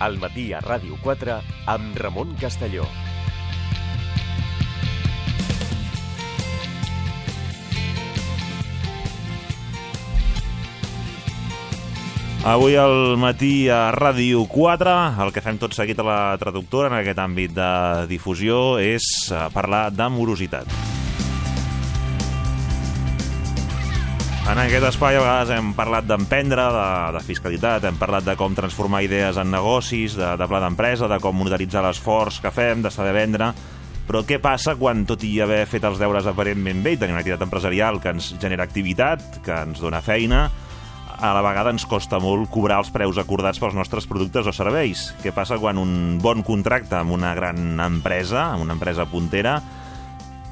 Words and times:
al 0.00 0.18
matí 0.20 0.52
a 0.52 0.60
Ràdio 0.64 0.98
4 1.02 1.40
amb 1.72 1.98
Ramon 1.98 2.34
Castelló. 2.40 2.86
Avui 12.46 12.76
al 12.78 13.16
matí 13.18 13.66
a 13.66 13.90
Ràdio 13.90 14.44
4, 14.46 14.92
el 15.24 15.32
que 15.34 15.42
fem 15.42 15.58
tot 15.58 15.74
seguit 15.74 15.98
a 15.98 16.06
la 16.06 16.18
traductora 16.38 16.92
en 16.92 17.00
aquest 17.00 17.18
àmbit 17.18 17.56
de 17.56 17.70
difusió 18.06 18.76
és 18.78 19.32
eh, 19.34 19.48
parlar 19.50 19.88
de 19.90 20.12
En 24.56 24.62
aquest 24.62 24.86
espai 24.88 25.18
a 25.18 25.20
vegades 25.20 25.50
hem 25.52 25.74
parlat 25.76 26.06
d'emprendre, 26.08 26.62
de, 26.72 26.84
de 27.12 27.20
fiscalitat, 27.20 27.84
hem 27.84 27.98
parlat 28.00 28.24
de 28.24 28.32
com 28.40 28.54
transformar 28.56 29.02
idees 29.04 29.36
en 29.36 29.50
negocis, 29.52 30.14
de, 30.16 30.30
de 30.40 30.46
pla 30.48 30.62
d'empresa, 30.64 31.10
de 31.12 31.18
com 31.20 31.36
monetaritzar 31.36 31.82
l'esforç 31.84 32.38
que 32.40 32.54
fem, 32.56 32.80
de 32.80 32.92
saber 32.94 33.12
vendre... 33.18 33.50
Però 34.06 34.22
què 34.22 34.38
passa 34.40 34.76
quan, 34.78 35.02
tot 35.04 35.24
i 35.26 35.32
haver 35.42 35.64
fet 35.68 35.84
els 35.84 35.98
deures 36.00 36.24
aparentment 36.30 36.80
bé 36.80 36.92
i 36.94 36.98
tenir 37.00 37.12
una 37.12 37.20
activitat 37.20 37.42
empresarial 37.44 37.98
que 38.00 38.12
ens 38.14 38.30
genera 38.40 38.64
activitat, 38.64 39.40
que 39.44 39.60
ens 39.66 39.82
dona 39.82 40.00
feina, 40.00 40.44
a 41.18 41.34
la 41.36 41.42
vegada 41.44 41.72
ens 41.74 41.84
costa 41.90 42.20
molt 42.22 42.48
cobrar 42.54 42.78
els 42.80 42.92
preus 42.94 43.18
acordats 43.20 43.60
pels 43.60 43.76
nostres 43.76 44.06
productes 44.08 44.46
o 44.46 44.54
serveis. 44.56 45.10
Què 45.20 45.34
passa 45.36 45.58
quan 45.60 45.76
un 45.82 46.16
bon 46.22 46.46
contracte 46.46 46.96
amb 46.96 47.12
una 47.18 47.34
gran 47.36 47.82
empresa, 47.82 48.52
amb 48.54 48.64
una 48.64 48.78
empresa 48.78 49.04
puntera, 49.10 49.58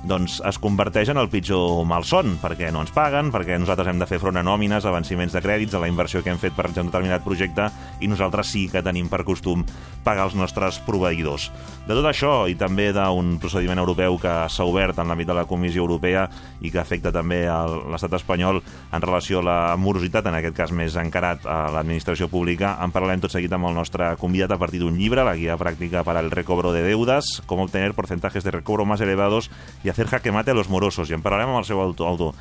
doncs 0.04 0.40
es 0.44 0.58
converteix 0.60 1.08
en 1.08 1.18
el 1.20 1.30
pitjor 1.32 1.82
malson, 1.88 2.36
perquè 2.42 2.68
no 2.72 2.82
ens 2.84 2.92
paguen, 2.94 3.30
perquè 3.32 3.56
nosaltres 3.58 3.88
hem 3.90 4.00
de 4.00 4.08
fer 4.08 4.20
front 4.20 4.36
a 4.36 4.44
nòmines, 4.44 4.84
a 4.84 4.92
venciments 4.92 5.32
de 5.32 5.40
crèdits, 5.44 5.74
a 5.74 5.80
la 5.80 5.88
inversió 5.88 6.22
que 6.22 6.32
hem 6.32 6.40
fet 6.40 6.52
per 6.56 6.68
un 6.68 6.90
determinat 6.90 7.24
projecte, 7.24 7.70
i 8.04 8.10
nosaltres 8.10 8.50
sí 8.52 8.66
que 8.68 8.82
tenim 8.84 9.08
per 9.08 9.22
costum 9.24 9.64
pagar 10.04 10.28
els 10.28 10.36
nostres 10.36 10.80
proveïdors. 10.84 11.48
De 11.88 11.96
tot 11.96 12.06
això, 12.08 12.44
i 12.50 12.56
també 12.60 12.90
d'un 12.92 13.38
procediment 13.40 13.80
europeu 13.80 14.18
que 14.20 14.34
s'ha 14.52 14.66
obert 14.68 15.00
en 15.00 15.08
l'àmbit 15.08 15.30
de 15.30 15.38
la 15.38 15.46
Comissió 15.48 15.84
Europea 15.84 16.26
i 16.60 16.72
que 16.72 16.82
afecta 16.82 17.12
també 17.12 17.44
l'estat 17.48 18.18
espanyol 18.20 18.60
en 18.60 19.04
relació 19.04 19.40
a 19.40 19.46
la 19.48 19.58
morositat, 19.80 20.28
en 20.28 20.38
aquest 20.38 20.56
cas 20.56 20.72
més 20.76 20.98
encarat 21.00 21.48
a 21.48 21.58
l'administració 21.74 22.28
pública, 22.28 22.76
en 22.84 22.92
parlarem 22.92 23.24
tot 23.24 23.32
seguit 23.32 23.52
amb 23.56 23.70
el 23.70 23.78
nostre 23.80 24.12
convidat 24.20 24.52
a 24.52 24.60
partir 24.60 24.82
d'un 24.84 25.00
llibre, 25.00 25.24
la 25.24 25.36
guia 25.36 25.58
pràctica 25.60 26.04
per 26.04 26.18
al 26.20 26.30
recobro 26.34 26.72
de 26.76 26.84
deudas, 26.84 27.40
com 27.48 27.64
obtenir 27.64 27.96
porcentajes 27.96 28.44
de 28.44 28.52
recobro 28.52 28.84
más 28.84 29.00
elevados 29.00 29.50
i 29.84 29.93
hacer 29.94 30.08
jaque 30.08 30.32
mate 30.32 30.50
a 30.50 30.54
los 30.54 30.68
morosos. 30.68 31.08
I 31.08 31.14
en 31.14 31.22
parlarem 31.22 31.52
amb 31.52 31.62
el 31.62 31.66
seu 31.68 31.80
autor, 31.80 32.10
autor 32.10 32.34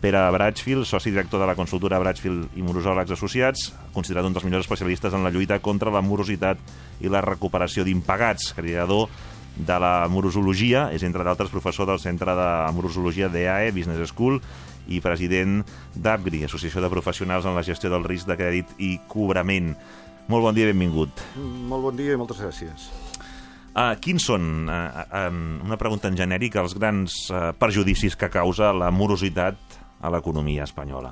Pere 0.00 0.22
Bratchfield, 0.30 0.86
soci 0.86 1.10
director 1.10 1.42
de 1.42 1.48
la 1.50 1.56
consultora 1.58 1.98
Bratchfield 1.98 2.54
i 2.56 2.62
Morosòlegs 2.62 3.10
Associats, 3.16 3.72
considerat 3.92 4.24
un 4.24 4.32
dels 4.32 4.46
millors 4.46 4.64
especialistes 4.64 5.12
en 5.12 5.26
la 5.26 5.32
lluita 5.34 5.58
contra 5.58 5.92
la 5.92 6.00
morositat 6.00 6.60
i 7.02 7.10
la 7.10 7.20
recuperació 7.20 7.84
d'impagats, 7.84 8.54
creador 8.54 9.10
de 9.54 9.78
la 9.82 10.06
morosologia, 10.08 10.88
és 10.94 11.02
entre 11.02 11.26
d'altres 11.26 11.50
professor 11.50 11.90
del 11.90 12.00
Centre 12.02 12.32
de 12.38 12.48
Morosologia 12.74 13.28
d'EAE 13.28 13.74
Business 13.74 14.14
School 14.14 14.38
i 14.88 15.02
president 15.02 15.62
d'APGRI, 15.98 16.44
Associació 16.46 16.80
de 16.80 16.92
Professionals 16.94 17.44
en 17.44 17.58
la 17.58 17.66
Gestió 17.66 17.90
del 17.90 18.06
Risc 18.06 18.30
de 18.30 18.38
Crèdit 18.38 18.78
i 18.78 18.96
Cobrament. 19.10 19.74
Molt 20.30 20.46
bon 20.46 20.56
dia 20.56 20.70
i 20.70 20.72
benvingut. 20.72 21.26
Molt 21.36 21.90
bon 21.90 21.98
dia 21.98 22.14
i 22.14 22.20
moltes 22.20 22.40
gràcies. 22.40 22.88
Uh, 23.74 23.96
quins 23.98 24.22
són, 24.22 24.68
uh, 24.70 25.02
uh, 25.02 25.28
una 25.66 25.74
pregunta 25.74 26.06
en 26.06 26.14
genèric, 26.14 26.54
els 26.60 26.76
grans 26.78 27.16
uh, 27.32 27.48
perjudicis 27.58 28.14
que 28.14 28.28
causa 28.30 28.68
la 28.70 28.92
morositat 28.94 29.78
a 29.98 30.10
l'economia 30.14 30.62
espanyola? 30.62 31.10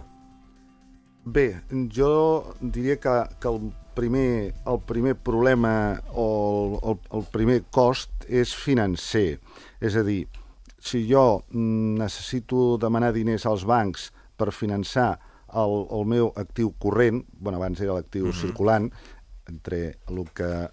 Bé, 1.25 1.49
jo 1.91 2.11
diria 2.61 3.01
que, 3.03 3.15
que 3.43 3.51
el, 3.51 3.73
primer, 3.99 4.53
el 4.67 4.79
primer 4.87 5.17
problema 5.19 5.73
o 6.15 6.27
el, 6.29 6.77
el, 6.93 7.01
el 7.19 7.27
primer 7.35 7.57
cost 7.75 8.29
és 8.29 8.53
financer. 8.55 9.41
És 9.83 9.99
a 9.99 10.05
dir, 10.07 10.21
si 10.79 11.03
jo 11.09 11.43
necessito 11.59 12.77
demanar 12.79 13.11
diners 13.17 13.47
als 13.51 13.65
bancs 13.67 14.13
per 14.39 14.53
finançar 14.55 15.17
el, 15.51 15.75
el 15.91 16.07
meu 16.15 16.31
actiu 16.39 16.71
corrent, 16.79 17.25
bueno, 17.39 17.59
abans 17.59 17.83
era 17.83 17.99
l'actiu 17.99 18.27
mm 18.27 18.31
-hmm. 18.31 18.41
circulant, 18.41 18.93
entre 19.51 19.99
el 20.07 20.23
que 20.31 20.69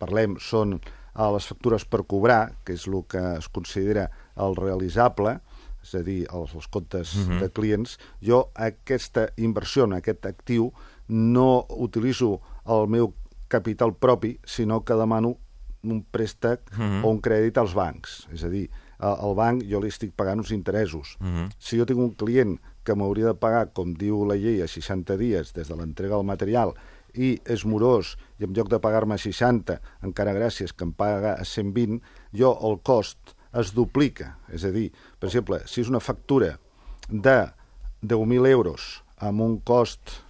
parlem 0.00 0.38
són 0.40 0.80
a 1.14 1.30
les 1.34 1.46
factures 1.46 1.84
per 1.84 2.04
cobrar, 2.06 2.52
que 2.64 2.74
és 2.74 2.86
el 2.86 3.02
que 3.08 3.22
es 3.38 3.48
considera 3.48 4.08
el 4.36 4.56
realitzable, 4.56 5.40
és 5.82 5.94
a 5.96 6.02
dir, 6.04 6.26
els, 6.32 6.54
els 6.54 6.68
comptes 6.68 7.14
uh 7.14 7.28
-huh. 7.28 7.40
de 7.40 7.50
clients, 7.50 7.98
jo 8.20 8.50
aquesta 8.54 9.28
inversió 9.36 9.84
en 9.84 9.94
aquest 9.94 10.26
actiu 10.26 10.72
no 11.08 11.66
utilitzo 11.68 12.40
el 12.66 12.86
meu 12.88 13.14
capital 13.48 13.94
propi, 13.94 14.38
sinó 14.44 14.84
que 14.84 14.94
demano 14.94 15.36
un 15.82 16.04
préstec 16.04 16.60
uh 16.72 16.78
-huh. 16.78 17.04
o 17.04 17.10
un 17.10 17.20
crèdit 17.20 17.58
als 17.58 17.74
bancs. 17.74 18.28
És 18.32 18.44
a 18.44 18.48
dir, 18.48 18.70
al 18.98 19.34
banc 19.34 19.62
jo 19.64 19.80
li 19.80 19.88
estic 19.88 20.12
pagant 20.12 20.38
uns 20.38 20.50
interessos. 20.50 21.16
Uh 21.20 21.26
-huh. 21.26 21.48
Si 21.58 21.78
jo 21.78 21.86
tinc 21.86 21.98
un 21.98 22.14
client 22.14 22.60
que 22.84 22.94
m'hauria 22.94 23.26
de 23.26 23.34
pagar, 23.34 23.72
com 23.72 23.94
diu 23.94 24.24
la 24.24 24.36
llei, 24.36 24.62
a 24.62 24.68
60 24.68 25.16
dies 25.16 25.52
des 25.52 25.68
de 25.68 25.76
l'entrega 25.76 26.16
del 26.16 26.24
material 26.24 26.74
i 27.14 27.34
és 27.44 27.64
morós 27.66 28.16
i 28.38 28.46
en 28.46 28.54
lloc 28.56 28.70
de 28.72 28.80
pagar-me 28.82 29.18
60, 29.18 29.78
encara 30.06 30.36
gràcies 30.36 30.72
que 30.72 30.86
em 30.86 30.92
paga 30.92 31.34
a 31.34 31.44
120, 31.44 32.00
jo 32.36 32.52
el 32.66 32.80
cost 32.86 33.34
es 33.56 33.74
duplica. 33.74 34.36
És 34.52 34.64
a 34.64 34.72
dir, 34.74 34.90
per 35.18 35.30
exemple, 35.30 35.60
si 35.66 35.82
és 35.82 35.90
una 35.90 36.02
factura 36.02 36.56
de 37.08 37.38
10.000 38.02 38.48
euros 38.50 39.02
amb 39.18 39.42
un 39.44 39.58
cost 39.66 40.20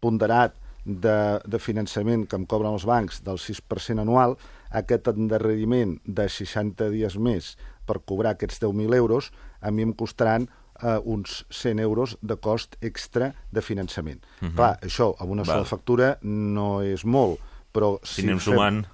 ponderat 0.00 0.54
de, 0.84 1.40
de 1.44 1.58
finançament 1.58 2.24
que 2.28 2.38
em 2.38 2.46
cobren 2.48 2.76
els 2.76 2.86
bancs 2.88 3.20
del 3.26 3.40
6% 3.42 4.00
anual, 4.00 4.36
aquest 4.70 5.10
endarreriment 5.10 5.98
de 6.04 6.28
60 6.28 6.90
dies 6.94 7.16
més 7.20 7.56
per 7.88 8.00
cobrar 8.04 8.36
aquests 8.36 8.60
10.000 8.62 8.96
euros, 8.96 9.32
a 9.60 9.72
mi 9.72 9.84
em 9.84 9.92
costaran 9.96 10.46
eh, 10.82 10.98
uns 11.04 11.44
100 11.50 11.80
euros 11.80 12.16
de 12.20 12.36
cost 12.36 12.76
extra 12.80 13.34
de 13.50 13.62
finançament. 13.62 14.24
Uh 14.40 14.48
-huh. 14.48 14.54
Clar, 14.54 14.78
això 14.82 15.14
amb 15.18 15.30
una 15.30 15.44
sola 15.44 15.64
factura 15.64 16.18
no 16.22 16.82
és 16.82 17.04
molt, 17.04 17.40
però 17.72 17.98
si, 18.02 18.20
si 18.20 18.22
anem 18.22 18.38
fem... 18.38 18.54
sumant... 18.54 18.86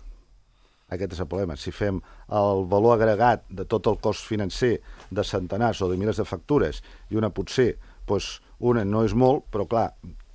Aquest 0.88 1.12
és 1.12 1.20
el 1.20 1.26
problema. 1.26 1.56
Si 1.56 1.70
fem 1.70 2.00
el 2.28 2.66
valor 2.68 2.94
agregat 2.94 3.42
de 3.48 3.64
tot 3.64 3.86
el 3.86 3.96
cost 3.98 4.26
financer 4.26 4.80
de 5.10 5.24
centenars 5.24 5.80
o 5.82 5.88
de 5.88 5.96
milers 5.96 6.16
de 6.16 6.24
factures 6.24 6.82
i 7.10 7.16
una 7.16 7.30
potser, 7.30 7.78
doncs, 8.06 8.40
una 8.58 8.84
no 8.84 9.02
és 9.04 9.14
molt, 9.14 9.44
però 9.50 9.66
clar, 9.66 9.92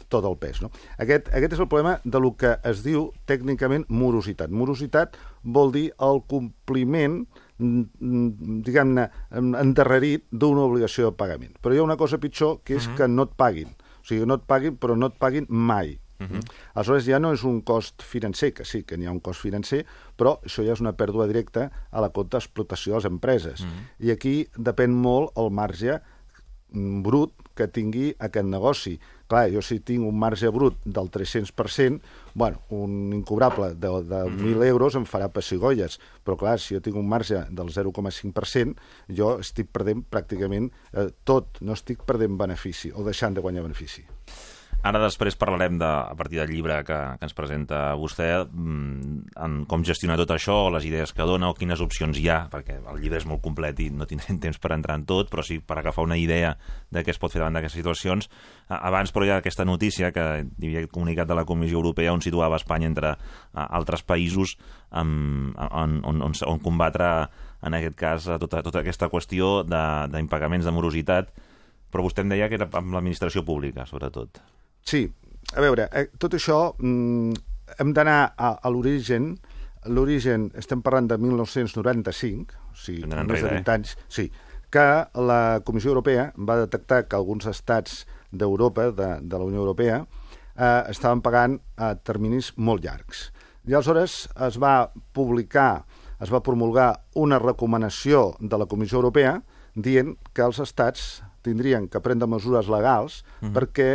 tot 0.09 0.25
el 0.25 0.35
pes. 0.41 0.61
No? 0.61 0.71
Aquest, 0.97 1.29
aquest 1.35 1.53
és 1.55 1.59
el 1.59 1.69
problema 1.69 1.99
de 2.03 2.19
lo 2.19 2.33
que 2.38 2.55
es 2.67 2.83
diu 2.83 3.11
tècnicament 3.29 3.85
morositat. 3.89 4.51
Morositat 4.51 5.15
vol 5.43 5.71
dir 5.71 5.91
el 6.05 6.23
compliment 6.27 7.21
diguem-ne, 7.59 9.07
endarrerit 9.35 10.25
d'una 10.31 10.65
obligació 10.67 11.09
de 11.09 11.17
pagament. 11.19 11.55
Però 11.61 11.75
hi 11.75 11.81
ha 11.81 11.87
una 11.87 11.97
cosa 11.99 12.19
pitjor, 12.19 12.61
que 12.63 12.75
és 12.75 12.87
uh 12.87 12.91
-huh. 12.91 12.97
que 12.97 13.07
no 13.07 13.23
et 13.23 13.33
paguin. 13.35 13.67
O 14.01 14.05
sigui, 14.05 14.25
no 14.25 14.35
et 14.35 14.45
paguin, 14.47 14.77
però 14.77 14.95
no 14.97 15.07
et 15.07 15.17
paguin 15.19 15.45
mai. 15.49 15.99
Uh 16.19 16.27
-huh. 16.27 16.41
Aleshores 16.73 17.05
ja 17.05 17.19
no 17.19 17.33
és 17.33 17.43
un 17.43 17.61
cost 17.61 18.01
financer, 18.01 18.53
que 18.53 18.65
sí 18.65 18.83
que 18.83 18.97
n'hi 18.97 19.05
ha 19.05 19.11
un 19.11 19.21
cost 19.21 19.41
financer, 19.41 19.85
però 20.17 20.39
això 20.43 20.65
ja 20.65 20.73
és 20.73 20.81
una 20.81 20.93
pèrdua 20.93 21.27
directa 21.27 21.71
a 21.91 22.01
la 22.01 22.09
compta 22.09 22.37
d'explotació 22.37 22.93
de 22.93 22.97
les 22.97 23.05
empreses. 23.05 23.61
Uh 23.61 23.67
-huh. 23.67 24.05
I 24.05 24.11
aquí 24.11 24.47
depèn 24.57 24.91
molt 24.91 25.31
el 25.37 25.49
marge 25.49 26.01
brut 26.71 27.33
que 27.55 27.67
tingui 27.67 28.15
aquest 28.19 28.45
negoci. 28.45 28.99
Clar, 29.27 29.49
jo 29.51 29.61
si 29.61 29.79
tinc 29.79 30.05
un 30.05 30.17
marge 30.17 30.49
brut 30.49 30.77
del 30.85 31.09
300%, 31.09 32.01
bueno, 32.34 32.62
un 32.69 33.13
incobrable 33.13 33.73
de, 33.75 33.90
de 34.09 34.22
1.000 34.29 34.66
euros 34.67 34.95
em 35.00 35.06
farà 35.09 35.29
pessigolles, 35.34 36.00
però 36.23 36.38
clar, 36.40 36.57
si 36.59 36.75
jo 36.75 36.84
tinc 36.85 37.00
un 37.00 37.09
marge 37.09 37.45
del 37.50 37.73
0,5%, 37.73 38.75
jo 39.19 39.34
estic 39.40 39.72
perdent 39.73 40.06
pràcticament 40.06 40.72
eh, 40.94 41.09
tot, 41.23 41.62
no 41.62 41.77
estic 41.77 42.06
perdent 42.07 42.38
benefici 42.39 42.94
o 42.94 43.06
deixant 43.07 43.36
de 43.36 43.45
guanyar 43.45 43.65
benefici. 43.68 44.06
Ara 44.79 44.99
després 45.03 45.35
parlarem, 45.35 45.75
de, 45.75 45.87
a 45.87 46.15
partir 46.15 46.37
del 46.39 46.53
llibre 46.53 46.77
que, 46.87 46.97
que 47.19 47.27
ens 47.27 47.33
presenta 47.35 47.81
vostè, 47.99 48.29
mm, 48.47 49.33
en 49.43 49.55
com 49.67 49.81
gestionar 49.83 50.15
tot 50.21 50.31
això, 50.31 50.55
les 50.71 50.85
idees 50.87 51.11
que 51.11 51.25
dona 51.27 51.49
o 51.51 51.55
quines 51.57 51.81
opcions 51.83 52.15
hi 52.15 52.29
ha, 52.31 52.37
perquè 52.51 52.77
el 52.79 53.01
llibre 53.01 53.19
és 53.19 53.25
molt 53.27 53.41
complet 53.43 53.81
i 53.83 53.89
no 53.91 54.07
tindrem 54.07 54.37
temps 54.45 54.55
per 54.63 54.71
entrar 54.77 54.95
en 54.95 55.03
tot, 55.09 55.27
però 55.27 55.43
sí 55.43 55.57
per 55.59 55.81
agafar 55.81 56.05
una 56.07 56.15
idea 56.15 56.53
de 56.95 57.03
què 57.03 57.11
es 57.11 57.19
pot 57.19 57.33
fer 57.33 57.41
davant 57.41 57.57
d'aquestes 57.59 57.81
situacions. 57.81 58.29
Abans, 58.69 59.11
però, 59.11 59.27
hi 59.27 59.33
ha 59.33 59.41
aquesta 59.43 59.65
notícia 59.67 60.13
que 60.15 60.23
hi 60.47 60.69
havia 60.69 60.87
comunicat 60.87 61.27
de 61.27 61.35
la 61.35 61.43
Comissió 61.49 61.81
Europea 61.81 62.13
on 62.15 62.23
situava 62.23 62.59
Espanya 62.61 62.87
entre 62.87 63.11
altres 63.51 64.05
països 64.07 64.55
on, 64.95 65.51
on, 65.57 65.99
on, 66.07 66.23
on 66.31 66.63
combatre, 66.63 67.09
en 67.67 67.75
aquest 67.75 67.99
cas, 67.99 68.29
tota, 68.39 68.63
tota 68.63 68.79
aquesta 68.79 69.11
qüestió 69.11 69.65
d'impagaments 69.67 70.63
de, 70.63 70.71
de 70.71 70.75
morositat, 70.77 71.35
però 71.91 72.05
vostè 72.05 72.23
em 72.23 72.31
deia 72.31 72.47
que 72.47 72.55
era 72.61 72.69
amb 72.79 72.95
l'administració 72.95 73.43
pública, 73.43 73.83
sobretot. 73.89 74.39
Sí, 74.85 75.05
a 75.55 75.63
veure, 75.63 75.87
eh, 75.93 76.07
tot 76.21 76.35
això 76.37 76.59
mm, 76.77 77.33
hem 77.79 77.93
d'anar 77.93 78.19
a, 78.35 78.55
a 78.61 78.71
l'origen. 78.73 79.33
L'origen, 79.89 80.49
estem 80.59 80.81
parlant 80.83 81.07
de 81.07 81.17
1995, 81.17 82.57
o 82.73 82.77
sigui, 82.77 83.05
més 83.07 83.43
de 83.43 83.47
20 83.47 83.59
eh? 83.59 83.75
anys, 83.77 83.95
sí, 84.11 84.27
que 84.69 84.85
la 85.15 85.61
Comissió 85.65 85.93
Europea 85.93 86.29
va 86.35 86.59
detectar 86.59 87.05
que 87.07 87.17
alguns 87.17 87.47
estats 87.49 88.03
d'Europa, 88.31 88.89
de, 88.93 89.09
de 89.21 89.39
la 89.39 89.47
Unió 89.47 89.63
Europea, 89.63 90.03
eh, 90.55 90.83
estaven 90.91 91.23
pagant 91.25 91.57
a 91.77 91.93
terminis 91.95 92.51
molt 92.57 92.85
llargs. 92.85 93.29
I 93.65 93.75
aleshores 93.75 94.27
es 94.47 94.59
va 94.61 94.91
publicar, 95.15 95.85
es 96.21 96.31
va 96.33 96.43
promulgar 96.43 96.91
una 97.15 97.39
recomanació 97.39 98.35
de 98.39 98.59
la 98.59 98.67
Comissió 98.69 98.99
Europea 98.99 99.39
dient 99.75 100.15
que 100.33 100.45
els 100.45 100.59
estats 100.59 101.21
tindrien 101.45 101.88
que 101.91 102.01
prendre 102.03 102.30
mesures 102.30 102.69
legals 102.71 103.21
mm. 103.41 103.53
perquè 103.56 103.89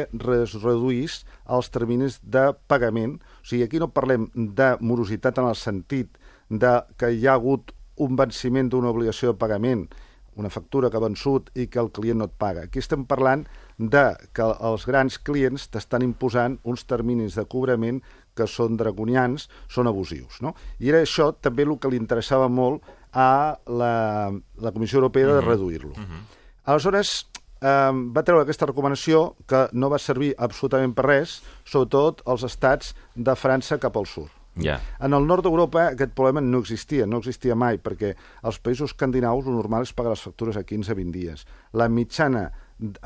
es 0.45 0.57
reduís 0.63 1.23
els 1.45 1.71
terminis 1.75 2.21
de 2.23 2.51
pagament. 2.71 3.19
O 3.43 3.49
sigui, 3.49 3.65
aquí 3.67 3.83
no 3.83 3.93
parlem 3.93 4.29
de 4.35 4.75
morositat 4.81 5.39
en 5.43 5.51
el 5.51 5.59
sentit 5.59 6.19
de 6.49 6.81
que 6.99 7.13
hi 7.13 7.27
ha 7.27 7.37
hagut 7.39 7.73
un 7.97 8.17
venciment 8.19 8.69
d'una 8.71 8.91
obligació 8.91 9.33
de 9.33 9.39
pagament, 9.39 9.87
una 10.35 10.51
factura 10.51 10.91
que 10.91 10.99
ha 10.99 11.05
vençut 11.05 11.51
i 11.55 11.69
que 11.71 11.79
el 11.79 11.93
client 11.95 12.19
no 12.19 12.27
et 12.27 12.35
paga. 12.39 12.65
Aquí 12.67 12.83
estem 12.83 13.05
parlant 13.07 13.45
de 13.79 14.05
que 14.35 14.47
els 14.69 14.87
grans 14.87 15.19
clients 15.23 15.69
t'estan 15.71 16.03
imposant 16.07 16.59
uns 16.65 16.85
terminis 16.91 17.39
de 17.39 17.47
cobrament 17.51 18.01
que 18.35 18.49
són 18.51 18.79
draconians, 18.79 19.49
són 19.71 19.87
abusius. 19.87 20.41
No? 20.43 20.55
I 20.83 20.91
era 20.91 21.05
això 21.07 21.31
també 21.39 21.67
el 21.67 21.77
que 21.79 21.91
li 21.93 22.01
interessava 22.01 22.49
molt 22.51 22.83
a 23.15 23.55
la, 23.67 23.95
la 24.59 24.73
Comissió 24.75 24.99
Europea 24.99 25.37
de 25.37 25.41
reduir-lo. 25.41 25.95
Uh 25.95 26.03
-huh. 26.03 26.23
Aleshores, 26.65 27.29
eh, 27.61 27.93
va 28.17 28.25
treure 28.27 28.43
aquesta 28.43 28.67
recomanació 28.71 29.35
que 29.47 29.67
no 29.73 29.91
va 29.93 29.99
servir 29.99 30.35
absolutament 30.39 30.95
per 30.95 31.07
res, 31.07 31.43
sobretot 31.65 32.25
als 32.27 32.47
estats 32.47 32.95
de 33.15 33.37
França 33.39 33.79
cap 33.79 33.97
al 33.97 34.07
sud. 34.07 34.33
Ja. 34.63 34.79
En 35.03 35.15
el 35.17 35.25
nord 35.27 35.43
d'Europa 35.43 35.89
aquest 35.91 36.13
problema 36.15 36.41
no 36.41 36.61
existia, 36.63 37.09
no 37.11 37.19
existia 37.19 37.57
mai, 37.59 37.81
perquè 37.83 38.13
als 38.47 38.61
països 38.63 38.93
escandinaus 38.93 39.49
el 39.49 39.57
normal 39.59 39.83
és 39.83 39.95
pagar 39.97 40.15
les 40.15 40.23
factures 40.23 40.59
a 40.59 40.63
15-20 40.63 41.11
dies. 41.15 41.43
La 41.75 41.89
mitjana 41.91 42.51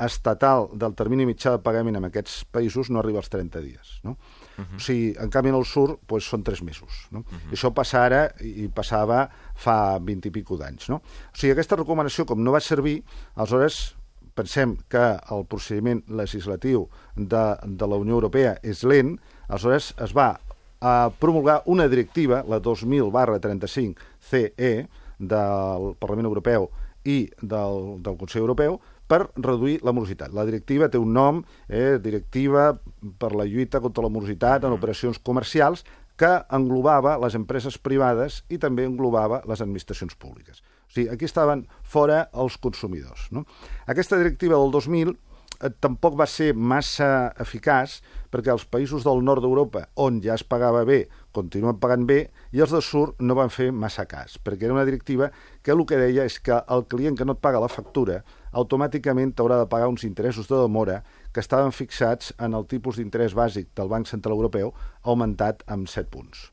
estatal 0.01 0.67
del 0.81 0.95
termini 0.97 1.27
mitjà 1.29 1.53
de 1.55 1.61
pagament 1.63 1.99
en 1.99 2.07
aquests 2.07 2.41
països 2.53 2.89
no 2.89 3.01
arriba 3.01 3.21
als 3.21 3.29
30 3.29 3.61
dies. 3.61 3.99
No? 4.03 4.17
Uh 4.57 4.63
-huh. 4.65 4.75
O 4.75 4.79
sigui, 4.79 5.15
en 5.17 5.29
canvi 5.29 5.49
en 5.49 5.55
el 5.55 5.65
sur 5.65 5.99
pues, 6.05 6.23
són 6.23 6.43
3 6.43 6.61
mesos. 6.63 7.07
No? 7.11 7.19
Uh 7.19 7.25
-huh. 7.25 7.51
I 7.51 7.55
això 7.55 7.73
passa 7.73 8.03
ara 8.03 8.31
i 8.41 8.67
passava 8.67 9.29
fa 9.55 9.99
20 9.99 10.27
i 10.27 10.31
pico 10.31 10.57
d'anys. 10.57 10.89
No? 10.89 10.95
O 10.95 11.35
sigui, 11.35 11.51
aquesta 11.51 11.75
recomanació, 11.75 12.25
com 12.25 12.43
no 12.43 12.51
va 12.51 12.59
servir, 12.59 13.03
aleshores 13.35 13.95
pensem 14.39 14.77
que 14.91 15.05
el 15.35 15.43
procediment 15.51 16.03
legislatiu 16.07 16.87
de, 17.15 17.43
de 17.65 17.89
la 17.89 17.99
Unió 17.99 18.17
Europea 18.19 18.55
és 18.63 18.85
lent, 18.87 19.17
aleshores 19.47 19.91
es 19.99 20.15
va 20.15 20.31
a 20.79 21.11
promulgar 21.19 21.61
una 21.67 21.89
directiva, 21.91 22.43
la 22.47 22.61
2000 22.63 23.11
barra 23.11 23.39
35 23.43 23.99
CE, 24.29 24.87
del 25.19 25.93
Parlament 25.99 26.29
Europeu 26.29 26.69
i 27.03 27.25
del, 27.41 27.99
del 28.03 28.15
Consell 28.17 28.45
Europeu, 28.45 28.79
per 29.09 29.25
reduir 29.35 29.79
la 29.83 29.91
morositat. 29.91 30.31
La 30.37 30.45
directiva 30.45 30.87
té 30.89 30.99
un 31.01 31.11
nom, 31.13 31.41
eh, 31.67 31.97
Directiva 31.99 32.71
per 33.19 33.33
la 33.35 33.45
lluita 33.45 33.81
contra 33.81 34.05
la 34.05 34.11
morositat 34.13 34.63
en 34.63 34.69
mm. 34.69 34.79
operacions 34.79 35.19
comercials, 35.19 35.83
que 36.19 36.31
englobava 36.51 37.15
les 37.19 37.35
empreses 37.35 37.77
privades 37.79 38.43
i 38.51 38.59
també 38.59 38.83
englobava 38.85 39.41
les 39.47 39.61
administracions 39.63 40.15
públiques. 40.19 40.61
O 40.89 40.93
sigui, 40.93 41.09
aquí 41.13 41.27
estaven 41.29 41.67
fora 41.85 42.23
els 42.33 42.57
consumidors. 42.57 43.27
No? 43.31 43.45
Aquesta 43.85 44.17
directiva 44.17 44.57
del 44.57 44.71
2000 44.73 45.11
eh, 45.13 45.69
tampoc 45.79 46.17
va 46.17 46.25
ser 46.25 46.55
massa 46.57 47.29
eficaç 47.37 47.99
perquè 48.33 48.49
els 48.53 48.65
països 48.65 49.05
del 49.05 49.21
nord 49.25 49.45
d'Europa, 49.45 49.85
on 50.01 50.19
ja 50.25 50.33
es 50.33 50.43
pagava 50.43 50.81
bé, 50.89 51.03
continuen 51.35 51.77
pagant 51.81 52.07
bé, 52.09 52.19
i 52.53 52.61
els 52.65 52.73
de 52.73 52.81
sud 52.81 53.21
no 53.21 53.37
van 53.37 53.53
fer 53.53 53.69
massa 53.69 54.05
cas, 54.09 54.37
perquè 54.41 54.65
era 54.65 54.73
una 54.73 54.85
directiva 54.85 55.31
que 55.61 55.73
el 55.73 55.85
que 55.85 56.01
deia 56.01 56.25
és 56.25 56.39
que 56.41 56.57
el 56.57 56.85
client 56.89 57.17
que 57.17 57.25
no 57.25 57.37
et 57.37 57.41
paga 57.41 57.61
la 57.61 57.71
factura 57.71 58.23
automàticament 58.51 59.35
t'haurà 59.37 59.59
de 59.61 59.69
pagar 59.69 59.89
uns 59.93 60.05
interessos 60.07 60.49
de 60.49 60.57
demora 60.57 61.03
que 61.33 61.41
estaven 61.43 61.73
fixats 61.73 62.33
en 62.39 62.57
el 62.57 62.65
tipus 62.65 62.97
d'interès 62.97 63.37
bàsic 63.37 63.69
del 63.77 63.93
Banc 63.93 64.09
Central 64.09 64.39
Europeu 64.41 64.73
augmentat 65.03 65.61
amb 65.69 65.89
7 65.89 66.09
punts. 66.09 66.49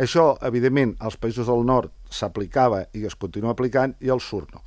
Això, 0.00 0.34
evidentment, 0.48 0.94
als 0.98 1.18
països 1.20 1.48
del 1.50 1.64
nord 1.68 1.92
s'aplicava 2.10 2.86
i 2.96 3.04
es 3.04 3.16
continua 3.20 3.52
aplicant 3.52 3.94
i 4.00 4.10
al 4.10 4.22
sud 4.24 4.48
no. 4.54 4.62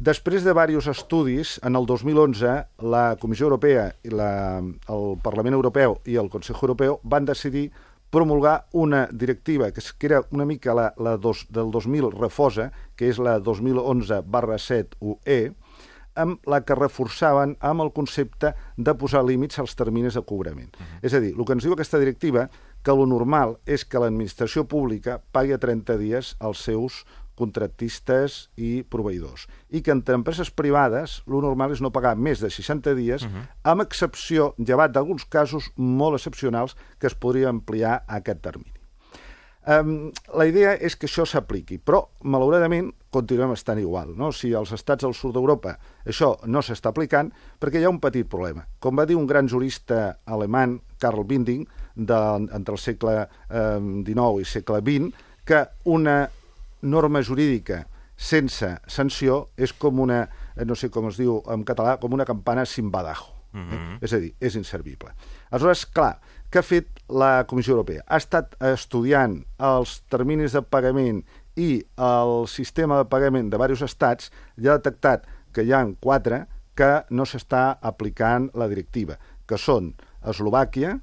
Després 0.00 0.46
de 0.46 0.54
diversos 0.54 0.86
estudis, 0.88 1.58
en 1.66 1.76
el 1.76 1.84
2011, 1.84 2.52
la 2.88 3.16
Comissió 3.20 3.50
Europea, 3.50 3.90
i 4.00 4.14
la, 4.14 4.62
el 4.88 5.02
Parlament 5.20 5.58
Europeu 5.58 5.98
i 6.08 6.16
el 6.16 6.30
Consell 6.32 6.56
Europeu 6.56 6.96
van 7.04 7.26
decidir 7.28 7.66
promulgar 8.10 8.66
una 8.72 9.08
directiva 9.12 9.70
que 9.70 10.06
era 10.06 10.22
una 10.30 10.46
mica 10.46 10.74
la, 10.74 10.94
la 10.96 11.18
dos, 11.18 11.46
del 11.50 11.70
2000 11.70 12.10
refosa, 12.16 12.70
que 12.96 13.10
és 13.10 13.20
la 13.20 13.38
2011 13.38 14.22
barra 14.24 14.56
7 14.58 14.96
UE, 15.00 15.52
amb 16.18 16.48
la 16.48 16.62
que 16.66 16.74
reforçaven 16.74 17.54
amb 17.60 17.84
el 17.84 17.92
concepte 17.94 18.54
de 18.76 18.94
posar 18.98 19.22
límits 19.24 19.60
als 19.60 19.76
terminis 19.78 20.16
de 20.16 20.22
cobrament. 20.22 20.74
Uh 20.74 20.80
-huh. 20.80 20.98
És 21.02 21.14
a 21.14 21.20
dir, 21.20 21.34
el 21.38 21.44
que 21.44 21.52
ens 21.52 21.62
diu 21.62 21.72
aquesta 21.72 21.98
directiva 21.98 22.48
que 22.82 22.94
lo 22.96 23.06
normal 23.06 23.58
és 23.66 23.84
que 23.84 24.00
l'administració 24.00 24.66
pública 24.68 25.20
pagui 25.32 25.52
a 25.52 25.60
30 25.60 25.98
dies 26.00 26.34
els 26.40 26.64
seus 26.64 27.04
contractistes 27.40 28.50
i 28.60 28.82
proveïdors. 28.92 29.46
I 29.72 29.80
que 29.84 29.94
entre 29.94 30.18
empreses 30.18 30.50
privades 30.52 31.20
lo 31.30 31.40
normal 31.44 31.72
és 31.72 31.80
no 31.80 31.92
pagar 31.94 32.16
més 32.16 32.42
de 32.44 32.50
60 32.52 32.94
dies, 32.98 33.24
uh 33.24 33.30
-huh. 33.30 33.46
amb 33.72 33.82
excepció, 33.86 34.54
llevat 34.58 34.92
d'alguns 34.92 35.24
casos 35.24 35.70
molt 35.76 36.18
excepcionals, 36.18 36.76
que 36.98 37.06
es 37.06 37.14
podria 37.14 37.48
ampliar 37.48 38.04
a 38.06 38.16
aquest 38.20 38.42
termini. 38.42 38.80
Um, 39.60 40.10
la 40.34 40.46
idea 40.48 40.72
és 40.72 40.96
que 40.96 41.04
això 41.06 41.26
s'apliqui, 41.28 41.76
però, 41.84 42.00
malauradament, 42.24 42.94
continuem 43.12 43.52
estant 43.52 43.78
igual. 43.78 44.14
No? 44.16 44.32
Si 44.32 44.54
als 44.54 44.72
estats 44.72 45.04
del 45.04 45.12
sud 45.14 45.34
d'Europa 45.36 45.74
això 46.06 46.32
no 46.46 46.62
s'està 46.64 46.88
aplicant, 46.88 47.28
perquè 47.60 47.80
hi 47.80 47.84
ha 47.84 47.92
un 47.92 48.00
petit 48.00 48.26
problema. 48.26 48.64
Com 48.80 48.96
va 48.96 49.04
dir 49.04 49.16
un 49.16 49.26
gran 49.26 49.48
jurista 49.48 50.20
alemany, 50.24 50.80
Karl 50.98 51.24
Binding, 51.24 51.66
de, 52.06 52.20
entre 52.56 52.74
el 52.74 52.80
segle 52.80 53.16
eh, 53.20 53.80
XIX 54.06 54.40
i 54.40 54.48
segle 54.48 54.80
XX, 54.80 55.24
que 55.44 55.64
una 55.84 56.22
norma 56.82 57.22
jurídica 57.26 57.84
sense 58.20 58.68
sanció 58.88 59.46
és 59.56 59.72
com 59.72 60.00
una, 60.00 60.22
eh, 60.56 60.64
no 60.64 60.76
sé 60.76 60.90
com 60.92 61.08
es 61.08 61.18
diu 61.20 61.40
en 61.50 61.64
català, 61.64 61.96
com 62.00 62.12
una 62.12 62.28
campana 62.28 62.66
sin 62.66 62.90
badajo. 62.90 63.32
Mm 63.52 63.60
-hmm. 63.60 63.72
eh? 63.72 63.78
Mhm. 63.78 63.98
És 64.00 64.12
a 64.12 64.18
dir, 64.18 64.34
és 64.40 64.54
inservible. 64.54 65.10
Aleshores, 65.50 65.86
clar, 65.86 66.20
què 66.50 66.58
ha 66.58 66.62
fet 66.62 66.86
la 67.08 67.44
Comissió 67.46 67.72
Europea? 67.72 68.02
Ha 68.06 68.16
estat 68.16 68.56
estudiant 68.60 69.44
els 69.58 70.02
terminis 70.08 70.52
de 70.52 70.62
pagament 70.62 71.24
i 71.56 71.84
el 71.96 72.48
sistema 72.48 72.98
de 72.98 73.04
pagament 73.04 73.50
de 73.50 73.56
diversos 73.56 73.82
estats 73.82 74.30
i 74.56 74.68
ha 74.68 74.78
detectat 74.78 75.26
que 75.52 75.62
hi 75.62 75.72
ha 75.72 75.84
quatre 76.00 76.46
que 76.74 77.04
no 77.10 77.26
s'està 77.28 77.78
aplicant 77.80 78.50
la 78.54 78.68
directiva, 78.68 79.18
que 79.46 79.58
són 79.58 79.94
Eslovàquia, 80.22 81.00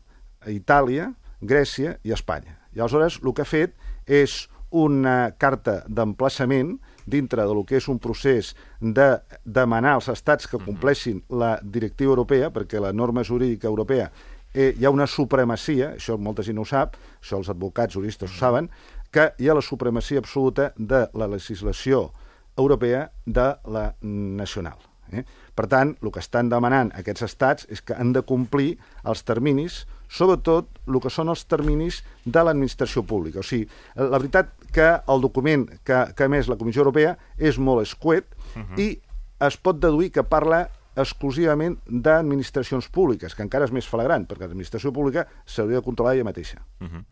Itàlia, 0.53 1.11
Grècia 1.41 1.97
i 2.03 2.13
Espanya. 2.15 2.57
I 2.75 2.81
aleshores 2.81 3.19
el 3.23 3.33
que 3.33 3.45
ha 3.45 3.49
fet 3.49 3.75
és 4.05 4.45
una 4.71 5.31
carta 5.39 5.81
d'emplaçament 5.87 6.77
dintre 7.07 7.45
de 7.47 7.53
lo 7.55 7.63
que 7.63 7.77
és 7.79 7.87
un 7.87 7.99
procés 8.03 8.53
de 8.81 9.07
demanar 9.45 9.95
als 9.95 10.09
estats 10.11 10.47
que 10.47 10.59
compleixin 10.59 11.23
la 11.29 11.55
directiva 11.63 12.11
europea, 12.11 12.51
perquè 12.51 12.81
la 12.83 12.91
norma 12.91 13.23
jurídica 13.23 13.67
europea 13.67 14.11
eh, 14.53 14.73
hi 14.77 14.85
ha 14.85 14.91
una 14.91 15.07
supremacia, 15.07 15.93
això 15.95 16.17
molta 16.19 16.43
gent 16.43 16.59
no 16.59 16.65
ho 16.65 16.69
sap, 16.69 16.97
això 17.21 17.39
els 17.39 17.49
advocats 17.53 17.95
juristes 17.95 18.33
ho 18.33 18.37
saben, 18.37 18.69
que 19.11 19.31
hi 19.39 19.47
ha 19.47 19.55
la 19.55 19.63
supremacia 19.63 20.19
absoluta 20.19 20.73
de 20.75 21.05
la 21.13 21.27
legislació 21.31 22.11
europea 22.57 23.11
de 23.25 23.53
la 23.71 23.93
nacional. 24.01 24.77
Eh? 25.11 25.23
Per 25.55 25.67
tant, 25.71 25.93
el 26.03 26.11
que 26.11 26.19
estan 26.19 26.49
demanant 26.51 26.91
aquests 26.97 27.23
estats 27.23 27.67
és 27.71 27.81
que 27.81 27.95
han 27.95 28.11
de 28.13 28.25
complir 28.27 28.75
els 29.07 29.23
terminis 29.23 29.85
sobretot 30.07 30.69
el 30.87 30.99
que 31.03 31.11
són 31.11 31.29
els 31.29 31.45
terminis 31.45 32.01
de 32.25 32.43
l'administració 32.43 33.03
pública. 33.03 33.41
O 33.41 33.45
sigui, 33.45 33.67
la 33.95 34.17
veritat 34.17 34.53
que 34.73 34.89
el 35.07 35.21
document 35.23 35.67
que, 35.83 36.01
que 36.15 36.23
ha 36.23 36.29
emès 36.29 36.49
la 36.51 36.57
Comissió 36.59 36.85
Europea 36.85 37.17
és 37.37 37.57
molt 37.57 37.83
escuet 37.83 38.25
uh 38.55 38.61
-huh. 38.61 38.79
i 38.79 39.01
es 39.39 39.57
pot 39.57 39.79
deduir 39.79 40.11
que 40.11 40.23
parla 40.23 40.67
exclusivament 40.95 41.77
d'administracions 41.85 42.89
públiques, 42.89 43.35
que 43.35 43.43
encara 43.43 43.65
és 43.65 43.71
més 43.71 43.87
flagrant, 43.87 44.25
perquè 44.27 44.47
l'administració 44.47 44.91
pública 44.91 45.27
s'hauria 45.45 45.77
de 45.77 45.85
controlar 45.85 46.15
ella 46.15 46.23
mateixa. 46.23 46.57
Uh 46.81 46.87
-huh. 46.87 47.03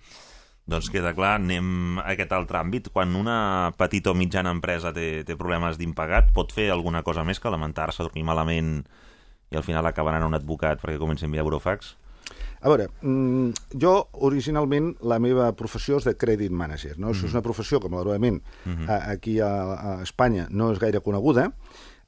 Doncs 0.66 0.90
queda 0.90 1.14
clar, 1.14 1.36
anem 1.36 2.00
a 2.00 2.08
aquest 2.16 2.32
altre 2.32 2.58
àmbit. 2.58 2.90
Quan 2.90 3.16
una 3.16 3.72
petita 3.78 4.10
o 4.10 4.16
mitjana 4.18 4.50
empresa 4.50 4.92
té, 4.92 5.24
té 5.24 5.36
problemes 5.36 5.78
d'impagat, 5.78 6.32
pot 6.34 6.52
fer 6.52 6.72
alguna 6.72 7.04
cosa 7.04 7.24
més 7.24 7.40
que 7.40 7.52
lamentar-se, 7.54 8.02
dormir 8.02 8.24
malament 8.24 8.88
i 9.52 9.56
al 9.56 9.64
final 9.64 9.86
acabaran 9.86 10.24
un 10.24 10.34
advocat 10.34 10.82
perquè 10.82 10.98
comenci 10.98 11.26
a 11.26 11.28
enviar 11.28 11.44
burofax? 11.44 11.96
A 12.66 12.70
veure, 12.72 12.88
mm, 13.06 13.78
jo 13.78 13.94
originalment 14.26 14.96
la 15.06 15.20
meva 15.22 15.52
professió 15.58 16.00
és 16.02 16.08
de 16.08 16.16
credit 16.18 16.52
manager, 16.52 16.96
no? 16.98 17.08
Mm 17.08 17.12
-hmm. 17.12 17.16
Això 17.16 17.26
és 17.26 17.34
una 17.34 17.46
professió 17.46 17.80
que 17.80 17.90
malauradament 17.90 18.42
mm 18.66 18.74
-hmm. 18.74 19.10
aquí 19.14 19.40
a, 19.40 19.54
a 19.74 20.02
Espanya 20.02 20.48
no 20.50 20.72
és 20.72 20.80
gaire 20.80 21.00
coneguda, 21.00 21.54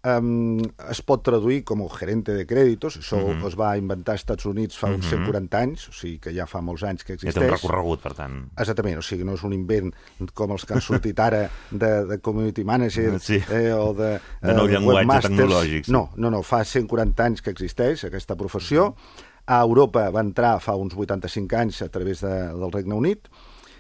um, 0.04 0.60
es 0.90 1.02
pot 1.02 1.24
traduir 1.24 1.64
com 1.64 1.88
gerente 1.90 2.34
de 2.34 2.46
crèditos, 2.46 2.98
això 2.98 3.18
uh 3.18 3.36
-huh. 3.36 3.48
es 3.48 3.56
va 3.56 3.78
inventar 3.78 4.14
als 4.14 4.22
Estats 4.22 4.46
Units 4.46 4.78
fa 4.78 4.88
uns 4.88 5.06
uh 5.06 5.12
-huh. 5.12 5.26
140 5.26 5.60
anys, 5.60 5.90
o 5.90 5.92
sigui 5.92 6.20
que 6.20 6.34
ja 6.34 6.46
fa 6.46 6.62
molts 6.62 6.84
anys 6.84 7.04
que 7.04 7.14
existeix. 7.14 7.36
Ja 7.36 7.42
té 7.42 7.48
un 7.48 7.62
recorregut, 7.62 8.02
per 8.02 8.14
tant. 8.14 8.50
Exactament, 8.58 8.98
o 8.98 9.02
sigui, 9.02 9.24
no 9.24 9.34
és 9.34 9.44
un 9.44 9.54
invent 9.54 9.94
com 10.34 10.52
els 10.52 10.66
que 10.66 10.74
han 10.74 10.82
sortit 10.82 11.20
ara 11.20 11.50
de, 11.72 12.06
de 12.06 12.20
community 12.20 12.64
manager 12.64 13.20
sí. 13.30 13.42
eh, 13.52 13.74
o 13.74 13.94
de, 13.94 14.20
de 14.42 14.54
nou 14.54 14.68
eh, 14.68 14.80
webmasters. 14.80 15.36
tecnològics. 15.36 15.88
No, 15.90 16.10
no, 16.16 16.30
no, 16.30 16.42
fa 16.42 16.64
140 16.64 17.24
anys 17.24 17.42
que 17.42 17.52
existeix 17.52 18.04
aquesta 18.04 18.36
professió, 18.36 18.86
uh 18.86 18.94
-huh 18.94 19.27
a 19.48 19.62
Europa 19.64 20.10
va 20.12 20.24
entrar 20.26 20.58
fa 20.60 20.76
uns 20.76 20.96
85 20.96 21.56
anys 21.56 21.82
a 21.82 21.90
través 21.90 22.22
de, 22.22 22.34
del 22.54 22.74
Regne 22.74 22.96
Unit 22.98 23.30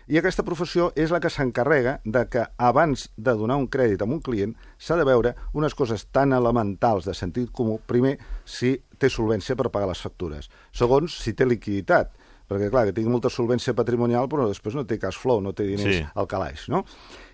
I 0.07 0.21
aquesta 0.21 0.45
professió 0.47 0.93
és 0.95 1.11
la 1.11 1.19
que 1.19 1.27
s'encarrega 1.27 1.97
de 2.07 2.21
que 2.31 2.45
abans 2.63 3.09
de 3.17 3.33
donar 3.35 3.57
un 3.59 3.65
crèdit 3.67 3.99
a 4.01 4.07
un 4.07 4.21
client 4.23 4.53
s'ha 4.79 4.95
de 4.95 5.03
veure 5.03 5.33
unes 5.51 5.75
coses 5.75 6.05
tan 6.15 6.31
elementals 6.31 7.03
de 7.03 7.11
sentit 7.13 7.51
comú. 7.51 7.81
Primer, 7.91 8.13
si 8.47 8.77
té 8.97 9.09
solvència 9.11 9.57
per 9.59 9.67
pagar 9.67 9.89
les 9.91 9.99
factures. 9.99 10.47
Segons, 10.71 11.11
si 11.11 11.35
té 11.35 11.43
liquiditat 11.43 12.15
perquè 12.47 12.69
clar, 12.71 12.85
que 12.87 12.95
tingui 12.95 13.11
molta 13.11 13.27
solvència 13.27 13.75
patrimonial 13.75 14.29
però 14.31 14.47
després 14.47 14.75
no 14.77 14.85
té 14.87 14.95
cash 15.01 15.19
flow, 15.19 15.41
no 15.43 15.51
té 15.51 15.67
diners 15.67 15.97
Sí. 15.97 16.05
al 16.15 16.27
calaix, 16.31 16.69
no? 16.71 16.85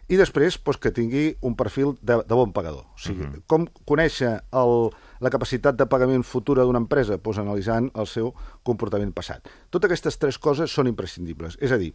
I 0.10 0.18
després 0.18 0.58
doncs, 0.58 0.80
que 0.82 0.92
tingui 0.92 1.38
un 1.42 1.56
perfil 1.56 1.94
de, 2.02 2.24
de 2.26 2.36
bon 2.36 2.52
pagador. 2.52 2.90
O 2.90 2.98
sigui, 2.98 3.24
uh 3.24 3.30
-huh. 3.30 3.44
com 3.48 3.68
conèixer 3.86 4.42
el, 4.52 4.90
la 5.24 5.32
capacitat 5.34 5.78
de 5.80 5.88
pagament 5.90 6.26
futura 6.28 6.66
d'una 6.68 6.84
empresa? 6.84 7.18
Doncs 7.18 7.40
analitzant 7.44 7.92
el 7.96 8.10
seu 8.12 8.34
comportament 8.68 9.14
passat. 9.16 9.48
Totes 9.72 9.88
aquestes 9.90 10.20
tres 10.20 10.38
coses 10.38 10.74
són 10.74 10.92
imprescindibles. 10.92 11.58
És 11.64 11.72
a 11.72 11.80
dir, 11.80 11.94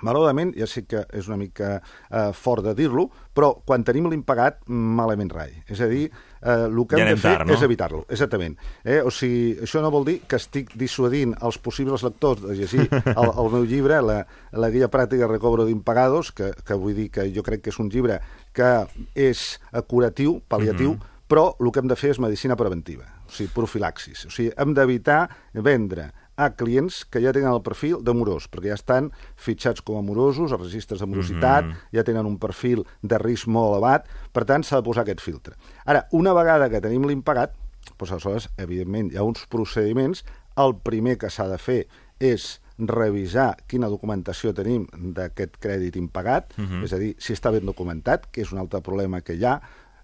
Malauradament, 0.00 0.54
ja 0.56 0.64
sé 0.70 0.86
que 0.88 1.02
és 1.16 1.26
una 1.28 1.36
mica 1.36 1.74
eh, 1.76 2.30
fort 2.36 2.64
de 2.64 2.72
dir-lo, 2.76 3.06
però 3.36 3.50
quan 3.68 3.82
tenim 3.84 4.06
l'impagat, 4.08 4.62
malament 4.68 5.28
rai. 5.34 5.50
És 5.68 5.82
a 5.84 5.88
dir, 5.90 6.06
eh, 6.40 6.54
el 6.70 6.78
que 6.88 6.96
Ja 6.96 7.04
hem 7.04 7.18
de 7.18 7.20
fer 7.20 7.34
tard, 7.34 7.50
no? 7.50 7.56
és 7.56 7.64
evitar-lo, 7.66 8.00
exactament. 8.08 8.56
Eh? 8.84 9.02
O 9.04 9.12
sigui, 9.12 9.58
això 9.66 9.82
no 9.84 9.90
vol 9.92 10.06
dir 10.08 10.16
que 10.30 10.40
estic 10.40 10.72
dissuadint 10.80 11.34
els 11.36 11.60
possibles 11.60 12.04
lectors 12.06 12.40
de 12.46 12.56
llegir 12.56 12.86
el, 12.88 13.28
el 13.28 13.52
meu 13.52 13.68
llibre, 13.68 14.00
la, 14.00 14.22
la 14.56 14.72
guia 14.72 14.88
pràctica 14.88 15.26
de 15.26 15.32
recobro 15.34 15.68
d'impagados, 15.68 16.32
que, 16.32 16.54
que 16.64 16.80
vull 16.80 16.96
dir 16.96 17.10
que 17.12 17.28
jo 17.34 17.44
crec 17.44 17.66
que 17.66 17.74
és 17.74 17.80
un 17.82 17.92
llibre 17.92 18.22
que 18.56 18.72
és 19.12 19.58
curatiu, 19.90 20.40
pal·liatiu, 20.48 20.96
Mhm. 20.96 21.08
Però 21.30 21.54
el 21.62 21.70
que 21.70 21.78
hem 21.78 21.90
de 21.90 21.96
fer 21.96 22.10
és 22.10 22.18
medicina 22.18 22.56
preventiva, 22.58 23.06
o 23.28 23.30
sigui, 23.30 23.52
profilaxis. 23.54 24.26
O 24.26 24.32
sigui, 24.34 24.50
hem 24.58 24.74
d'evitar 24.74 25.28
vendre 25.54 26.10
a 26.40 26.48
clients 26.56 27.04
que 27.04 27.20
ja 27.22 27.34
tenen 27.36 27.52
el 27.52 27.60
perfil 27.62 27.98
de 28.02 28.14
morós, 28.16 28.48
perquè 28.50 28.72
ja 28.72 28.78
estan 28.78 29.10
fitxats 29.36 29.84
com 29.84 29.98
a 30.00 30.02
morosos, 30.02 30.50
els 30.50 30.62
registres 30.62 31.00
de 31.00 31.06
morositat, 31.06 31.66
Mhm. 31.66 31.74
ja 31.92 32.04
tenen 32.04 32.26
un 32.26 32.38
perfil 32.38 32.86
de 33.02 33.18
risc 33.18 33.46
molt 33.46 33.74
elevat, 33.74 34.08
per 34.32 34.44
tant, 34.44 34.64
s'ha 34.64 34.76
de 34.76 34.82
posar 34.82 35.02
aquest 35.04 35.20
filtre. 35.20 35.54
Ara, 35.84 36.08
una 36.12 36.32
vegada 36.32 36.70
que 36.70 36.80
tenim 36.80 37.04
l'impagat, 37.06 37.52
doncs 37.98 38.12
aleshores, 38.12 38.48
evidentment, 38.56 39.12
hi 39.12 39.16
ha 39.16 39.22
uns 39.22 39.46
procediments. 39.46 40.24
El 40.56 40.76
primer 40.82 41.18
que 41.18 41.30
s'ha 41.30 41.46
de 41.46 41.58
fer 41.58 41.86
és 42.18 42.60
revisar 42.78 43.56
quina 43.68 43.88
documentació 43.88 44.54
tenim 44.54 44.86
d'aquest 45.14 45.58
crèdit 45.60 45.96
impagat, 45.96 46.54
Mhm. 46.56 46.84
és 46.84 46.92
a 46.92 46.98
dir, 46.98 47.14
si 47.18 47.34
està 47.34 47.52
ben 47.52 47.66
documentat, 47.66 48.26
que 48.30 48.40
és 48.40 48.52
un 48.52 48.58
altre 48.58 48.80
problema 48.80 49.20
que 49.20 49.34
hi 49.34 49.44
ha. 49.44 49.60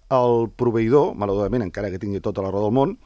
El 0.09 0.49
proveïdor, 0.55 1.15
malauradament, 1.15 1.63
encara 1.63 1.89
que 1.91 1.99
tingui 1.99 2.21
tota 2.23 2.41
la 2.41 2.51
raó 2.51 2.63
del 2.63 2.75
món, 2.75 2.97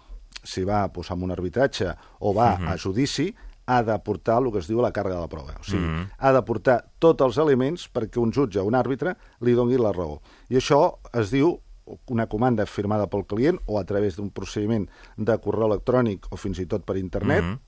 si 0.43 0.63
va 0.63 0.87
doncs, 0.93 1.11
amb 1.11 1.23
un 1.23 1.31
arbitratge 1.31 1.95
o 2.19 2.33
va 2.33 2.57
Mhm. 2.57 2.67
a 2.67 2.77
judici, 2.77 3.35
ha 3.65 3.83
de 3.83 3.97
portar 3.99 4.41
el 4.41 4.51
que 4.51 4.59
es 4.59 4.67
diu 4.67 4.81
la 4.81 4.91
càrrega 4.91 5.15
de 5.15 5.21
la 5.21 5.27
prova. 5.29 5.55
O 5.59 5.63
sigui, 5.63 5.85
Mhm. 5.85 6.09
ha 6.17 6.31
de 6.33 6.41
portar 6.41 6.85
tots 6.99 7.21
els 7.21 7.37
elements 7.37 7.89
perquè 7.93 8.17
un 8.17 8.31
jutge 8.31 8.59
o 8.59 8.65
un 8.65 8.73
àrbitre 8.73 9.15
li 9.39 9.53
doni 9.53 9.77
la 9.77 9.91
raó. 9.91 10.19
I 10.49 10.55
això 10.55 10.97
es 11.13 11.31
diu 11.31 11.59
una 12.07 12.27
comanda 12.27 12.65
firmada 12.65 13.07
pel 13.07 13.25
client 13.25 13.59
o 13.65 13.79
a 13.79 13.83
través 13.83 14.15
d'un 14.15 14.29
procediment 14.29 14.87
de 15.17 15.37
correu 15.39 15.67
electrònic 15.67 16.27
o 16.29 16.37
fins 16.37 16.59
i 16.59 16.65
tot 16.65 16.83
per 16.83 16.97
internet, 16.97 17.43
Mhm. 17.43 17.59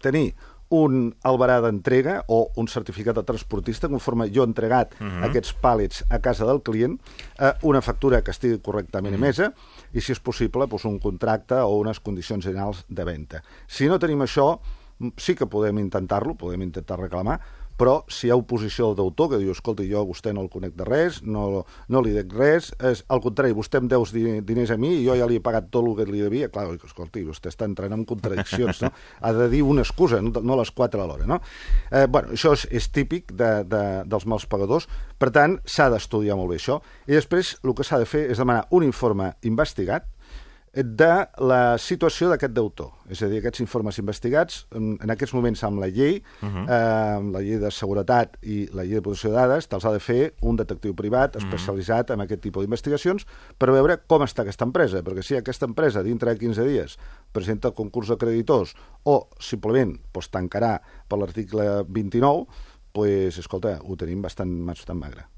tenir 0.00 0.34
un 0.72 1.10
albarà 1.28 1.58
d'entrega 1.60 2.22
o 2.32 2.46
un 2.56 2.68
certificat 2.68 3.18
de 3.18 3.24
transportista 3.28 3.90
conforme 3.92 4.30
jo 4.32 4.42
he 4.42 4.48
entregat 4.48 4.94
Mhm. 4.98 5.24
aquests 5.28 5.54
pàl·lets 5.60 6.02
a 6.08 6.18
casa 6.20 6.46
del 6.48 6.62
client, 6.62 6.98
eh, 7.38 7.52
una 7.62 7.82
factura 7.82 8.22
que 8.22 8.30
estigui 8.30 8.58
correctament 8.60 9.12
Mhm. 9.14 9.22
emesa 9.22 9.52
i, 9.92 10.00
si 10.00 10.12
és 10.12 10.20
possible, 10.20 10.66
doncs 10.66 10.84
un 10.86 10.98
contracte 10.98 11.54
o 11.54 11.76
unes 11.78 12.00
condicions 12.00 12.44
generals 12.44 12.84
de 12.88 13.04
venda. 13.04 13.42
Si 13.66 13.86
no 13.86 13.98
tenim 13.98 14.20
això, 14.20 14.58
sí 15.16 15.34
que 15.34 15.46
podem 15.46 15.78
intentar-lo, 15.78 16.34
podem 16.36 16.62
intentar 16.62 16.98
reclamar, 16.98 17.40
però 17.82 17.96
si 18.06 18.28
hi 18.28 18.30
ha 18.30 18.36
oposició 18.38 18.92
del 18.92 19.08
deutor 19.08 19.32
que 19.32 19.38
diu, 19.42 19.50
escolta, 19.50 19.82
jo 19.82 19.98
a 19.98 20.06
vostè 20.06 20.30
no 20.30 20.44
el 20.44 20.50
conec 20.52 20.76
de 20.78 20.84
res, 20.86 21.16
no, 21.26 21.64
no 21.90 22.02
li 22.04 22.12
dec 22.14 22.30
res, 22.38 22.68
és, 22.78 23.00
al 23.10 23.18
contrari, 23.24 23.50
vostè 23.58 23.80
em 23.82 23.88
deus 23.90 24.12
di- 24.14 24.38
diners 24.46 24.70
a 24.70 24.76
mi 24.78 24.92
i 25.00 25.02
jo 25.02 25.16
ja 25.18 25.26
li 25.26 25.40
he 25.40 25.42
pagat 25.42 25.66
tot 25.74 25.82
el 25.88 25.96
que 25.98 26.06
li 26.06 26.22
devia, 26.22 26.46
clar, 26.52 26.68
oi, 26.70 26.78
escolti, 26.86 27.24
vostè 27.26 27.50
està 27.50 27.66
entrant 27.66 27.96
en 27.96 28.04
contradiccions, 28.06 28.84
no? 28.84 28.92
Ha 29.18 29.32
de 29.34 29.48
dir 29.50 29.64
una 29.66 29.82
excusa, 29.82 30.22
no, 30.22 30.30
no 30.46 30.60
les 30.60 30.70
quatre 30.70 31.02
alhora, 31.02 31.26
no? 31.26 31.40
Eh, 31.90 32.06
bueno, 32.06 32.36
això 32.38 32.54
és, 32.54 32.68
és 32.70 32.86
típic 32.94 33.34
de, 33.34 33.50
de, 33.66 33.82
dels 34.06 34.28
mals 34.30 34.46
pagadors, 34.46 34.86
per 35.18 35.32
tant, 35.34 35.58
s'ha 35.66 35.90
d'estudiar 35.90 36.38
molt 36.38 36.54
bé 36.54 36.62
això, 36.62 36.78
i 37.10 37.18
després 37.18 37.56
el 37.64 37.74
que 37.74 37.88
s'ha 37.88 37.98
de 37.98 38.06
fer 38.06 38.28
és 38.30 38.38
demanar 38.38 38.68
un 38.70 38.86
informe 38.86 39.32
investigat 39.42 40.06
de 40.72 41.10
la 41.44 41.76
situació 41.76 42.30
d'aquest 42.30 42.54
deutor. 42.56 42.94
És 43.12 43.20
a 43.20 43.28
dir, 43.28 43.42
aquests 43.42 43.60
informes 43.60 43.98
investigats, 44.00 44.62
en, 44.72 44.94
en 45.04 45.12
aquests 45.12 45.34
moments 45.36 45.60
amb 45.68 45.82
la 45.82 45.88
llei, 45.92 46.22
uh 46.40 46.48
-huh. 46.48 46.64
eh, 46.64 47.16
amb 47.18 47.34
la 47.34 47.42
llei 47.44 47.58
de 47.60 47.70
seguretat 47.70 48.38
i 48.42 48.66
la 48.72 48.84
llei 48.84 48.94
de 48.94 49.02
protecció 49.02 49.30
de 49.30 49.36
dades, 49.36 49.68
te'ls 49.68 49.84
ha 49.84 49.92
de 49.92 50.00
fer 50.00 50.34
un 50.40 50.56
detectiu 50.56 50.94
privat 50.94 51.36
especialitzat 51.36 52.10
en 52.10 52.20
aquest 52.20 52.40
tipus 52.40 52.62
d'investigacions 52.62 53.26
per 53.58 53.70
veure 53.70 54.00
com 54.06 54.22
està 54.22 54.42
aquesta 54.42 54.64
empresa, 54.64 55.02
perquè 55.02 55.22
si 55.22 55.36
aquesta 55.36 55.66
empresa 55.66 56.02
dintre 56.02 56.30
de 56.30 56.38
15 56.38 56.64
dies 56.64 56.98
presenta 57.32 57.68
el 57.68 57.74
concurs 57.74 58.08
de 58.08 58.16
creditors 58.16 58.74
o 59.04 59.28
simplement 59.38 60.00
pues, 60.12 60.30
tancarà 60.30 60.80
per 61.08 61.18
l'article 61.18 61.84
29, 61.86 62.46
pues, 62.92 63.38
escolta, 63.38 63.78
ho 63.84 63.96
tenim 63.96 64.22
bastant, 64.22 64.66
bastant 64.66 64.98
magre. 64.98 65.31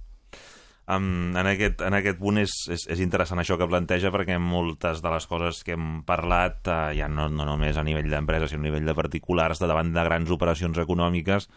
Um, 0.84 1.32
en, 1.32 1.46
aquest, 1.48 1.80
en 1.80 1.96
aquest 1.96 2.18
punt 2.20 2.36
és, 2.42 2.52
és, 2.68 2.82
és 2.92 3.00
interessant 3.00 3.40
això 3.40 3.56
que 3.56 3.68
planteja 3.70 4.10
perquè 4.12 4.36
moltes 4.36 5.00
de 5.00 5.12
les 5.14 5.26
coses 5.30 5.62
que 5.64 5.72
hem 5.78 6.02
parlat, 6.04 6.58
uh, 6.68 6.90
ja 6.92 7.08
no, 7.08 7.30
no 7.32 7.46
només 7.48 7.78
a 7.80 7.84
nivell 7.86 8.10
d'empreses, 8.12 8.52
sinó 8.52 8.66
a 8.66 8.68
nivell 8.68 8.90
de 8.90 8.96
particulars, 8.98 9.62
de 9.62 9.70
davant 9.70 9.94
de 9.94 10.04
grans 10.04 10.32
operacions 10.34 10.80
econòmiques, 10.82 11.48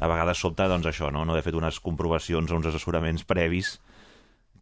a 0.00 0.08
vegades 0.08 0.40
sobta 0.40 0.70
doncs, 0.70 0.88
això, 0.88 1.12
no? 1.12 1.26
no 1.26 1.36
haver 1.36 1.44
fet 1.44 1.60
unes 1.60 1.76
comprovacions 1.84 2.50
o 2.50 2.56
uns 2.56 2.70
assessoraments 2.72 3.28
previs 3.28 3.76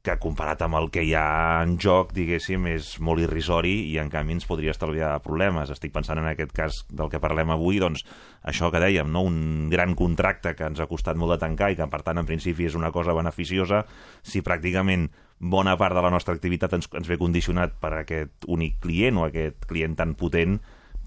que 0.02 0.16
comparat 0.18 0.64
amb 0.66 0.74
el 0.74 0.88
que 0.90 1.04
hi 1.06 1.12
ha 1.14 1.62
en 1.62 1.76
joc, 1.78 2.10
diguéssim, 2.16 2.64
és 2.72 2.96
molt 2.98 3.22
irrisori 3.22 3.74
i 3.92 4.00
en 4.02 4.08
canvi 4.10 4.34
ens 4.34 4.48
podria 4.50 4.74
estalviar 4.74 5.12
problemes. 5.22 5.70
Estic 5.70 5.94
pensant 5.94 6.18
en 6.18 6.26
aquest 6.26 6.50
cas 6.56 6.80
del 6.90 7.10
que 7.12 7.20
parlem 7.22 7.52
avui, 7.54 7.78
doncs 7.78 8.02
això 8.42 8.72
que 8.74 8.82
dèiem, 8.82 9.12
no? 9.14 9.22
un 9.30 9.70
gran 9.70 9.94
contracte 9.94 10.56
que 10.58 10.66
ens 10.66 10.82
ha 10.82 10.88
costat 10.90 11.20
molt 11.20 11.36
de 11.36 11.38
tancar 11.44 11.70
i 11.70 11.78
que 11.78 11.86
per 11.86 12.02
tant 12.02 12.18
en 12.18 12.26
principi 12.26 12.66
és 12.66 12.74
una 12.74 12.90
cosa 12.90 13.14
beneficiosa, 13.14 13.84
si 14.26 14.42
pràcticament 14.42 15.06
bona 15.38 15.76
part 15.78 15.94
de 15.94 16.02
la 16.02 16.10
nostra 16.10 16.34
activitat 16.34 16.74
ens, 16.74 16.90
ens 16.98 17.06
ve 17.06 17.20
condicionat 17.22 17.78
per 17.78 17.94
aquest 18.02 18.50
únic 18.50 18.80
client 18.82 19.22
o 19.22 19.28
aquest 19.30 19.70
client 19.70 19.94
tan 19.98 20.18
potent 20.18 20.58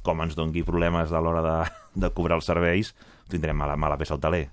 com 0.08 0.24
ens 0.24 0.40
dongui 0.40 0.64
problemes 0.64 1.12
a 1.12 1.20
l'hora 1.20 1.44
de, 1.44 1.58
de 2.00 2.16
cobrar 2.16 2.40
els 2.40 2.48
serveis, 2.48 2.96
tindrem 3.28 3.60
mala, 3.60 3.76
mala 3.76 4.00
peça 4.00 4.16
al 4.16 4.24
taler. 4.24 4.46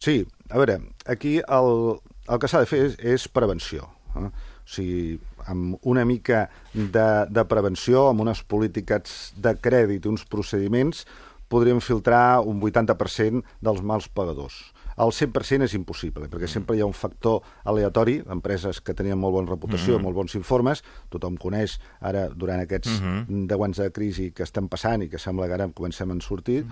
Sí, 0.00 0.22
a 0.48 0.56
veure, 0.56 0.78
aquí 1.10 1.40
el, 1.42 1.98
el 2.28 2.38
que 2.38 2.48
s'ha 2.50 2.60
de 2.64 2.70
fer 2.70 2.84
és, 2.86 2.98
és 3.16 3.28
prevenció. 3.28 3.88
Eh? 4.16 4.28
O 4.28 4.68
sigui, 4.68 5.18
amb 5.48 5.78
una 5.88 6.04
mica 6.04 6.48
de, 6.74 7.08
de 7.32 7.44
prevenció, 7.48 8.08
amb 8.10 8.26
unes 8.26 8.42
polítiques 8.44 9.32
de 9.36 9.54
crèdit 9.56 10.06
uns 10.06 10.26
procediments, 10.28 11.06
podríem 11.48 11.80
filtrar 11.80 12.40
un 12.44 12.60
80% 12.60 13.40
dels 13.64 13.80
mals 13.80 14.10
pagadors. 14.12 14.58
El 14.98 15.12
100% 15.14 15.62
és 15.62 15.74
impossible, 15.78 16.26
perquè 16.26 16.48
sempre 16.50 16.74
hi 16.74 16.80
ha 16.82 16.88
un 16.88 16.96
factor 16.96 17.44
aleatori 17.70 18.16
d'empreses 18.26 18.80
que 18.82 18.96
tenien 18.98 19.18
molt 19.18 19.36
bona 19.36 19.52
reputació, 19.52 19.94
mm 19.94 19.98
-hmm. 19.98 20.02
molt 20.02 20.16
bons 20.16 20.34
informes, 20.34 20.82
tothom 21.08 21.36
coneix 21.36 21.78
ara, 22.00 22.28
durant 22.28 22.60
aquests 22.60 23.00
mm 23.00 23.06
-hmm. 23.06 23.46
10 23.46 23.64
anys 23.64 23.76
de 23.78 23.90
crisi 23.92 24.32
que 24.32 24.42
estem 24.42 24.68
passant 24.68 25.02
i 25.02 25.08
que 25.08 25.18
sembla 25.18 25.46
que 25.46 25.54
ara 25.54 25.68
comencem 25.68 26.10
a 26.10 26.20
sortir, 26.20 26.66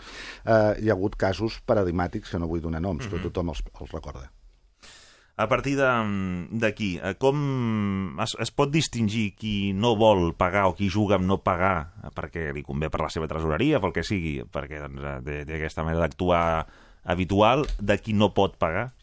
eh, 0.45 0.75
hi 0.83 0.91
ha 0.91 0.93
hagut 0.93 1.17
casos 1.17 1.63
paradigmàtics, 1.65 2.31
que 2.31 2.39
no 2.39 2.49
vull 2.49 2.61
donar 2.61 2.81
noms, 2.81 3.07
mm 3.07 3.11
-hmm. 3.11 3.15
però 3.15 3.23
tothom 3.23 3.49
els, 3.49 3.63
els 3.81 3.93
recorda. 3.93 4.36
A 5.37 5.51
partir 5.53 5.77
d'aquí, 5.77 6.97
eh, 6.97 7.13
com 7.21 7.41
es, 8.25 8.33
es 8.41 8.51
pot 8.57 8.71
distingir 8.73 9.35
qui 9.37 9.75
no 9.77 9.91
vol 10.01 10.31
pagar 10.33 10.65
o 10.71 10.73
qui 10.79 10.89
juga 10.89 11.19
amb 11.19 11.29
no 11.29 11.37
pagar 11.45 11.93
perquè 12.17 12.49
li 12.57 12.65
convé 12.65 12.89
per 12.89 13.03
la 13.03 13.11
seva 13.13 13.29
tresoreria, 13.29 13.77
pel 13.85 13.93
que 13.93 14.05
sigui, 14.07 14.39
perquè 14.49 14.81
doncs, 14.81 15.03
eh, 15.05 15.19
té, 15.27 15.35
té 15.45 15.59
aquesta 15.59 15.85
manera 15.85 16.07
d'actuar 16.07 16.47
habitual, 17.05 17.67
de 17.77 17.99
qui 18.01 18.17
no 18.17 18.31
pot 18.33 18.57
pagar? 18.57 18.95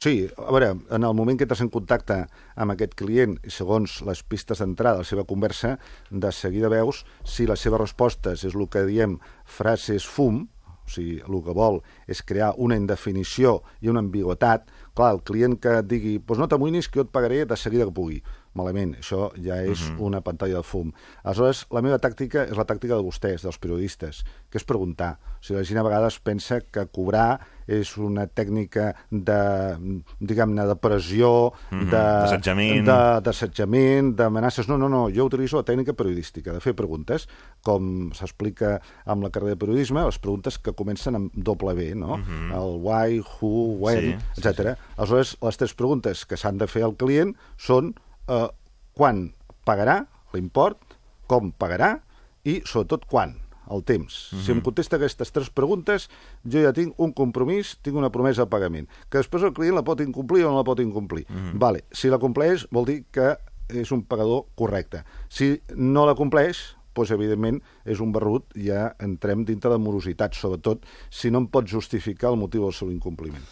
Sí, 0.00 0.24
a 0.40 0.48
veure, 0.56 0.72
en 0.72 1.04
el 1.04 1.14
moment 1.16 1.36
que 1.36 1.44
estàs 1.44 1.60
en 1.64 1.70
contacte 1.72 2.16
amb 2.60 2.72
aquest 2.72 2.96
client, 2.96 3.36
segons 3.52 4.00
les 4.08 4.24
pistes 4.24 4.64
d'entrada 4.64 4.98
de 4.98 5.04
la 5.04 5.10
seva 5.10 5.28
conversa, 5.28 5.76
de 6.10 6.32
seguida 6.32 6.72
veus 6.72 7.04
si 7.28 7.44
les 7.48 7.60
seves 7.60 7.84
respostes 7.84 8.48
és 8.48 8.56
el 8.56 8.66
que 8.72 8.86
diem 8.88 9.20
frases 9.44 10.08
fum, 10.08 10.46
o 10.84 10.90
sigui, 10.92 11.16
el 11.24 11.38
que 11.44 11.54
vol 11.56 11.80
és 12.10 12.20
crear 12.26 12.52
una 12.60 12.76
indefinició 12.76 13.62
i 13.80 13.88
una 13.88 14.02
ambigüetat. 14.04 14.68
Clar, 14.94 15.10
el 15.16 15.22
client 15.26 15.56
que 15.58 15.80
digui, 15.90 16.18
doncs 16.22 16.40
no 16.40 16.46
t'amoïnis 16.50 16.86
que 16.86 17.00
jo 17.00 17.04
et 17.06 17.14
pagaré 17.14 17.40
de 17.50 17.56
seguida 17.58 17.86
que 17.88 17.94
pugui. 17.96 18.20
Malament. 18.54 18.96
Això 18.98 19.30
ja 19.36 19.62
és 19.62 19.80
uh 19.90 19.94
-huh. 19.96 20.00
una 20.00 20.20
pantalla 20.20 20.56
de 20.56 20.62
fum. 20.62 20.92
Aleshores, 21.22 21.66
la 21.70 21.82
meva 21.82 21.98
tàctica 21.98 22.44
és 22.44 22.56
la 22.56 22.64
tàctica 22.64 22.96
de 22.96 23.02
vostès, 23.02 23.42
dels 23.42 23.58
periodistes, 23.58 24.24
que 24.50 24.58
és 24.58 24.64
preguntar. 24.64 25.18
O 25.40 25.42
sigui, 25.42 25.58
la 25.58 25.64
gent 25.64 25.78
a 25.78 25.82
vegades 25.82 26.18
pensa 26.20 26.60
que 26.60 26.86
cobrar 26.86 27.40
és 27.66 27.96
una 27.96 28.26
tècnica 28.26 28.94
de, 29.10 29.76
diguem-ne, 30.20 30.66
de 30.66 30.76
pressió, 30.76 31.52
Mhm, 31.70 31.84
de, 31.90 31.96
d'assetjament. 31.96 32.84
de, 32.86 33.20
d'assetjament, 33.24 34.14
d'amenaces. 34.16 34.68
No, 34.68 34.76
no, 34.78 34.88
no, 34.88 35.08
jo 35.10 35.24
utilitzo 35.24 35.56
la 35.56 35.64
tècnica 35.64 35.92
periodística, 35.94 36.52
de 36.52 36.60
fer 36.60 36.74
preguntes, 36.74 37.26
com 37.62 38.10
s'explica 38.12 38.80
amb 39.06 39.22
la 39.22 39.30
carrera 39.30 39.54
de 39.54 39.56
periodisme, 39.56 40.04
les 40.04 40.18
preguntes 40.18 40.58
que 40.58 40.72
comencen 40.72 41.14
amb 41.16 41.32
doble 41.34 41.74
B, 41.74 41.94
no? 41.94 42.16
El 42.52 42.78
why, 42.82 43.20
who, 43.40 43.76
when, 43.78 43.94
Mhm. 44.14 44.20
Sí, 44.34 44.42
sí, 44.42 44.48
etc. 44.48 44.78
Aleshores, 44.96 45.36
les 45.40 45.56
tres 45.56 45.74
preguntes 45.74 46.26
que 46.26 46.36
s'han 46.36 46.58
de 46.58 46.66
fer 46.66 46.82
al 46.82 46.96
client 46.96 47.34
són 47.56 47.94
eh, 48.28 48.48
quan 48.94 49.26
pagarà 49.66 50.04
l'import, 50.34 50.98
com 51.30 51.52
pagarà 51.52 51.96
i, 52.44 52.60
sobretot, 52.68 53.06
quan 53.08 53.38
el 53.72 53.80
temps. 53.88 54.12
Si 54.44 54.52
em 54.52 54.60
contesta 54.60 54.98
aquestes 54.98 55.32
tres 55.32 55.48
preguntes, 55.48 56.10
jo 56.44 56.60
ja 56.60 56.74
tinc 56.76 56.98
un 57.00 57.14
compromís, 57.16 57.78
tinc 57.82 57.96
una 57.96 58.12
promesa 58.12 58.44
de 58.44 58.52
pagament, 58.52 58.88
que 59.08 59.22
després 59.22 59.46
el 59.46 59.54
client 59.56 59.78
la 59.78 59.84
pot 59.86 60.02
incomplir 60.04 60.44
o 60.44 60.52
no 60.52 60.60
la 60.60 60.68
pot 60.68 60.82
incomplir. 60.84 61.24
Vale. 61.60 61.86
Si 61.92 62.12
la 62.12 62.20
compleix, 62.20 62.66
vol 62.70 62.84
dir 62.90 63.04
que 63.10 63.34
és 63.72 63.90
un 63.96 64.04
pagador 64.04 64.44
correcte. 64.54 65.04
Si 65.32 65.54
no 65.74 66.04
la 66.04 66.14
compleix, 66.18 66.76
doncs, 66.94 67.10
evidentment, 67.10 67.60
és 67.84 68.00
un 68.00 68.12
barrut, 68.12 68.52
ja 68.54 68.92
entrem 69.02 69.44
dintre 69.48 69.72
de 69.72 69.80
morositat, 69.82 70.36
sobretot 70.36 70.84
si 71.10 71.32
no 71.32 71.42
em 71.42 71.48
pot 71.48 71.66
justificar 71.66 72.30
el 72.30 72.38
motiu 72.38 72.68
del 72.68 72.76
seu 72.76 72.92
incompliment. 72.92 73.42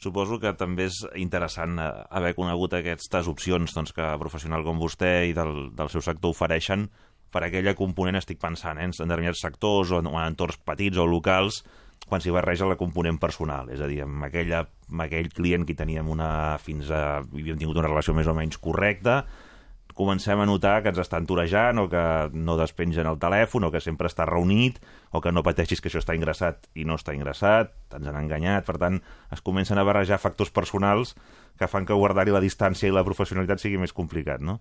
Suposo 0.00 0.38
que 0.40 0.54
també 0.56 0.86
és 0.88 1.02
interessant 1.20 1.76
eh, 1.76 1.90
haver 2.16 2.32
conegut 2.38 2.72
aquestes 2.78 3.28
opcions 3.28 3.74
doncs, 3.76 3.92
que 3.92 4.06
professional 4.22 4.64
com 4.64 4.80
vostè 4.80 5.28
i 5.28 5.36
del, 5.36 5.68
del 5.76 5.92
seu 5.92 6.04
sector 6.04 6.32
ofereixen 6.32 6.88
per 7.30 7.44
aquella 7.44 7.76
component, 7.78 8.18
estic 8.18 8.40
pensant, 8.40 8.80
eh, 8.80 8.88
en 8.88 8.96
determinats 8.96 9.44
sectors 9.44 9.92
o 9.92 10.00
en, 10.00 10.08
en 10.08 10.24
entorns 10.24 10.56
petits 10.64 10.98
o 10.98 11.06
locals, 11.06 11.60
quan 12.08 12.24
s'hi 12.24 12.32
barreja 12.32 12.68
la 12.70 12.78
component 12.80 13.20
personal. 13.20 13.68
És 13.70 13.84
a 13.84 13.90
dir, 13.90 14.00
amb, 14.06 14.24
aquella, 14.26 14.64
amb 14.88 15.04
aquell 15.04 15.28
client 15.36 15.68
que 15.68 15.76
teníem 15.78 16.08
una, 16.10 16.56
fins 16.64 16.90
a... 16.90 17.20
havíem 17.20 17.60
tingut 17.60 17.78
una 17.78 17.92
relació 17.92 18.16
més 18.16 18.30
o 18.30 18.34
menys 18.34 18.58
correcta, 18.58 19.20
comencem 20.00 20.40
a 20.40 20.46
notar 20.48 20.78
que 20.82 20.88
ens 20.94 20.98
estan 21.02 21.26
torejant 21.28 21.78
o 21.82 21.86
que 21.92 22.00
no 22.32 22.56
despengen 22.56 23.06
el 23.10 23.18
telèfon 23.20 23.68
o 23.68 23.70
que 23.70 23.82
sempre 23.84 24.08
està 24.08 24.24
reunit 24.28 24.80
o 25.12 25.20
que 25.20 25.30
no 25.32 25.44
pateixis 25.44 25.80
que 25.84 25.90
això 25.92 26.00
està 26.00 26.16
ingressat 26.16 26.66
i 26.74 26.86
no 26.88 26.96
està 26.96 27.12
ingressat, 27.14 27.74
ens 27.94 28.08
han 28.08 28.16
enganyat. 28.22 28.64
Per 28.64 28.78
tant, 28.80 28.98
es 29.30 29.44
comencen 29.44 29.78
a 29.78 29.84
barrejar 29.84 30.18
factors 30.22 30.50
personals 30.50 31.14
que 31.60 31.68
fan 31.68 31.84
que 31.84 31.92
guardar-hi 31.96 32.32
la 32.32 32.40
distància 32.40 32.88
i 32.88 32.94
la 32.96 33.04
professionalitat 33.04 33.60
sigui 33.60 33.76
més 33.78 33.92
complicat, 33.92 34.40
no? 34.40 34.58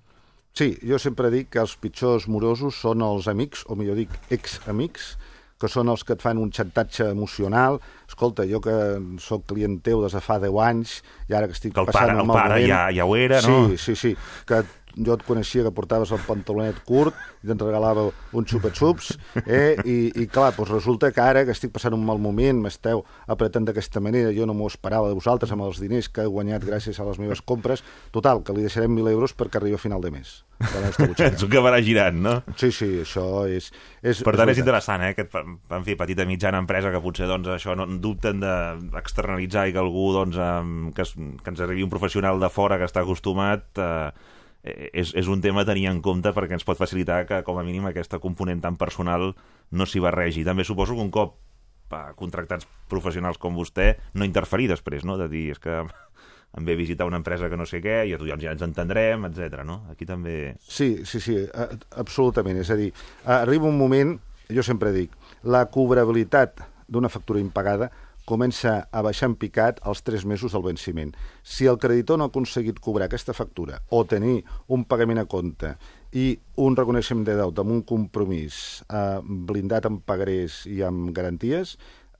Sí, 0.51 0.73
jo 0.83 0.97
sempre 0.99 1.29
dic 1.29 1.51
que 1.53 1.61
els 1.61 1.75
pitjors 1.77 2.25
morosos 2.27 2.75
són 2.81 3.03
els 3.05 3.27
amics, 3.29 3.61
o 3.69 3.75
millor 3.77 3.95
dic, 3.95 4.09
ex-amics, 4.33 5.13
que 5.59 5.67
són 5.67 5.89
els 5.91 6.05
que 6.07 6.15
et 6.15 6.21
fan 6.23 6.39
un 6.39 6.49
xantatge 6.55 7.05
emocional. 7.11 7.77
Escolta, 8.07 8.45
jo 8.47 8.61
que 8.63 8.73
sóc 9.19 9.43
client 9.51 9.75
teu 9.83 10.01
des 10.05 10.15
de 10.15 10.21
fa 10.23 10.37
10 10.39 10.55
anys, 10.63 10.93
i 11.29 11.35
ara 11.35 11.49
que 11.51 11.55
estic 11.57 11.73
Que 11.75 11.83
el 11.83 11.89
passant 11.91 12.07
pare- 12.07 12.15
un 12.15 12.21
el 12.23 12.29
mal 12.31 12.37
pare 12.39 12.55
moment... 12.55 12.71
ja- 12.71 12.91
ja 12.95 13.05
ho 13.05 13.15
era, 13.19 13.41
no? 13.43 13.57
Sí, 13.69 13.77
sí, 13.77 13.95
sí, 13.99 14.13
que 14.47 14.61
jo 14.97 15.15
et 15.15 15.23
coneixia 15.27 15.65
que 15.65 15.73
portaves 15.75 16.11
el 16.15 16.21
pantalonet 16.25 16.81
curt 16.87 17.15
i 17.43 17.49
te'n 17.49 17.61
regalava 17.61 18.07
un 18.35 18.47
xupa-xups, 18.49 19.13
eh? 19.45 19.77
I, 19.85 19.97
i 20.23 20.27
clar, 20.31 20.51
doncs 20.57 20.73
resulta 20.73 21.11
que 21.15 21.23
ara 21.23 21.45
que 21.47 21.55
estic 21.55 21.73
passant 21.75 21.95
un 21.95 22.05
mal 22.05 22.19
moment, 22.21 22.61
m'esteu 22.65 23.03
apretant 23.27 23.67
d'aquesta 23.69 24.01
manera, 24.03 24.33
jo 24.35 24.47
no 24.49 24.55
m'ho 24.57 24.67
esperava 24.71 25.09
de 25.11 25.17
vosaltres 25.17 25.51
amb 25.55 25.67
els 25.67 25.79
diners 25.81 26.09
que 26.09 26.25
he 26.25 26.31
guanyat 26.31 26.65
gràcies 26.67 26.99
a 26.99 27.07
les 27.07 27.19
meves 27.21 27.41
compres, 27.41 27.83
total, 28.15 28.43
que 28.43 28.55
li 28.55 28.65
deixarem 28.65 28.95
1.000 28.95 29.13
euros 29.13 29.35
perquè 29.37 29.61
arribi 29.61 29.77
a 29.77 29.81
final 29.81 30.01
de 30.03 30.11
mes. 30.11 30.39
Un 30.59 31.49
que 31.49 31.61
va 31.63 31.71
girant, 31.79 32.17
no? 32.19 32.33
Sí, 32.59 32.71
sí, 32.75 32.89
això 33.05 33.45
és... 33.47 33.69
és 34.03 34.19
Per 34.25 34.33
tant, 34.33 34.49
és 34.49 34.57
veritat. 34.57 34.65
interessant, 34.65 35.03
eh? 35.05 35.13
Aquest, 35.15 35.37
en 35.39 35.85
fi, 35.87 35.95
petita 35.99 36.25
mitjana 36.27 36.59
empresa 36.59 36.91
que 36.91 36.99
potser 37.03 37.29
doncs, 37.29 37.47
això 37.53 37.77
no 37.79 37.87
dubten 38.03 38.43
d'externalitzar 38.43 39.69
i 39.69 39.75
que 39.75 39.79
algú 39.79 40.09
doncs, 40.17 40.35
que, 40.95 41.05
es, 41.05 41.15
que 41.15 41.53
ens 41.53 41.63
arribi 41.63 41.85
un 41.85 41.93
professional 41.93 42.41
de 42.43 42.51
fora 42.51 42.79
que 42.79 42.89
està 42.89 43.05
acostumat 43.05 43.79
eh, 43.79 44.11
és, 44.63 45.13
és 45.15 45.27
un 45.31 45.41
tema 45.41 45.61
a 45.63 45.67
tenir 45.69 45.87
en 45.87 46.01
compte 46.03 46.33
perquè 46.35 46.57
ens 46.57 46.65
pot 46.67 46.77
facilitar 46.79 47.23
que, 47.29 47.41
com 47.47 47.59
a 47.59 47.63
mínim, 47.63 47.85
aquesta 47.87 48.19
component 48.19 48.61
tan 48.61 48.75
personal 48.77 49.33
no 49.71 49.85
s'hi 49.87 50.01
barregi. 50.03 50.43
També 50.47 50.65
suposo 50.67 50.95
que 50.97 51.05
un 51.05 51.11
cop 51.13 51.37
eh, 51.91 52.01
contractats 52.19 52.67
professionals 52.91 53.37
com 53.39 53.55
vostè, 53.55 53.93
no 54.13 54.27
interferir 54.27 54.67
després, 54.71 55.05
no? 55.07 55.17
De 55.17 55.29
dir, 55.31 55.49
és 55.55 55.59
que 55.63 55.79
em 56.57 56.65
ve 56.65 56.73
a 56.73 56.79
visitar 56.79 57.05
una 57.07 57.19
empresa 57.21 57.49
que 57.49 57.57
no 57.59 57.65
sé 57.69 57.79
què, 57.83 58.01
i 58.09 58.15
ja 58.17 58.51
ens 58.51 58.65
entendrem, 58.65 59.25
etc. 59.29 59.63
no? 59.63 59.83
Aquí 59.91 60.05
també... 60.09 60.55
Sí, 60.59 61.05
sí, 61.05 61.21
sí, 61.21 61.37
a- 61.53 61.69
absolutament. 62.01 62.57
És 62.59 62.71
a 62.73 62.75
dir, 62.79 62.91
arriba 63.25 63.69
un 63.69 63.77
moment, 63.77 64.17
jo 64.49 64.63
sempre 64.65 64.91
dic, 64.91 65.13
la 65.43 65.67
cobrabilitat 65.69 66.65
d'una 66.89 67.09
factura 67.13 67.39
impagada 67.39 67.91
comença 68.29 68.75
a 68.93 69.01
baixar 69.05 69.31
en 69.31 69.35
picat 69.41 69.79
als 69.81 70.03
tres 70.05 70.25
mesos 70.29 70.53
del 70.53 70.65
venciment. 70.67 71.15
Si 71.41 71.65
el 71.65 71.79
creditor 71.81 72.19
no 72.19 72.27
ha 72.27 72.31
aconseguit 72.31 72.79
cobrar 72.83 73.09
aquesta 73.09 73.33
factura 73.33 73.81
o 73.89 74.03
tenir 74.05 74.43
un 74.67 74.85
pagament 74.85 75.23
a 75.23 75.25
compte 75.29 75.73
i 76.13 76.31
un 76.61 76.77
reconeixement 76.77 77.25
de 77.25 77.37
deute 77.37 77.61
amb 77.61 77.73
un 77.73 77.81
compromís 77.85 78.83
eh, 78.89 79.19
blindat 79.25 79.89
amb 79.89 80.05
pagarés 80.05 80.63
i 80.69 80.81
amb 80.85 81.11
garanties, 81.15 81.75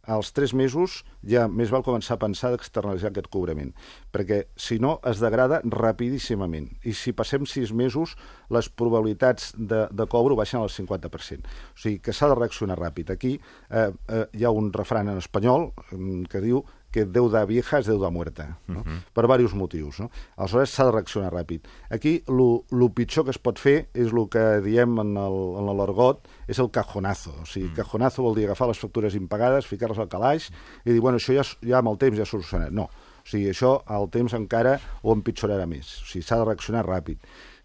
als 0.09 0.31
tres 0.33 0.53
mesos 0.57 1.03
ja 1.21 1.45
més 1.51 1.71
val 1.73 1.83
començar 1.85 2.17
a 2.17 2.21
pensar 2.21 2.51
d'externalitzar 2.53 3.11
aquest 3.11 3.29
cobrament, 3.31 3.71
perquè 4.11 4.41
si 4.57 4.79
no 4.81 4.97
es 5.07 5.21
degrada 5.21 5.61
rapidíssimament. 5.63 6.71
I 6.83 6.95
si 6.97 7.13
passem 7.13 7.45
sis 7.49 7.73
mesos, 7.75 8.15
les 8.49 8.69
probabilitats 8.69 9.53
de, 9.55 9.85
de 9.91 10.07
cobro 10.09 10.37
baixen 10.39 10.61
al 10.63 10.71
50%. 10.73 11.45
O 11.75 11.79
sigui 11.79 12.01
que 12.03 12.15
s'ha 12.15 12.31
de 12.31 12.39
reaccionar 12.39 12.79
ràpid. 12.79 13.13
Aquí 13.13 13.35
eh, 13.37 13.89
eh, 14.09 14.25
hi 14.33 14.45
ha 14.45 14.53
un 14.55 14.73
refran 14.73 15.11
en 15.13 15.21
espanyol 15.21 15.69
mm, 15.91 16.29
que 16.31 16.43
diu 16.43 16.63
que 16.91 17.05
deuda 17.05 17.45
vieja 17.45 17.79
és 17.79 17.87
deuda 17.87 18.09
muerta, 18.09 18.57
no? 18.67 18.79
uh 18.79 18.85
-huh. 18.85 18.99
per 19.13 19.23
diversos 19.23 19.53
motius. 19.53 19.99
No? 19.99 20.09
Aleshores 20.37 20.69
s'ha 20.69 20.85
de 20.85 20.91
reaccionar 20.91 21.31
ràpid. 21.31 21.61
Aquí 21.89 22.23
el 22.27 22.91
pitjor 22.91 23.25
que 23.25 23.31
es 23.31 23.37
pot 23.37 23.59
fer 23.59 23.89
és 23.93 24.11
el 24.11 24.29
que 24.29 24.61
diem 24.61 24.99
en 24.99 25.13
l'argot, 25.13 26.27
és 26.47 26.59
el 26.59 26.71
cajonazo. 26.71 27.31
O 27.41 27.45
sigui, 27.45 27.73
cajonazo 27.73 28.23
vol 28.23 28.35
dir 28.35 28.45
agafar 28.45 28.67
les 28.67 28.79
factures 28.79 29.15
impagades, 29.15 29.65
ficar-les 29.65 29.99
al 29.99 30.07
calaix 30.07 30.49
i 30.85 30.91
dir, 30.91 31.01
bueno, 31.01 31.17
això 31.17 31.33
ja, 31.33 31.43
ja 31.61 31.77
amb 31.77 31.89
el 31.89 31.97
temps 31.97 32.17
ja 32.17 32.25
s'ha 32.25 32.31
solucionat. 32.31 32.71
No. 32.71 32.83
O 32.83 33.27
sigui, 33.29 33.49
això 33.49 33.83
al 33.85 34.09
temps 34.09 34.33
encara 34.33 34.79
ho 35.03 35.13
empitjorarà 35.13 35.67
més. 35.67 36.01
O 36.01 36.05
sigui, 36.05 36.25
s'ha 36.25 36.37
de 36.37 36.45
reaccionar 36.45 36.85
ràpid. 36.85 37.17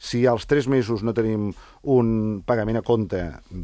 Si 0.04 0.26
als 0.28 0.44
tres 0.44 0.66
mesos 0.68 1.00
no 1.02 1.14
tenim 1.16 1.46
un 1.88 2.08
pagament 2.44 2.76
a 2.76 2.82
compte, 2.84 3.22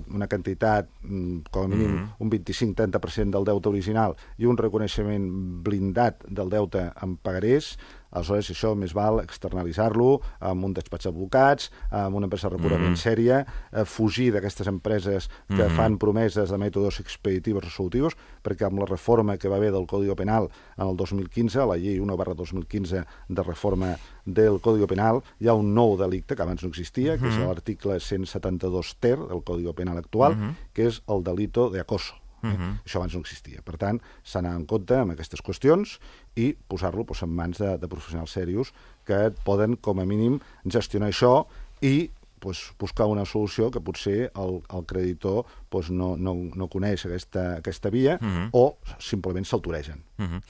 una 0.09 0.29
quantitat, 0.31 0.88
mm, 1.05 1.50
com 1.53 1.66
a 1.66 1.68
mínim 1.68 1.90
Mhm. 1.98 2.09
un 2.18 2.31
25-30% 2.31 3.37
del 3.37 3.44
deute 3.44 3.68
original 3.68 4.16
i 4.38 4.46
un 4.46 4.57
reconeixement 4.57 5.29
blindat 5.62 6.24
del 6.26 6.48
deute 6.48 6.92
en 7.03 7.16
pagarés, 7.18 7.79
aleshores 8.11 8.51
això 8.51 8.75
més 8.77 8.94
val 8.94 9.20
externalitzar-lo 9.20 10.20
amb 10.40 10.64
un 10.64 10.75
despatx 10.75 11.05
d'advocats, 11.09 11.70
amb 11.90 12.16
una 12.16 12.27
empresa 12.27 12.49
de 12.49 12.57
recobrament 12.57 12.90
Mhm. 12.90 12.96
sèria, 13.01 13.46
eh, 13.73 13.85
fugir 13.85 14.33
d'aquestes 14.33 14.66
empreses 14.66 15.29
que 15.49 15.64
Mhm. 15.64 15.77
fan 15.77 15.99
promeses 15.99 16.51
de 16.51 16.57
mètodes 16.59 17.01
expeditius 17.01 17.64
resolutius, 17.64 18.16
perquè 18.42 18.66
amb 18.66 18.79
la 18.79 18.87
reforma 18.87 19.37
que 19.37 19.49
va 19.49 19.57
haver 19.57 19.73
del 19.73 19.87
Código 19.87 20.16
Penal 20.16 20.49
en 20.77 20.87
el 20.88 20.96
2015, 20.96 21.59
la 21.66 21.77
llei 21.77 21.99
1 22.01 22.16
barra 22.16 22.35
2015 22.35 23.05
de 23.29 23.42
reforma 23.42 23.96
del 24.25 24.61
Código 24.61 24.87
Penal, 24.87 25.23
hi 25.38 25.49
ha 25.49 25.55
un 25.55 25.75
nou 25.75 25.96
delicte 25.96 26.37
que 26.37 26.42
abans 26.42 26.62
no 26.62 26.68
existia, 26.68 27.18
que 27.18 27.27
és 27.27 27.35
Mhm. 27.35 27.46
l'article 27.46 28.01
172 28.01 28.96
ter 29.01 29.18
del 29.18 29.42
Código 29.42 29.75
Penal 29.75 29.99
actual, 29.99 30.37
Mhm. 30.37 30.57
que 30.73 30.87
és 30.87 31.03
el 31.09 31.23
delito 31.25 31.70
de 31.70 31.81
acoso. 31.81 32.19
Eh? 32.42 32.46
Mhm. 32.46 32.79
Això 32.85 32.96
abans 32.96 33.14
no 33.14 33.20
existia. 33.20 33.62
Per 33.62 33.76
tant, 33.76 34.00
s'ha 34.22 34.40
d'anar 34.40 34.57
en 34.57 34.66
compte 34.66 34.96
amb 34.96 35.12
aquestes 35.12 35.42
qüestions 35.42 35.98
i 36.37 36.55
posar-lo 36.68 37.05
doncs, 37.05 37.22
en 37.22 37.35
mans 37.35 37.59
de, 37.59 37.76
de 37.79 37.88
professionals 37.88 38.31
serios 38.33 38.72
que 39.07 39.26
et 39.26 39.37
poden, 39.44 39.76
com 39.76 39.98
a 40.00 40.05
mínim, 40.05 40.40
gestionar 40.64 41.09
això 41.09 41.46
i 41.83 42.11
doncs, 42.40 42.72
buscar 42.79 43.07
una 43.07 43.26
solució 43.26 43.70
que 43.70 43.81
potser 43.85 44.31
el, 44.35 44.62
el 44.72 44.87
creditor 44.88 45.44
doncs, 45.70 45.90
no, 45.90 46.16
no, 46.16 46.35
no 46.57 46.68
coneix 46.68 47.05
aquesta, 47.07 47.57
aquesta 47.59 47.90
via 47.90 48.18
Mhm. 48.20 48.48
o 48.53 48.79
simplement 48.98 49.44
se'l 49.44 49.61
toregen. 49.61 50.03
Uh 50.18 50.24
-huh. 50.24 50.42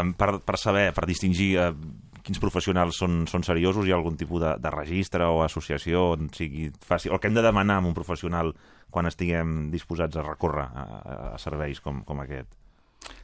um, 0.00 0.12
per, 0.14 0.40
per 0.40 0.58
saber, 0.58 0.92
per 0.92 1.06
distingir 1.06 1.56
uh, 1.58 1.74
quins 2.22 2.38
professionals 2.38 2.96
són, 2.96 3.26
són 3.26 3.42
seriosos, 3.42 3.86
hi 3.86 3.92
ha 3.92 3.96
algun 3.96 4.16
tipus 4.16 4.40
de, 4.42 4.54
de 4.58 4.70
registre 4.70 5.24
o 5.24 5.42
associació 5.42 6.10
on 6.12 6.28
sigui 6.32 6.70
fàcil, 6.86 7.10
o 7.10 7.14
el 7.14 7.20
que 7.20 7.28
hem 7.28 7.34
de 7.34 7.42
demanar 7.42 7.76
a 7.76 7.86
un 7.86 7.94
professional 7.94 8.54
quan 8.90 9.08
estiguem 9.10 9.70
disposats 9.72 10.18
a 10.18 10.24
recórrer 10.26 10.66
a, 10.66 10.86
a, 11.34 11.38
serveis 11.42 11.80
com, 11.84 12.02
com 12.06 12.22
aquest? 12.22 12.56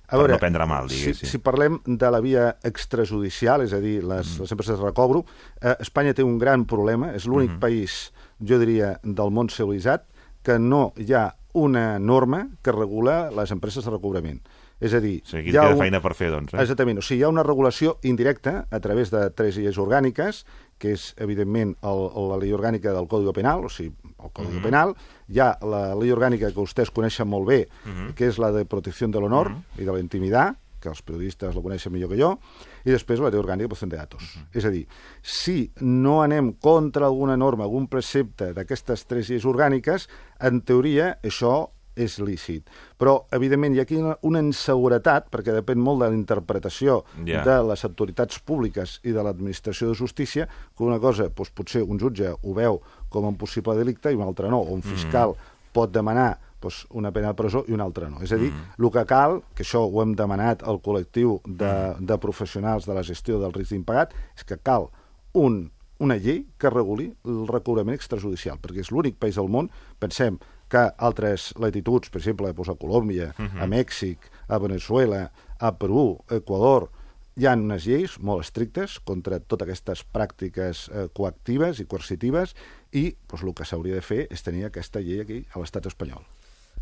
A 0.06 0.20
Per 0.20 0.28
no 0.30 0.38
prendre 0.38 0.66
mal, 0.70 0.88
si, 0.88 1.00
diguéssim. 1.00 1.28
si 1.28 1.40
parlem 1.42 1.80
de 1.84 2.10
la 2.14 2.20
via 2.22 2.46
extrajudicial, 2.64 3.64
és 3.66 3.74
a 3.74 3.80
dir, 3.82 3.98
les, 4.06 4.36
mm. 4.36 4.44
les 4.44 4.54
empreses 4.54 4.78
de 4.78 4.84
recobro, 4.84 5.24
eh, 5.60 5.74
Espanya 5.82 6.14
té 6.14 6.24
un 6.24 6.38
gran 6.38 6.64
problema, 6.70 7.10
és 7.18 7.26
l'únic 7.26 7.56
mm. 7.56 7.62
país, 7.62 7.96
jo 8.38 8.60
diria, 8.62 8.94
del 9.02 9.34
món 9.34 9.50
civilitzat, 9.50 10.06
que 10.46 10.60
no 10.62 10.92
hi 11.02 11.10
ha 11.12 11.26
una 11.58 11.98
norma 11.98 12.44
que 12.62 12.74
regula 12.74 13.32
les 13.34 13.50
empreses 13.50 13.84
de 13.84 13.90
recobrament. 13.90 14.38
És 14.80 14.92
a 14.92 15.00
dir... 15.00 15.22
O 15.24 15.28
sigui, 15.30 15.42
aquí 15.42 15.54
queda 15.54 15.72
un... 15.72 15.80
feina 15.80 16.00
per 16.04 16.12
fer, 16.18 16.28
doncs. 16.34 16.52
Eh? 16.52 16.60
Exactament. 16.60 17.00
O 17.00 17.04
sigui, 17.04 17.22
hi 17.22 17.24
ha 17.24 17.32
una 17.32 17.44
regulació 17.46 17.96
indirecta 18.04 18.66
a 18.70 18.80
través 18.84 19.12
de 19.14 19.22
tres 19.36 19.56
lleis 19.56 19.78
orgàniques, 19.80 20.42
que 20.78 20.92
és, 20.92 21.08
evidentment, 21.22 21.72
el, 21.88 22.02
la 22.28 22.36
llei 22.42 22.52
orgànica 22.52 22.92
del 22.92 23.08
Codi 23.08 23.32
Penal, 23.36 23.64
o 23.64 23.72
sigui, 23.72 23.94
el 24.12 24.30
Codi 24.32 24.52
uh 24.52 24.58
-huh. 24.58 24.66
Penal, 24.66 24.94
hi 25.28 25.40
ha 25.40 25.56
la 25.64 25.94
llei 25.96 26.12
orgànica 26.12 26.52
que 26.52 26.60
vostès 26.60 26.92
coneixen 26.92 27.28
molt 27.28 27.48
bé, 27.48 27.66
uh 27.86 27.90
-huh. 27.90 28.14
que 28.14 28.28
és 28.28 28.38
la 28.38 28.52
de 28.52 28.64
protecció 28.64 29.08
de 29.08 29.20
l'honor 29.20 29.46
uh 29.48 29.52
-huh. 29.52 29.82
i 29.82 29.84
de 29.84 29.92
la 29.92 30.00
intimitat, 30.00 30.56
que 30.78 30.90
els 30.90 31.02
periodistes 31.02 31.54
la 31.54 31.62
coneixen 31.62 31.92
millor 31.92 32.10
que 32.10 32.20
jo, 32.20 32.38
i 32.84 32.90
després 32.90 33.18
la 33.18 33.30
llei 33.30 33.40
orgànica 33.40 33.64
de 33.64 33.68
protecció 33.68 33.88
de 33.88 33.96
datos. 33.96 34.22
Uh 34.22 34.40
-huh. 34.40 34.58
És 34.58 34.64
a 34.64 34.70
dir, 34.70 34.86
si 35.22 35.72
no 35.80 36.22
anem 36.22 36.52
contra 36.52 37.06
alguna 37.06 37.36
norma, 37.36 37.64
algun 37.64 37.88
precepte 37.88 38.52
d'aquestes 38.52 39.06
tres 39.06 39.28
lleis 39.28 39.44
orgàniques, 39.44 40.08
en 40.38 40.60
teoria 40.60 41.18
això 41.22 41.70
és 41.96 42.18
lícit. 42.20 42.68
Però, 43.00 43.16
evidentment, 43.34 43.74
hi 43.74 43.80
ha 43.80 43.86
aquí 43.86 43.98
una, 43.98 44.14
una 44.28 44.42
inseguretat, 44.44 45.30
perquè 45.32 45.54
depèn 45.56 45.80
molt 45.82 46.04
de 46.04 46.10
la 46.12 46.18
interpretació 46.18 47.00
yeah. 47.24 47.44
de 47.46 47.56
les 47.70 47.84
autoritats 47.88 48.40
públiques 48.44 48.98
i 49.08 49.14
de 49.16 49.24
l'administració 49.24 49.90
de 49.90 49.98
justícia, 49.98 50.46
que 50.46 50.84
una 50.84 51.00
cosa, 51.02 51.30
doncs, 51.32 51.52
potser 51.56 51.82
un 51.82 52.00
jutge 52.00 52.34
ho 52.36 52.56
veu 52.56 52.82
com 53.12 53.28
un 53.28 53.38
possible 53.40 53.76
delicte 53.78 54.12
i 54.12 54.18
una 54.18 54.28
altra 54.28 54.52
no, 54.52 54.60
o 54.60 54.76
un 54.76 54.84
fiscal 54.84 55.32
mm. 55.32 55.54
pot 55.76 55.92
demanar 55.92 56.34
doncs, 56.62 56.84
una 56.90 57.12
pena 57.12 57.32
de 57.32 57.38
presó 57.38 57.64
i 57.68 57.74
una 57.76 57.86
altra 57.88 58.10
no. 58.10 58.20
És 58.24 58.32
a 58.32 58.40
dir, 58.40 58.50
mm. 58.52 58.76
el 58.82 58.92
que 58.92 59.06
cal, 59.08 59.40
que 59.56 59.64
això 59.64 59.86
ho 59.86 60.02
hem 60.04 60.12
demanat 60.18 60.66
al 60.66 60.82
col·lectiu 60.84 61.40
de, 61.46 61.72
mm. 61.72 62.06
de 62.08 62.20
professionals 62.22 62.88
de 62.88 62.96
la 62.96 63.04
gestió 63.06 63.40
del 63.42 63.56
risc 63.56 63.72
d'impagat, 63.72 64.14
és 64.36 64.44
que 64.44 64.60
cal 64.60 64.90
un, 65.36 65.66
una 65.98 66.16
llei 66.20 66.44
que 66.58 66.72
reguli 66.72 67.10
el 67.24 67.46
recobrament 67.48 67.96
extrajudicial, 67.96 68.60
perquè 68.60 68.84
és 68.84 68.92
l'únic 68.92 69.18
país 69.20 69.38
del 69.40 69.50
món, 69.52 69.70
pensem, 70.02 70.38
que 70.68 70.82
altres 70.98 71.52
latituds, 71.62 72.10
per 72.10 72.20
exemple, 72.20 72.48
a 72.48 72.76
Colòmbia, 72.76 73.34
uh 73.38 73.44
-huh. 73.44 73.62
a 73.62 73.66
Mèxic, 73.66 74.18
a 74.48 74.58
Venezuela, 74.58 75.30
a 75.58 75.72
Perú, 75.78 76.18
a 76.28 76.34
Equador, 76.36 76.90
hi 77.36 77.44
ha 77.44 77.52
unes 77.52 77.84
lleis 77.84 78.14
molt 78.18 78.46
estrictes 78.46 78.98
contra 79.04 79.38
totes 79.38 79.66
aquestes 79.66 80.04
pràctiques 80.12 80.88
eh, 80.88 81.08
coactives 81.12 81.80
i 81.80 81.84
coercitives 81.84 82.54
i 82.92 83.14
pues, 83.26 83.42
el 83.42 83.52
que 83.52 83.64
s'hauria 83.68 83.94
de 83.94 84.00
fer 84.00 84.26
és 84.30 84.42
tenir 84.42 84.64
aquesta 84.64 85.00
llei 85.04 85.20
aquí 85.20 85.44
a 85.52 85.60
l'estat 85.60 85.86
espanyol. 85.86 86.24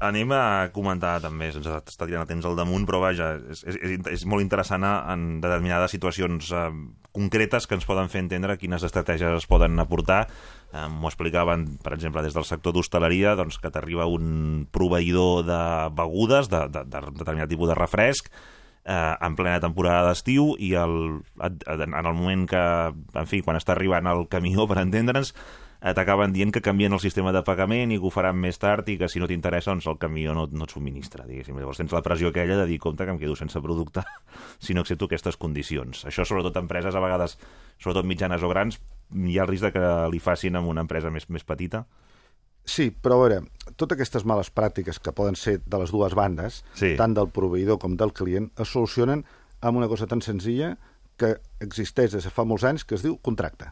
Anem 0.02 0.32
a 0.34 0.70
comentar 0.74 1.20
també, 1.22 1.52
sense 1.54 1.70
estar 1.70 2.06
tirant 2.06 2.24
el 2.24 2.30
temps 2.30 2.46
al 2.46 2.56
damunt, 2.58 2.86
però 2.86 2.98
vaja, 3.02 3.36
és, 3.50 3.62
és, 3.62 3.98
és 4.10 4.24
molt 4.26 4.42
interessant 4.42 4.82
en 4.86 5.40
determinades 5.42 5.94
situacions 5.94 6.50
eh, 6.50 6.64
concretes 7.14 7.66
que 7.66 7.78
ens 7.78 7.86
poden 7.86 8.10
fer 8.10 8.24
entendre 8.24 8.58
quines 8.58 8.82
estratègies 8.86 9.38
es 9.38 9.46
poden 9.50 9.78
aportar 9.78 10.24
Eh, 10.74 10.88
M'ho 10.90 11.06
explicaven, 11.06 11.68
per 11.84 11.94
exemple, 11.94 12.24
des 12.26 12.34
del 12.34 12.46
sector 12.48 12.74
d'hostaleria, 12.74 13.36
doncs, 13.38 13.60
que 13.62 13.70
t'arriba 13.70 14.08
un 14.10 14.66
proveïdor 14.74 15.44
de 15.46 15.62
begudes, 15.94 16.50
de, 16.50 16.66
de, 16.74 16.82
de 16.90 17.02
determinat 17.14 17.52
tipus 17.52 17.70
de 17.70 17.78
refresc, 17.78 18.32
eh, 18.84 19.14
en 19.14 19.36
plena 19.38 19.60
temporada 19.62 20.08
d'estiu 20.10 20.54
i 20.58 20.74
el, 20.78 21.20
en 21.40 21.94
el 21.94 22.14
moment 22.14 22.48
que, 22.50 22.64
en 22.90 23.30
fi, 23.30 23.44
quan 23.46 23.60
està 23.60 23.76
arribant 23.76 24.10
el 24.10 24.26
camió, 24.32 24.66
per 24.66 24.80
entendre'ns, 24.82 25.30
eh, 25.84 25.92
t'acaben 25.94 26.32
dient 26.32 26.50
que 26.52 26.62
canvien 26.64 26.96
el 26.96 27.02
sistema 27.02 27.32
de 27.32 27.44
pagament 27.46 27.92
i 27.92 28.00
que 28.00 28.08
ho 28.08 28.12
faran 28.12 28.38
més 28.40 28.58
tard 28.58 28.88
i 28.88 28.96
que 29.00 29.08
si 29.12 29.22
no 29.22 29.28
t'interessa 29.30 29.70
doncs 29.70 29.86
el 29.90 30.00
camió 30.00 30.34
no, 30.34 30.46
no 30.50 30.66
et 30.66 30.74
subministra, 30.74 31.26
diguéssim. 31.28 31.58
Llavors 31.60 31.80
tens 31.82 31.94
la 31.94 32.02
pressió 32.02 32.32
aquella 32.32 32.58
de 32.62 32.66
dir, 32.70 32.80
compte 32.82 33.04
que 33.04 33.14
em 33.14 33.20
quedo 33.20 33.36
sense 33.38 33.60
producte 33.62 34.02
si 34.64 34.74
no 34.74 34.84
accepto 34.84 35.06
aquestes 35.06 35.38
condicions. 35.38 36.06
Això 36.08 36.26
sobretot 36.26 36.56
empreses 36.60 36.96
a 36.96 37.04
vegades, 37.04 37.38
sobretot 37.78 38.08
mitjanes 38.08 38.42
o 38.42 38.50
grans, 38.50 38.80
hi 39.14 39.38
ha 39.38 39.44
el 39.46 39.50
risc 39.50 39.68
de 39.68 39.72
que 39.74 39.84
li 40.12 40.20
facin 40.22 40.58
amb 40.58 40.70
una 40.70 40.84
empresa 40.84 41.12
més, 41.14 41.28
més 41.30 41.46
petita? 41.46 41.84
Sí, 42.64 42.88
però 42.90 43.18
a 43.18 43.22
veure, 43.22 43.40
totes 43.76 43.98
aquestes 43.98 44.24
males 44.24 44.48
pràctiques 44.50 44.98
que 44.98 45.12
poden 45.12 45.36
ser 45.36 45.58
de 45.66 45.80
les 45.82 45.92
dues 45.92 46.16
bandes, 46.16 46.62
sí. 46.78 46.94
tant 46.96 47.14
del 47.16 47.28
proveïdor 47.28 47.78
com 47.82 47.96
del 48.00 48.14
client, 48.16 48.48
es 48.60 48.72
solucionen 48.72 49.24
amb 49.60 49.80
una 49.80 49.88
cosa 49.88 50.08
tan 50.08 50.24
senzilla 50.24 50.74
que 51.20 51.36
existeix 51.64 52.16
des 52.16 52.24
de 52.24 52.32
fa 52.32 52.46
molts 52.48 52.64
anys 52.66 52.84
que 52.88 52.96
es 52.96 53.04
diu 53.04 53.18
contracte. 53.22 53.70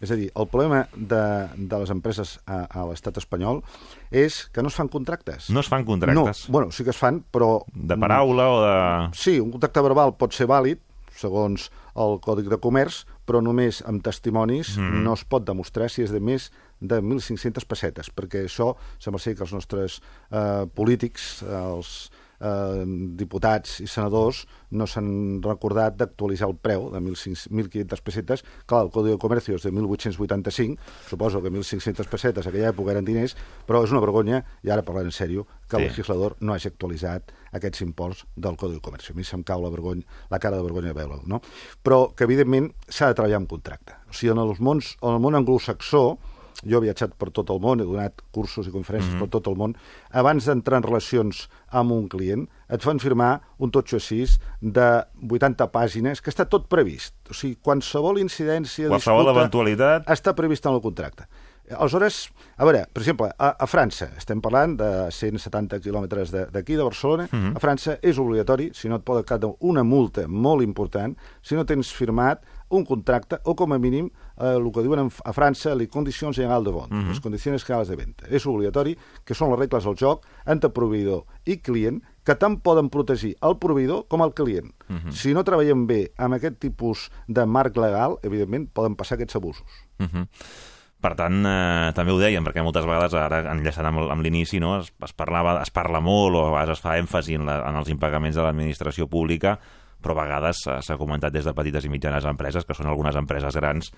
És 0.00 0.08
a 0.08 0.16
dir, 0.16 0.30
el 0.32 0.46
problema 0.48 0.86
de, 0.96 1.22
de 1.56 1.78
les 1.82 1.90
empreses 1.92 2.38
a, 2.48 2.62
a 2.64 2.86
l'estat 2.88 3.18
espanyol 3.20 3.60
és 4.08 4.46
que 4.48 4.64
no 4.64 4.72
es 4.72 4.78
fan 4.78 4.88
contractes. 4.88 5.50
No 5.52 5.60
es 5.60 5.68
fan 5.68 5.84
contractes? 5.84 6.46
No, 6.48 6.52
bueno, 6.56 6.72
sí 6.72 6.86
que 6.86 6.94
es 6.94 7.00
fan, 7.00 7.20
però... 7.28 7.58
De 7.74 7.98
paraula 8.00 8.46
o 8.48 8.62
de... 8.64 8.76
Sí, 9.20 9.36
un 9.44 9.52
contracte 9.52 9.84
verbal 9.84 10.16
pot 10.16 10.32
ser 10.32 10.48
vàlid, 10.48 10.80
segons 11.20 11.68
el 12.00 12.16
Còdic 12.24 12.48
de 12.48 12.56
Comerç, 12.64 13.02
però 13.30 13.38
només 13.46 13.78
amb 13.86 14.02
testimonis 14.02 14.74
mm. 14.74 15.04
no 15.06 15.14
es 15.14 15.22
pot 15.22 15.46
demostrar 15.46 15.86
si 15.86 16.02
és 16.02 16.10
de 16.10 16.18
més 16.18 16.48
de 16.80 16.98
1.500 16.98 17.68
pessetes, 17.70 18.10
perquè 18.10 18.42
això 18.48 18.72
sembla 18.98 19.22
ser 19.22 19.36
que 19.38 19.46
els 19.46 19.54
nostres 19.54 20.00
eh, 20.02 20.66
polítics, 20.74 21.44
els 21.46 22.10
eh, 22.40 22.84
diputats 23.20 23.78
i 23.84 23.88
senadors 23.90 24.44
no 24.70 24.86
s'han 24.88 25.40
recordat 25.44 25.96
d'actualitzar 26.00 26.48
el 26.48 26.56
preu 26.56 26.88
de 26.92 27.00
1.500 27.02 28.02
pessetes. 28.06 28.44
Clar, 28.66 28.84
el 28.86 28.92
Codi 28.94 29.14
de 29.14 29.20
Comercio 29.20 29.58
és 29.58 29.66
de 29.66 29.72
1.885, 29.72 30.78
suposo 31.10 31.42
que 31.42 31.52
1.500 31.52 32.10
pessetes 32.10 32.46
a 32.46 32.52
aquella 32.52 32.72
època 32.72 32.94
eren 32.94 33.06
diners, 33.06 33.36
però 33.68 33.84
és 33.84 33.94
una 33.94 34.02
vergonya, 34.04 34.42
i 34.64 34.72
ara 34.72 34.86
parlant 34.86 35.10
en 35.10 35.14
sèrio, 35.14 35.46
que 35.68 35.76
sí. 35.76 35.82
el 35.82 35.88
legislador 35.88 36.36
no 36.40 36.54
hagi 36.54 36.70
actualitzat 36.70 37.32
aquests 37.56 37.84
imports 37.86 38.24
del 38.36 38.56
Codi 38.56 38.78
de 38.78 38.84
Comercio. 38.84 39.14
A 39.14 39.18
mi 39.18 39.26
se'm 39.26 39.44
cau 39.46 39.62
la, 39.62 39.70
vergonya, 39.72 40.06
la 40.30 40.40
cara 40.42 40.58
de 40.58 40.66
vergonya 40.66 40.94
de 40.94 40.98
veure'l, 40.98 41.24
no? 41.30 41.42
Però 41.82 42.10
que, 42.14 42.26
evidentment, 42.26 42.70
s'ha 42.88 43.10
de 43.10 43.18
treballar 43.18 43.42
amb 43.42 43.50
contracte. 43.50 43.96
O 44.08 44.14
sigui, 44.14 44.34
en, 44.34 44.42
els 44.42 44.60
mons, 44.62 44.94
en 45.02 45.16
el 45.16 45.22
món 45.22 45.38
anglosaxó, 45.38 46.04
jo 46.64 46.78
he 46.78 46.86
viatjat 46.86 47.14
per 47.18 47.30
tot 47.34 47.50
el 47.50 47.60
món, 47.62 47.80
he 47.80 47.88
donat 47.88 48.22
cursos 48.34 48.66
i 48.66 48.70
conferències 48.74 49.14
mm 49.14 49.16
-hmm. 49.16 49.28
per 49.28 49.40
tot 49.40 49.46
el 49.48 49.56
món, 49.56 49.76
abans 50.10 50.44
d'entrar 50.44 50.78
en 50.78 50.82
relacions 50.82 51.48
amb 51.68 51.92
un 51.92 52.08
client, 52.08 52.48
et 52.68 52.82
fan 52.82 52.98
firmar 52.98 53.40
un 53.58 53.70
totxo 53.70 53.96
així 53.96 54.26
de 54.60 55.04
80 55.28 55.70
pàgines, 55.70 56.20
que 56.20 56.30
està 56.30 56.48
tot 56.48 56.68
previst. 56.68 57.14
O 57.30 57.34
sigui, 57.34 57.56
qualsevol 57.62 58.18
incidència, 58.18 58.88
qualsevol 58.88 59.24
disputa, 59.24 59.40
eventualitat... 59.40 60.08
està 60.08 60.34
previst 60.34 60.66
en 60.66 60.74
el 60.74 60.80
contracte. 60.80 61.26
Aleshores, 61.70 62.30
a 62.56 62.66
veure, 62.66 62.86
per 62.92 63.02
exemple, 63.02 63.28
a, 63.38 63.50
a 63.62 63.66
França, 63.70 64.08
estem 64.18 64.40
parlant 64.42 64.74
de 64.80 64.88
170 65.14 65.78
quilòmetres 65.84 66.32
d'aquí, 66.32 66.74
de, 66.74 66.78
de 66.80 66.86
Barcelona, 66.86 67.28
uh 67.30 67.36
-huh. 67.36 67.56
a 67.56 67.60
França 67.60 67.98
és 68.02 68.18
obligatori, 68.18 68.70
si 68.74 68.88
no 68.88 68.96
et 68.96 69.04
pot 69.04 69.24
caure 69.24 69.54
una 69.60 69.84
multa 69.84 70.26
molt 70.26 70.62
important, 70.62 71.16
si 71.42 71.54
no 71.54 71.64
tens 71.64 71.92
firmat 71.92 72.42
un 72.70 72.84
contracte, 72.86 73.38
o 73.44 73.54
com 73.58 73.74
a 73.74 73.78
mínim 73.78 74.08
eh, 74.38 74.54
el 74.54 74.70
que 74.72 74.84
diuen 74.86 75.10
a 75.10 75.34
França, 75.36 75.74
les 75.76 75.90
condicions 75.90 76.36
generals 76.36 76.64
de 76.64 76.72
venda, 76.72 76.96
uh 76.96 77.02
-huh. 77.02 77.08
les 77.08 77.20
condicions 77.20 77.64
generals 77.64 77.88
de 77.88 77.96
venda. 77.96 78.24
És 78.30 78.46
obligatori, 78.46 78.96
que 79.24 79.34
són 79.34 79.50
les 79.50 79.58
regles 79.58 79.84
del 79.84 79.96
joc 79.96 80.26
entre 80.46 80.70
proveïdor 80.70 81.24
i 81.44 81.58
client, 81.58 82.02
que 82.24 82.34
tant 82.34 82.60
poden 82.60 82.90
protegir 82.90 83.36
el 83.42 83.58
proveïdor 83.58 84.06
com 84.08 84.22
el 84.22 84.32
client. 84.32 84.72
Uh 84.88 84.96
-huh. 84.96 85.12
Si 85.12 85.34
no 85.34 85.44
treballem 85.44 85.86
bé 85.86 86.12
amb 86.16 86.34
aquest 86.34 86.58
tipus 86.58 87.10
de 87.26 87.46
marc 87.46 87.76
legal, 87.76 88.18
evidentment 88.22 88.70
poden 88.72 88.94
passar 88.96 89.14
aquests 89.14 89.36
abusos. 89.36 89.66
Uh 89.98 90.06
-huh. 90.06 90.26
Per 91.00 91.14
tant, 91.16 91.46
eh, 91.48 91.92
també 91.96 92.12
ho 92.12 92.18
dèiem, 92.20 92.44
perquè 92.44 92.62
moltes 92.62 92.84
vegades, 92.84 93.14
ara 93.14 93.40
enllaçant 93.54 93.86
amb, 93.86 94.02
amb 94.12 94.22
l'inici, 94.22 94.60
no, 94.60 94.74
es, 94.80 94.92
es, 95.00 95.12
parlava, 95.16 95.62
es 95.62 95.70
parla 95.70 96.00
molt 96.00 96.36
o 96.36 96.42
a 96.44 96.50
vegades 96.50 96.76
es 96.76 96.84
fa 96.84 96.98
èmfasi 97.00 97.38
en, 97.38 97.46
la, 97.46 97.68
en 97.70 97.78
els 97.80 97.88
impagaments 97.88 98.36
de 98.36 98.42
l'administració 98.42 99.08
pública, 99.08 99.58
però 100.00 100.16
a 100.16 100.22
vegades 100.24 100.64
s'ha 100.66 100.98
comentat 101.00 101.34
des 101.34 101.46
de 101.46 101.54
petites 101.56 101.86
i 101.86 101.92
mitjanes 101.92 102.26
empreses, 102.28 102.66
que 102.66 102.76
són 102.76 102.90
algunes 102.90 103.18
empreses 103.20 103.56
grans, 103.56 103.92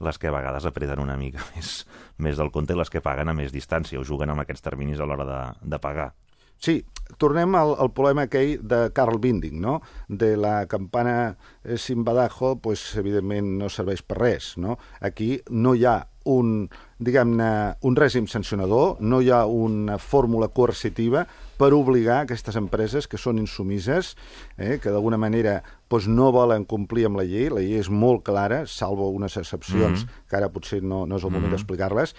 les 0.00 0.18
que 0.18 0.30
a 0.30 0.34
vegades 0.34 0.66
apreten 0.66 1.02
una 1.02 1.18
mica 1.18 1.42
més, 1.56 1.82
més 2.18 2.38
del 2.38 2.52
compte 2.54 2.74
i 2.74 2.78
les 2.78 2.90
que 2.90 3.04
paguen 3.04 3.28
a 3.28 3.36
més 3.36 3.54
distància 3.54 4.00
o 4.00 4.06
juguen 4.06 4.30
amb 4.30 4.44
aquests 4.44 4.64
terminis 4.64 5.00
a 5.00 5.08
l'hora 5.08 5.26
de, 5.28 5.42
de 5.74 5.82
pagar. 5.82 6.12
Sí, 6.58 6.80
tornem 7.22 7.54
al, 7.54 7.76
al 7.78 7.92
problema 7.94 8.24
aquell 8.26 8.56
de 8.66 8.88
Carl 8.94 9.20
Binding, 9.22 9.60
no? 9.62 9.76
De 10.08 10.32
la 10.36 10.66
campana 10.66 11.36
sin 11.78 12.02
badajo, 12.04 12.56
pues, 12.62 12.82
evidentment 12.98 13.52
no 13.60 13.70
serveix 13.70 14.02
per 14.02 14.18
res, 14.18 14.56
no? 14.58 14.74
Aquí 15.00 15.36
no 15.50 15.76
hi 15.78 15.86
ha 15.86 16.00
un, 16.28 16.68
diguem-ne, 17.00 17.50
un 17.88 17.96
règim 17.96 18.28
sancionador, 18.28 18.98
no 19.00 19.20
hi 19.22 19.30
ha 19.32 19.44
una 19.46 19.98
fórmula 19.98 20.50
coercitiva 20.54 21.24
per 21.58 21.72
obligar 21.74 22.20
aquestes 22.22 22.58
empreses 22.60 23.08
que 23.10 23.18
són 23.18 23.40
insumises, 23.40 24.14
eh, 24.56 24.76
que 24.82 24.92
d'alguna 24.92 25.18
manera 25.18 25.58
doncs, 25.90 26.06
no 26.12 26.30
volen 26.34 26.66
complir 26.68 27.08
amb 27.08 27.18
la 27.20 27.26
llei, 27.26 27.48
la 27.50 27.64
llei 27.64 27.80
és 27.80 27.90
molt 27.90 28.24
clara, 28.28 28.64
salvo 28.66 29.08
unes 29.10 29.36
excepcions, 29.40 30.04
mm 30.04 30.06
-hmm. 30.06 30.28
que 30.28 30.36
ara 30.36 30.52
potser 30.52 30.82
no, 30.82 31.06
no 31.06 31.16
és 31.16 31.24
el 31.24 31.30
moment 31.30 31.48
mm 31.48 31.54
-hmm. 31.54 31.56
d'explicar-les, 31.56 32.14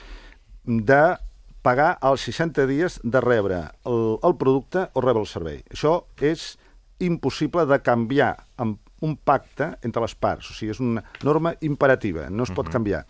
de 0.65 1.17
pagar 1.61 1.97
els 2.01 2.21
60 2.21 2.65
dies 2.67 2.99
de 3.03 3.21
rebre 3.21 3.71
el, 3.85 4.17
el 4.23 4.35
producte 4.35 4.89
o 4.93 5.01
rebre 5.01 5.21
el 5.21 5.27
servei. 5.27 5.63
Això 5.69 6.03
és 6.21 6.57
impossible 6.99 7.65
de 7.65 7.79
canviar 7.81 8.35
amb 8.57 8.77
un 9.01 9.15
pacte 9.15 9.77
entre 9.81 10.01
les 10.01 10.15
parts, 10.15 10.51
o 10.51 10.53
sigui, 10.53 10.71
és 10.71 10.79
una 10.83 11.03
norma 11.23 11.53
imperativa, 11.61 12.29
no 12.29 12.43
es 12.43 12.51
pot 12.51 12.65
mm 12.65 12.67
-hmm. 12.67 12.71
canviar. 12.71 13.05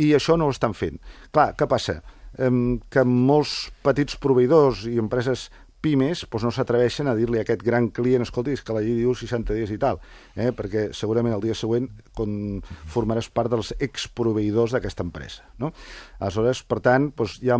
I 0.00 0.14
això 0.16 0.38
no 0.40 0.48
ho 0.48 0.54
estan 0.54 0.74
fent. 0.76 0.98
Clar, 1.34 1.52
què 1.58 1.68
passa? 1.70 2.00
que 2.40 3.02
molts 3.04 3.70
petits 3.84 4.16
proveïdors 4.22 4.84
i 4.88 4.94
empreses 5.02 5.48
pimes 5.82 6.24
doncs 6.26 6.44
no 6.46 6.52
s'atreveixen 6.54 7.08
a 7.10 7.14
dir-li 7.16 7.40
a 7.40 7.44
aquest 7.44 7.62
gran 7.64 7.88
client, 7.94 8.24
escolti, 8.24 8.54
és 8.56 8.62
que 8.64 8.74
la 8.76 8.82
llei 8.84 8.98
diu 9.00 9.14
60 9.16 9.56
dies 9.56 9.72
i 9.72 9.78
tal, 9.80 10.00
eh? 10.36 10.50
perquè 10.56 10.90
segurament 10.96 11.34
el 11.36 11.44
dia 11.44 11.56
següent 11.56 11.88
con... 12.16 12.60
formaràs 12.90 13.30
part 13.32 13.50
dels 13.52 13.72
exproveïdors 13.78 14.74
d'aquesta 14.74 15.04
empresa. 15.06 15.46
No? 15.62 15.72
Aleshores, 16.18 16.62
per 16.68 16.80
tant, 16.84 17.10
doncs, 17.16 17.38
hi 17.44 17.52
ha, 17.52 17.58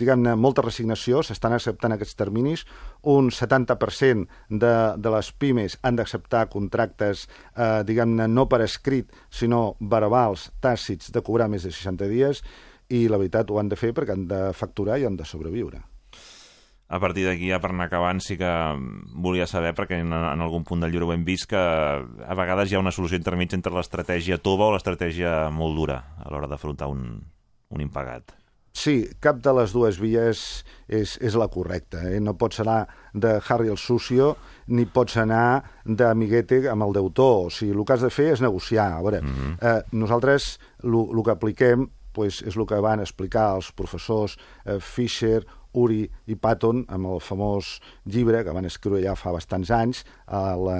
diguem-ne, 0.00 0.36
molta 0.40 0.64
resignació, 0.66 1.22
s'estan 1.24 1.56
acceptant 1.56 1.96
aquests 1.96 2.18
terminis, 2.18 2.66
un 3.06 3.30
70% 3.32 4.26
de, 4.50 4.74
de 4.98 5.16
les 5.16 5.32
pimes 5.32 5.78
han 5.82 5.98
d'acceptar 5.98 6.46
contractes, 6.52 7.26
eh, 7.54 7.82
diguem-ne, 7.88 8.28
no 8.28 8.46
per 8.50 8.62
escrit, 8.66 9.12
sinó 9.30 9.76
verbals, 9.80 10.50
tàcits, 10.64 11.12
de 11.14 11.24
cobrar 11.24 11.50
més 11.52 11.66
de 11.66 11.74
60 11.74 12.10
dies, 12.12 12.42
i 12.88 13.06
la 13.10 13.18
veritat 13.18 13.50
ho 13.50 13.58
han 13.58 13.70
de 13.70 13.78
fer 13.78 13.92
perquè 13.94 14.14
han 14.14 14.26
de 14.30 14.40
facturar 14.54 15.00
i 15.00 15.06
han 15.08 15.18
de 15.18 15.26
sobreviure. 15.26 15.82
A 16.88 17.00
partir 17.02 17.24
d'aquí, 17.26 17.48
ja 17.50 17.58
per 17.58 17.72
anar 17.72 17.88
acabant, 17.88 18.20
sí 18.22 18.36
que 18.38 18.50
volia 19.18 19.48
saber, 19.50 19.72
perquè 19.74 19.98
en, 20.04 20.12
en 20.14 20.42
algun 20.44 20.62
punt 20.64 20.84
del 20.84 20.92
llibre 20.94 21.08
ho 21.08 21.14
hem 21.16 21.24
vist, 21.26 21.48
que 21.50 21.58
a 21.58 22.38
vegades 22.38 22.70
hi 22.70 22.78
ha 22.78 22.82
una 22.82 22.94
solució 22.94 23.18
intermitja 23.18 23.58
entre 23.58 23.74
l'estratègia 23.74 24.38
tova 24.38 24.68
o 24.68 24.74
l'estratègia 24.76 25.48
molt 25.50 25.74
dura 25.74 25.98
a 26.22 26.30
l'hora 26.30 26.46
d'afrontar 26.46 26.86
un, 26.92 27.08
un 27.74 27.82
impagat. 27.82 28.36
Sí, 28.76 29.06
cap 29.24 29.38
de 29.40 29.52
les 29.56 29.72
dues 29.72 29.96
vies 29.96 30.40
és, 30.86 31.14
és 31.24 31.36
la 31.40 31.48
correcta. 31.48 32.02
Eh? 32.10 32.18
No 32.20 32.36
pots 32.36 32.60
anar 32.60 32.82
de 33.16 33.38
Harry 33.48 33.72
el 33.72 33.80
sucio 33.80 34.34
ni 34.68 34.84
pots 34.84 35.16
anar 35.22 35.62
d'amiguete 35.88 36.60
amb 36.68 36.84
el 36.84 36.92
deutor. 36.98 37.46
O 37.48 37.50
sigui, 37.50 37.72
el 37.72 37.86
que 37.88 37.96
has 37.96 38.04
de 38.04 38.12
fer 38.12 38.28
és 38.34 38.44
negociar. 38.44 38.90
A 38.98 39.00
veure, 39.00 39.22
mm 39.22 39.32
-hmm. 39.32 39.54
eh, 39.62 39.82
nosaltres 39.92 40.58
el 40.84 41.22
que 41.24 41.32
apliquem 41.32 41.88
pues, 42.12 42.42
és 42.42 42.56
el 42.56 42.66
que 42.66 42.80
van 42.80 43.00
explicar 43.00 43.54
els 43.56 43.72
professors 43.72 44.36
eh, 44.64 44.78
Fisher, 44.78 45.46
Uri 45.76 46.02
i 46.26 46.36
Patton 46.40 46.84
amb 46.88 47.12
el 47.12 47.22
famós 47.24 47.76
llibre 48.04 48.42
que 48.44 48.54
van 48.56 48.68
escriure 48.68 49.02
ja 49.04 49.16
fa 49.18 49.34
bastants 49.34 49.70
anys 49.70 50.04
a 50.26 50.56
la, 50.56 50.78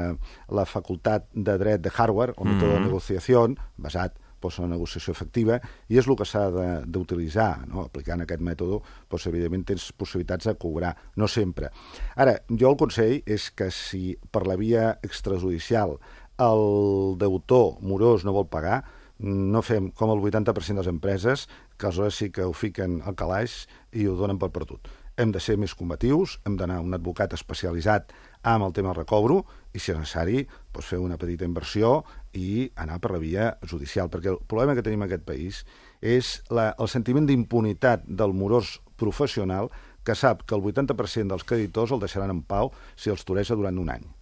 la 0.49 0.65
Facultat 0.65 1.29
de 1.35 1.59
Dret 1.61 1.85
de 1.85 1.93
Harvard, 1.95 2.35
el 2.39 2.47
mètode 2.47 2.67
mm 2.67 2.73
-hmm. 2.73 2.79
de 2.81 2.87
negociació, 2.89 3.47
basat 3.77 4.19
pues, 4.41 4.59
en 4.59 4.69
la 4.69 4.77
negociació 4.77 5.13
efectiva, 5.13 5.61
i 5.89 5.99
és 5.99 6.07
el 6.07 6.17
que 6.17 6.25
s'ha 6.25 6.45
d'utilitzar. 6.87 7.67
No? 7.67 7.87
Aplicant 7.89 8.23
aquest 8.23 8.43
mètode, 8.45 8.81
pues, 9.09 9.27
evidentment 9.27 9.65
tens 9.67 9.93
possibilitats 9.93 10.47
de 10.47 10.55
cobrar, 10.55 10.95
no 11.17 11.29
sempre. 11.29 11.71
Ara, 12.15 12.39
jo 12.49 12.71
el 12.71 12.77
consell 12.77 13.23
és 13.27 13.51
que 13.51 13.71
si 13.71 14.19
per 14.31 14.47
la 14.47 14.57
via 14.57 14.99
extrajudicial 15.03 15.99
el 16.39 17.17
deutor 17.19 17.81
morós 17.81 18.25
no 18.25 18.37
vol 18.37 18.47
pagar, 18.47 18.85
no 19.19 19.63
fem 19.65 19.89
com 19.97 20.11
el 20.13 20.21
80% 20.21 20.77
de 20.77 20.83
les 20.83 20.91
empreses, 20.93 21.47
que 21.79 21.87
aleshores 21.89 22.15
sí 22.15 22.31
que 22.31 22.45
ho 22.45 22.53
fiquen 22.53 23.01
al 23.05 23.17
calaix 23.17 23.67
i 23.97 24.07
ho 24.07 24.15
donen 24.19 24.39
per 24.39 24.51
perdut. 24.53 24.89
Hem 25.17 25.33
de 25.33 25.41
ser 25.41 25.57
més 25.61 25.75
combatius, 25.75 26.37
hem 26.45 26.59
d'anar 26.61 26.79
a 26.81 26.85
un 26.85 26.95
advocat 26.97 27.33
especialitzat 27.33 28.13
amb 28.47 28.67
el 28.67 28.75
tema 28.77 28.93
recobro 28.95 29.41
i, 29.73 29.81
si 29.81 29.93
és 29.93 29.99
necessari, 29.99 30.45
doncs 30.75 30.91
fer 30.93 31.01
una 31.03 31.19
petita 31.21 31.49
inversió 31.49 32.03
i 32.37 32.69
anar 32.77 33.01
per 33.01 33.15
la 33.15 33.23
via 33.23 33.49
judicial. 33.65 34.13
Perquè 34.13 34.35
el 34.35 34.43
problema 34.45 34.77
que 34.77 34.85
tenim 34.85 35.03
en 35.03 35.09
aquest 35.09 35.25
país 35.29 35.63
és 36.05 36.37
la, 36.53 36.71
el 36.77 36.93
sentiment 36.93 37.29
d'impunitat 37.29 38.05
del 38.07 38.37
morós 38.37 38.77
professional 39.01 39.73
que 40.07 40.15
sap 40.15 40.45
que 40.47 40.55
el 40.55 40.63
80% 40.63 41.33
dels 41.33 41.49
creditors 41.49 41.97
el 41.97 42.05
deixaran 42.05 42.37
en 42.37 42.45
pau 42.47 42.71
si 42.95 43.11
els 43.11 43.27
toreja 43.27 43.59
durant 43.59 43.81
un 43.83 43.91
any 43.97 44.16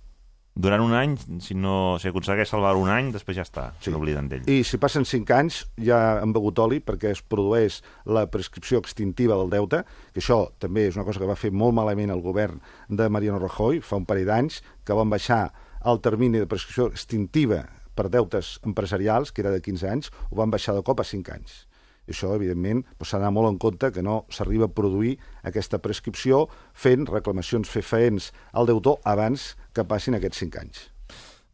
durant 0.54 0.82
un 0.84 0.94
any, 0.94 1.16
si 1.42 1.56
no 1.58 1.96
si 1.98 2.08
aconsegueix 2.08 2.46
salvar 2.48 2.76
un 2.78 2.90
any, 2.92 3.10
després 3.14 3.36
ja 3.40 3.44
està, 3.46 3.64
sí. 3.82 3.90
n'obliden 3.90 4.28
d'ell. 4.30 4.46
I 4.50 4.62
si 4.66 4.78
passen 4.78 5.06
5 5.08 5.34
anys 5.34 5.64
ja 5.82 6.20
han 6.20 6.34
begut 6.34 6.60
oli 6.62 6.78
perquè 6.78 7.10
es 7.10 7.22
produeix 7.26 7.80
la 8.06 8.26
prescripció 8.30 8.78
extintiva 8.78 9.38
del 9.40 9.50
deute, 9.50 9.82
que 10.14 10.22
això 10.22 10.44
també 10.62 10.86
és 10.88 10.98
una 10.98 11.06
cosa 11.08 11.18
que 11.18 11.30
va 11.30 11.38
fer 11.38 11.50
molt 11.50 11.74
malament 11.74 12.14
el 12.14 12.22
govern 12.22 12.62
de 12.88 13.10
Mariano 13.10 13.42
Rajoy 13.42 13.82
fa 13.82 13.98
un 13.98 14.06
parell 14.06 14.30
d'anys, 14.30 14.62
que 14.86 14.94
van 14.94 15.10
baixar 15.10 15.48
el 15.84 16.00
termini 16.00 16.38
de 16.38 16.48
prescripció 16.48 16.86
extintiva 16.92 17.64
per 17.94 18.08
deutes 18.10 18.58
empresarials, 18.66 19.34
que 19.34 19.42
era 19.42 19.52
de 19.54 19.62
15 19.62 19.90
anys, 19.90 20.10
ho 20.30 20.38
van 20.38 20.54
baixar 20.54 20.74
de 20.74 20.86
cop 20.86 21.02
a 21.02 21.06
5 21.06 21.34
anys. 21.34 21.64
I 22.06 22.12
això, 22.12 22.34
evidentment, 22.36 22.84
doncs, 22.98 23.10
s'ha 23.10 23.20
d'anar 23.20 23.34
molt 23.36 23.52
en 23.52 23.60
compte 23.62 23.92
que 23.94 24.04
no 24.04 24.22
s'arriba 24.28 24.68
a 24.68 24.74
produir 24.74 25.16
aquesta 25.42 25.80
prescripció 25.84 26.46
fent 26.72 27.08
reclamacions 27.10 27.70
fefaents 27.70 28.32
al 28.52 28.68
deutor 28.68 29.00
abans 29.04 29.54
que 29.72 29.86
passin 29.88 30.18
aquests 30.18 30.44
5 30.44 30.60
anys. 30.64 30.90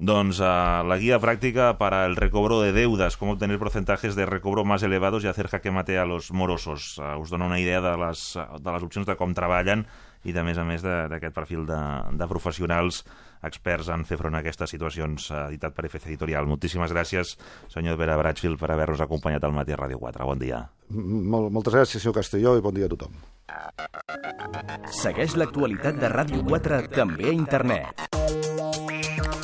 Doncs 0.00 0.38
uh, 0.40 0.80
la 0.88 0.96
guia 0.96 1.18
pràctica 1.20 1.74
para 1.76 2.06
el 2.08 2.16
recobro 2.16 2.62
de 2.62 2.72
deudas, 2.72 3.18
cómo 3.20 3.32
obtener 3.32 3.58
porcentajes 3.58 4.16
de 4.16 4.24
recobro 4.24 4.64
más 4.64 4.82
elevados 4.82 5.22
y 5.24 5.26
hacer 5.26 5.48
jaque 5.48 5.70
mate 5.70 5.98
a 5.98 6.06
los 6.06 6.32
morosos. 6.32 6.96
Uh, 6.96 7.20
us 7.20 7.28
dona 7.28 7.44
una 7.44 7.60
idea 7.60 7.82
de 7.82 7.92
les, 7.98 8.38
de 8.60 8.72
les 8.72 8.82
opcions 8.82 9.04
de 9.06 9.18
com 9.20 9.34
treballen 9.36 9.84
i, 10.24 10.32
de 10.32 10.40
més 10.40 10.56
a 10.56 10.64
més, 10.64 10.80
d'aquest 10.80 11.36
perfil 11.36 11.66
de, 11.68 11.80
de 12.16 12.28
professionals 12.32 13.04
experts 13.46 13.88
en 13.92 14.05
fer 14.09 14.18
front 14.20 14.37
a 14.37 14.42
aquestes 14.44 14.74
situacions, 14.74 15.31
uh, 15.31 15.46
editat 15.48 15.74
per 15.76 15.87
FC 15.88 16.11
Editorial. 16.11 16.48
Moltíssimes 16.50 16.92
gràcies, 16.92 17.37
senyor 17.72 17.98
Vera 18.00 18.18
Bratfield, 18.20 18.59
per 18.61 18.72
haver-nos 18.74 19.00
acompanyat 19.07 19.44
al 19.44 19.57
matí 19.57 19.72
a 19.76 19.81
Ràdio 19.81 20.00
4. 20.03 20.26
Bon 20.26 20.38
dia. 20.38 20.64
Mol, 20.90 21.50
moltes 21.55 21.74
gràcies, 21.74 22.03
senyor 22.03 22.18
Castelló, 22.20 22.57
i 22.59 22.64
bon 22.64 22.74
dia 22.74 22.90
a 22.90 22.94
tothom. 22.94 23.14
Segueix 25.00 25.37
l'actualitat 25.38 25.98
de 26.03 26.11
Ràdio 26.12 26.44
4 26.46 26.83
també 26.94 27.31
a 27.31 27.37
internet. 27.37 28.09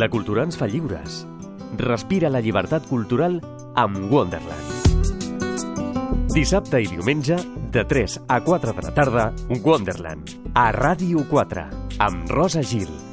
La 0.00 0.08
cultura 0.08 0.46
ens 0.46 0.56
fa 0.56 0.64
lliures. 0.64 1.26
Respira 1.76 2.30
la 2.32 2.40
llibertat 2.40 2.86
cultural 2.88 3.34
amb 3.82 3.98
Wonderland. 4.08 4.96
Dissabte 6.32 6.80
i 6.80 6.88
diumenge, 6.88 7.36
de 7.74 7.84
3 7.84 8.16
a 8.32 8.40
4 8.46 8.76
de 8.78 8.86
la 8.86 8.94
tarda, 8.96 9.28
Wonderland, 9.60 10.32
a 10.54 10.70
Ràdio 10.72 11.28
4, 11.28 11.68
amb 12.08 12.32
Rosa 12.32 12.64
Gil. 12.64 13.09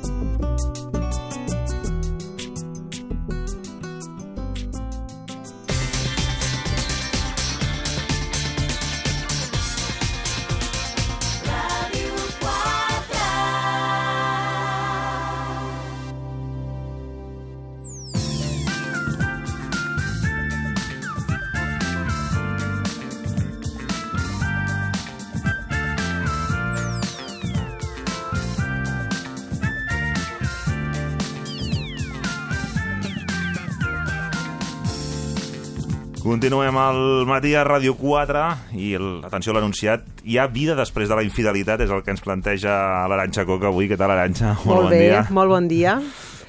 Continuem 36.48 36.78
al 36.80 37.26
matí 37.28 37.50
a 37.60 37.66
Ràdio 37.68 37.92
4 38.00 38.42
i, 38.80 38.94
el, 38.96 39.08
atenció 39.28 39.52
a 39.52 39.58
l'anunciat, 39.58 40.06
hi 40.24 40.38
ha 40.40 40.46
vida 40.48 40.78
després 40.80 41.10
de 41.12 41.18
la 41.20 41.26
infidelitat, 41.28 41.84
és 41.84 41.92
el 41.92 42.06
que 42.06 42.14
ens 42.16 42.24
planteja 42.24 42.72
l'Aranxa 43.12 43.44
Coca 43.44 43.68
avui. 43.68 43.90
Què 43.92 43.98
tal, 44.00 44.14
Aranxa? 44.16 44.54
Molt, 44.62 44.70
molt 44.70 44.86
bon 44.86 44.94
bé, 44.96 45.02
dia. 45.04 45.26
molt 45.36 45.52
bon 45.52 45.68
dia. 45.68 45.98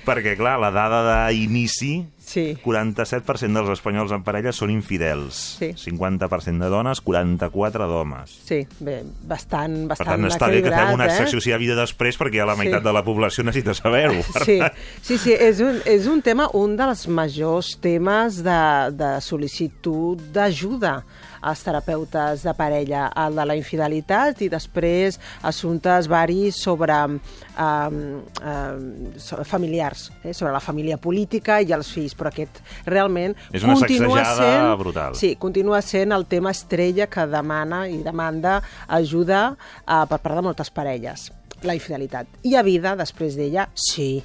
Perquè, 0.09 0.37
clar, 0.38 0.57
la 0.62 0.71
dada 0.75 1.03
d'inici, 1.29 2.01
sí. 2.29 2.44
47% 2.64 3.57
dels 3.57 3.73
espanyols 3.73 4.12
en 4.16 4.25
parella 4.27 4.53
són 4.57 4.73
infidels. 4.73 5.38
Sí. 5.59 5.71
50% 5.88 6.64
de 6.64 6.71
dones, 6.73 7.03
44 7.05 7.88
d'homes. 7.90 8.35
Sí, 8.49 8.61
bé, 8.85 9.01
bastant, 9.29 9.81
bastant 9.90 10.05
Per 10.05 10.16
tant, 10.16 10.29
està 10.31 10.51
bé 10.53 10.62
que 10.64 10.73
fem 10.75 10.94
una 10.97 11.09
secció 11.12 11.40
eh? 11.40 11.44
si 11.44 11.53
hi 11.53 11.57
ha 11.57 11.61
vida 11.61 11.79
després, 11.79 12.18
perquè 12.21 12.42
ja 12.42 12.49
la 12.49 12.57
meitat 12.59 12.83
sí. 12.83 12.88
de 12.88 12.97
la 12.97 13.05
població 13.07 13.47
necessita 13.49 13.77
saber-ho. 13.79 14.21
Sí, 14.49 14.61
sí, 15.03 15.16
sí 15.21 15.35
és, 15.35 15.59
un, 15.64 15.81
és 15.88 16.07
un 16.09 16.23
tema, 16.25 16.47
un 16.57 16.77
dels 16.79 17.07
majors 17.12 17.75
temes 17.83 18.38
de, 18.47 18.61
de 18.97 19.11
sol·licitud 19.25 20.23
d'ajuda 20.33 21.01
als 21.40 21.62
terapeutes 21.66 22.42
de 22.46 22.55
parella, 22.59 23.09
el 23.27 23.38
de 23.38 23.46
la 23.46 23.57
infidelitat 23.59 24.42
i 24.42 24.51
després 24.53 25.18
assumptes 25.46 26.09
varis 26.11 26.59
sobre 26.62 26.96
um, 27.07 27.18
um, 27.59 29.44
familiars, 29.44 30.09
eh, 30.22 30.35
sobre 30.35 30.53
la 30.53 30.61
família 30.61 30.98
política 30.98 31.61
i 31.62 31.72
els 31.74 31.92
fills, 31.94 32.16
però 32.18 32.33
aquest 32.33 32.62
realment 32.87 33.37
és 33.53 33.64
una 33.64 33.79
continua 33.79 34.24
sent, 34.35 34.68
brutal. 34.81 35.18
Sí, 35.18 35.35
continua 35.40 35.83
sent 35.83 36.14
el 36.16 36.27
tema 36.31 36.53
estrella 36.55 37.09
que 37.11 37.27
demana 37.31 37.87
i 37.88 38.03
demanda 38.05 38.61
ajuda 38.88 39.51
uh, 39.55 40.05
per 40.09 40.18
part 40.18 40.38
de 40.38 40.46
moltes 40.51 40.70
parelles. 40.74 41.31
la 41.66 41.74
infidelitat. 41.74 42.29
Hi 42.46 42.55
ha 42.57 42.64
vida 42.66 42.94
després 42.98 43.38
d'ella? 43.38 43.68
Sí. 43.74 44.18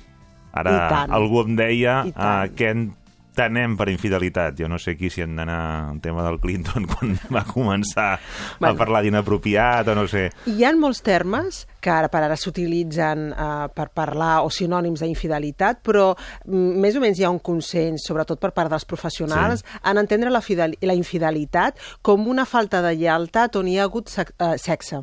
Ara 0.54 1.06
algú 1.17 1.41
em 1.47 1.56
deia 1.58 2.02
uh, 2.12 2.45
tant. 2.54 2.91
Entenem 3.34 3.74
per 3.78 3.89
infidelitat. 3.89 4.54
Jo 4.60 4.67
no 4.69 4.78
sé 4.80 4.93
aquí 4.93 5.10
si 5.10 5.22
hem 5.24 5.34
d'anar 5.36 5.89
al 5.89 6.00
tema 6.02 6.24
del 6.24 6.38
Clinton 6.39 6.86
quan 6.91 7.15
va 7.34 7.41
començar 7.50 8.19
Bueno. 8.60 8.76
a 8.76 8.78
parlar 8.78 9.02
d'inapropiat 9.04 9.88
o 9.89 9.96
no 9.98 10.06
sé. 10.08 10.28
Hi 10.46 10.63
ha 10.63 10.74
molts 10.78 11.02
termes 11.02 11.63
que 11.84 11.89
ara 11.91 12.08
per 12.13 12.22
ara 12.24 12.38
s'utilitzen 12.39 13.32
eh, 13.34 13.48
per 13.76 13.89
parlar 13.93 14.43
o 14.46 14.52
sinònims 14.54 15.02
d'infidelitat, 15.04 15.82
però 15.84 16.13
mm, 16.46 16.78
més 16.84 16.96
o 16.96 17.02
menys 17.04 17.19
hi 17.19 17.26
ha 17.28 17.34
un 17.34 17.41
consens, 17.43 18.06
sobretot 18.08 18.39
per 18.39 18.54
part 18.54 18.69
dels 18.72 18.86
professionals, 18.86 19.63
Sí. 19.63 19.80
en 19.89 19.98
entendre 19.98 20.30
la, 20.32 20.41
la 20.82 20.93
infidelitat 20.96 21.78
com 22.02 22.28
una 22.28 22.46
falta 22.46 22.82
de 22.82 22.93
lleialtat 22.96 23.56
on 23.60 23.67
hi 23.67 23.78
ha 23.80 23.84
hagut 23.89 24.10
eh, 24.19 24.58
sexe. 24.58 25.02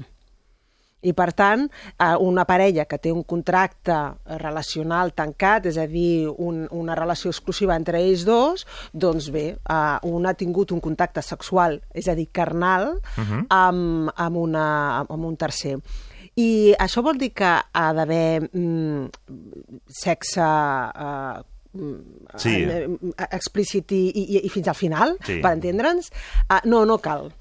I, 1.02 1.12
per 1.16 1.32
tant, 1.32 1.66
eh, 1.98 2.14
una 2.20 2.44
parella 2.44 2.84
que 2.84 2.98
té 2.98 3.12
un 3.12 3.22
contracte 3.24 3.96
relacional 4.40 5.14
tancat, 5.16 5.66
és 5.70 5.78
a 5.80 5.86
dir, 5.88 6.28
un, 6.28 6.66
una 6.70 6.94
relació 6.94 7.30
exclusiva 7.32 7.76
entre 7.76 8.02
ells 8.04 8.26
dos, 8.28 8.66
doncs 8.92 9.30
bé, 9.32 9.46
eh, 9.56 9.98
un 10.02 10.26
ha 10.26 10.34
tingut 10.34 10.72
un 10.72 10.80
contacte 10.80 11.22
sexual, 11.22 11.80
és 11.94 12.08
a 12.08 12.14
dir, 12.14 12.28
carnal, 12.32 12.98
uh 13.16 13.24
-huh. 13.24 13.46
amb, 13.48 14.10
amb, 14.14 14.36
una, 14.36 14.98
amb 15.08 15.24
un 15.24 15.36
tercer. 15.36 15.78
I 16.36 16.74
això 16.78 17.02
vol 17.02 17.18
dir 17.18 17.32
que 17.32 17.44
ha 17.72 17.92
d'haver 17.92 18.48
mm, 18.52 19.08
sexe... 19.88 20.40
Eh, 20.40 21.42
Sí. 22.36 22.64
eh, 22.64 22.88
eh, 22.90 23.26
explícit 23.30 23.92
i, 23.92 24.10
i, 24.10 24.40
i 24.44 24.48
fins 24.48 24.66
al 24.66 24.74
final, 24.74 25.16
Sí. 25.22 25.38
per 25.40 25.52
entendre'ns? 25.52 26.10
Uh, 26.50 26.58
no, 26.64 26.84
no 26.84 26.98
cal. 26.98 27.32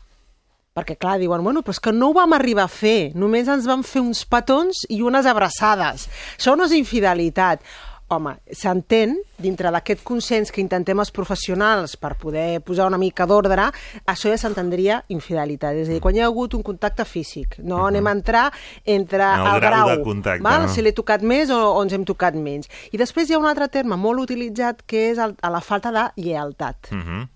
Perquè, 0.78 0.96
clar, 1.02 1.18
diuen, 1.20 1.44
bueno, 1.44 1.64
però 1.66 1.74
és 1.74 1.82
que 1.82 1.92
no 1.92 2.12
ho 2.12 2.14
vam 2.14 2.34
arribar 2.38 2.68
a 2.68 2.72
fer, 2.72 3.12
només 3.18 3.48
ens 3.50 3.66
vam 3.68 3.82
fer 3.84 4.04
uns 4.06 4.22
petons 4.30 4.86
i 4.90 5.02
unes 5.02 5.26
abraçades. 5.26 6.08
Això 6.38 6.56
no 6.56 6.68
és 6.70 6.76
infidelitat. 6.78 7.64
Home, 8.10 8.32
s'entén, 8.58 9.12
dintre 9.38 9.70
d'aquest 9.70 10.02
consens 10.02 10.50
que 10.50 10.62
intentem 10.64 10.98
els 10.98 11.12
professionals 11.14 11.94
per 12.02 12.16
poder 12.18 12.58
posar 12.66 12.88
una 12.90 12.98
mica 12.98 13.28
d'ordre, 13.30 13.68
això 14.10 14.32
ja 14.32 14.38
s'entendria 14.42 15.04
infidelitat. 15.14 15.78
És 15.78 15.90
a 15.90 15.94
dir, 15.94 16.00
quan 16.02 16.18
hi 16.18 16.24
ha 16.24 16.26
hagut 16.26 16.56
un 16.58 16.64
contacte 16.66 17.06
físic, 17.06 17.60
no 17.62 17.84
anem 17.86 18.10
a 18.10 18.16
entrar 18.18 18.48
entre 18.86 19.22
En 19.22 19.46
el 19.46 19.52
el, 19.54 19.60
grau 19.62 19.76
grau, 19.86 19.90
de 19.92 20.04
contacte, 20.04 20.42
val? 20.42 20.66
no? 20.66 20.74
si 20.74 20.82
l'he 20.82 20.94
tocat 20.98 21.22
més 21.22 21.54
o, 21.54 21.60
o 21.76 21.84
ens 21.86 21.94
hem 21.94 22.06
tocat 22.06 22.34
menys. 22.34 22.70
I 22.90 22.98
després 22.98 23.30
hi 23.30 23.38
ha 23.38 23.42
un 23.42 23.46
altre 23.46 23.70
terme 23.70 23.98
molt 23.98 24.26
utilitzat 24.26 24.82
que 24.90 25.12
és 25.12 25.22
el, 25.22 25.38
a 25.42 25.50
la 25.54 25.62
falta 25.62 25.92
de 25.92 26.08
lleialtat 26.18 26.90
Uh 26.92 26.98
-huh. 26.98 27.28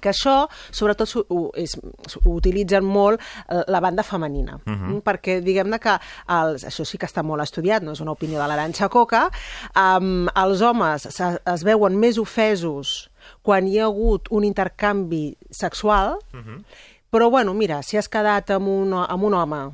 Que 0.00 0.10
això, 0.12 0.48
sobretot, 0.70 1.14
ho, 1.28 1.40
és, 1.58 1.76
ho 2.24 2.34
utilitzen 2.34 2.84
molt 2.84 3.20
eh, 3.20 3.62
la 3.68 3.80
banda 3.80 4.02
femenina, 4.02 4.58
uh 4.66 4.72
-huh. 4.72 5.02
perquè 5.02 5.40
diguem-ne 5.40 5.78
que 5.78 5.98
els, 6.28 6.64
això 6.64 6.84
sí 6.84 6.98
que 6.98 7.06
està 7.06 7.22
molt 7.22 7.42
estudiat, 7.42 7.82
no 7.82 7.92
és 7.92 8.00
una 8.00 8.12
opinió 8.12 8.40
de 8.40 8.48
l'Aranxa 8.48 8.88
Coca, 8.88 9.30
um, 9.76 10.28
els 10.34 10.60
homes 10.60 11.02
se, 11.02 11.40
es 11.54 11.64
veuen 11.64 11.98
més 11.98 12.18
ofesos 12.18 13.10
quan 13.42 13.66
hi 13.68 13.78
ha 13.78 13.84
hagut 13.84 14.28
un 14.30 14.44
intercanvi 14.44 15.36
sexual, 15.50 16.18
uh 16.32 16.40
-huh. 16.40 16.64
però 17.10 17.30
bueno, 17.30 17.54
mira, 17.54 17.82
si 17.82 17.96
has 17.96 18.08
quedat 18.08 18.50
amb 18.50 18.68
un, 18.68 18.92
amb 18.92 19.22
un 19.22 19.34
home 19.34 19.70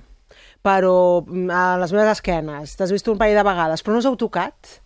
però 0.66 1.22
mm, 1.22 1.50
a 1.50 1.78
les 1.78 1.92
meves 1.92 2.18
esquenes 2.18 2.76
t'has 2.76 2.92
vist 2.92 3.06
un 3.08 3.18
parell 3.18 3.38
de 3.38 3.46
vegades 3.46 3.84
però 3.84 3.92
no 3.92 3.98
us 3.98 4.08
heu 4.08 4.16
tocat 4.16 4.80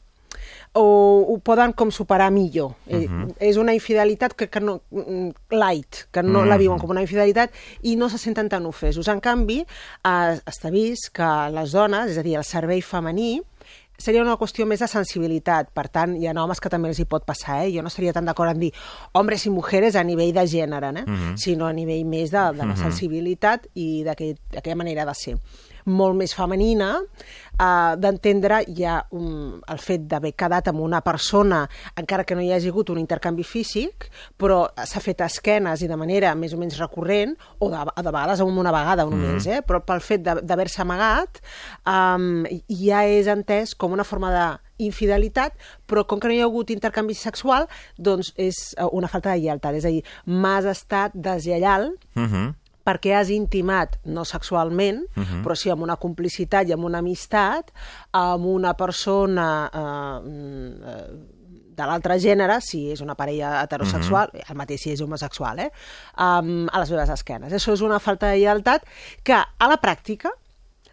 o 0.73 1.27
ho 1.29 1.39
poden 1.43 1.73
com 1.73 1.91
superar 1.91 2.31
millor. 2.31 2.77
Uh 2.87 3.03
-huh. 3.03 3.35
És 3.39 3.57
una 3.57 3.75
infidelitat 3.75 4.35
que, 4.35 4.49
que 4.49 4.61
no, 4.61 4.83
mm, 4.91 5.31
light, 5.51 6.07
que 6.13 6.23
no 6.23 6.41
uh 6.41 6.45
-huh. 6.45 6.49
la 6.49 6.57
viuen 6.57 6.79
com 6.79 6.91
una 6.91 7.01
infidelitat 7.03 7.51
i 7.83 7.97
no 7.97 8.09
se 8.09 8.19
senten 8.19 8.49
tan 8.49 8.67
ofesos. 8.67 9.09
En 9.09 9.21
canvi, 9.21 9.61
eh, 10.05 10.41
està 10.47 10.71
vist 10.71 11.11
que 11.13 11.51
les 11.51 11.73
dones, 11.73 12.11
és 12.11 12.19
a 12.19 12.23
dir, 12.23 12.37
el 12.37 12.45
servei 12.45 12.83
femení, 12.83 13.43
seria 14.01 14.23
una 14.23 14.37
qüestió 14.37 14.67
més 14.67 14.81
de 14.81 14.89
sensibilitat. 14.89 15.71
Per 15.73 15.89
tant, 15.89 16.17
hi 16.17 16.27
ha 16.27 16.33
homes 16.33 16.61
que 16.61 16.71
també 16.73 16.89
els 16.89 16.99
hi 16.99 17.05
pot 17.05 17.25
passar, 17.25 17.65
eh? 17.67 17.73
Jo 17.75 17.83
no 17.83 17.89
estaria 17.89 18.13
tan 18.13 18.25
d'acord 18.25 18.51
en 18.51 18.61
dir 18.61 18.73
homes 19.13 19.47
i 19.47 19.51
mujeres 19.51 19.97
a 19.97 20.05
nivell 20.05 20.33
de 20.33 20.47
gènere, 20.47 20.91
eh? 21.01 21.05
Uh 21.07 21.13
-huh. 21.13 21.37
sinó 21.37 21.67
a 21.67 21.73
nivell 21.73 22.05
més 22.07 22.31
de, 22.31 22.53
de 22.57 22.67
la 22.67 22.77
sensibilitat 22.77 23.67
i 23.75 24.03
d'aquella 24.05 24.77
manera 24.77 25.05
de 25.05 25.15
ser 25.15 25.37
molt 25.87 26.17
més 26.17 26.35
femenina, 26.35 26.99
eh, 27.61 27.97
d'entendre 27.97 28.65
ja 28.77 29.03
un, 29.13 29.61
el 29.69 29.79
fet 29.79 30.07
d'haver 30.09 30.33
quedat 30.35 30.69
amb 30.69 30.81
una 30.81 31.01
persona, 31.01 31.69
encara 31.97 32.25
que 32.25 32.35
no 32.35 32.41
hi 32.43 32.53
hagi 32.53 32.69
hagut 32.69 32.91
un 32.91 32.99
intercanvi 32.99 33.43
físic, 33.45 34.11
però 34.37 34.69
s'ha 34.85 35.01
fet 35.01 35.21
a 35.21 35.27
esquenes 35.27 35.83
i 35.83 35.89
de 35.89 35.97
manera 35.97 36.35
més 36.35 36.53
o 36.55 36.59
menys 36.59 36.79
recurrent, 36.79 37.37
o 37.59 37.69
de, 37.71 37.77
de 38.03 38.11
vegades 38.11 38.41
amb 38.41 38.59
una 38.59 38.73
vegada 38.73 39.05
només, 39.05 39.47
eh? 39.47 39.61
però 39.67 39.81
pel 39.85 40.01
fet 40.01 40.23
de- 40.23 40.41
d'haver-se 40.43 40.83
amagat, 40.83 41.41
um, 41.87 42.45
ja 42.69 43.05
és 43.07 43.27
entès 43.27 43.75
com 43.75 43.93
una 43.93 44.05
forma 44.05 44.31
de 44.31 44.49
infidelitat, 44.87 45.53
però 45.87 46.07
com 46.09 46.19
que 46.21 46.29
no 46.29 46.33
hi 46.35 46.41
ha 46.41 46.47
hagut 46.49 46.71
intercanvi 46.73 47.15
sexual, 47.15 47.67
doncs 47.99 48.33
és 48.41 48.75
eh, 48.79 48.87
una 48.93 49.09
falta 49.09 49.31
de 49.35 49.43
lleialtat. 49.43 49.75
És 49.77 49.85
a 49.85 49.91
dir, 49.93 50.03
m'has 50.27 50.65
estat 50.65 51.13
deslleial 51.15 51.91
Uh 52.17 52.23
-huh. 52.27 52.55
Perquè 52.91 53.15
has 53.17 53.31
intimat, 53.31 53.99
no 54.05 54.25
sexualment, 54.27 55.05
uh 55.15 55.23
-huh. 55.23 55.43
però 55.45 55.55
sí 55.55 55.71
amb 55.71 55.83
una 55.83 55.97
complicitat 55.97 56.69
i 56.69 56.73
amb 56.73 56.85
una 56.85 56.99
amistat, 56.99 57.71
amb 58.13 58.45
una 58.47 58.75
persona 58.75 59.71
eh, 59.73 60.29
mm, 60.29 60.83
eh, 60.83 61.39
de 61.81 61.87
l'altre 61.87 62.19
gènere, 62.19 62.61
si 62.61 62.91
és 62.93 63.01
una 63.01 63.15
parella 63.15 63.63
heterosexual, 63.63 64.29
uh 64.33 64.39
-huh. 64.39 64.51
el 64.51 64.57
mateix 64.57 64.81
si 64.83 64.91
és 64.91 65.01
homosexual, 65.01 65.59
eh? 65.59 65.71
um, 66.19 66.69
a 66.73 66.79
les 66.81 66.91
meves 66.91 67.09
esquenes. 67.09 67.53
Això 67.53 67.73
és 67.73 67.81
una 67.81 67.99
falta 67.99 68.27
de 68.29 68.37
lleialtat 68.37 68.83
que, 69.23 69.35
a 69.35 69.67
la 69.69 69.81
pràctica, 69.81 70.31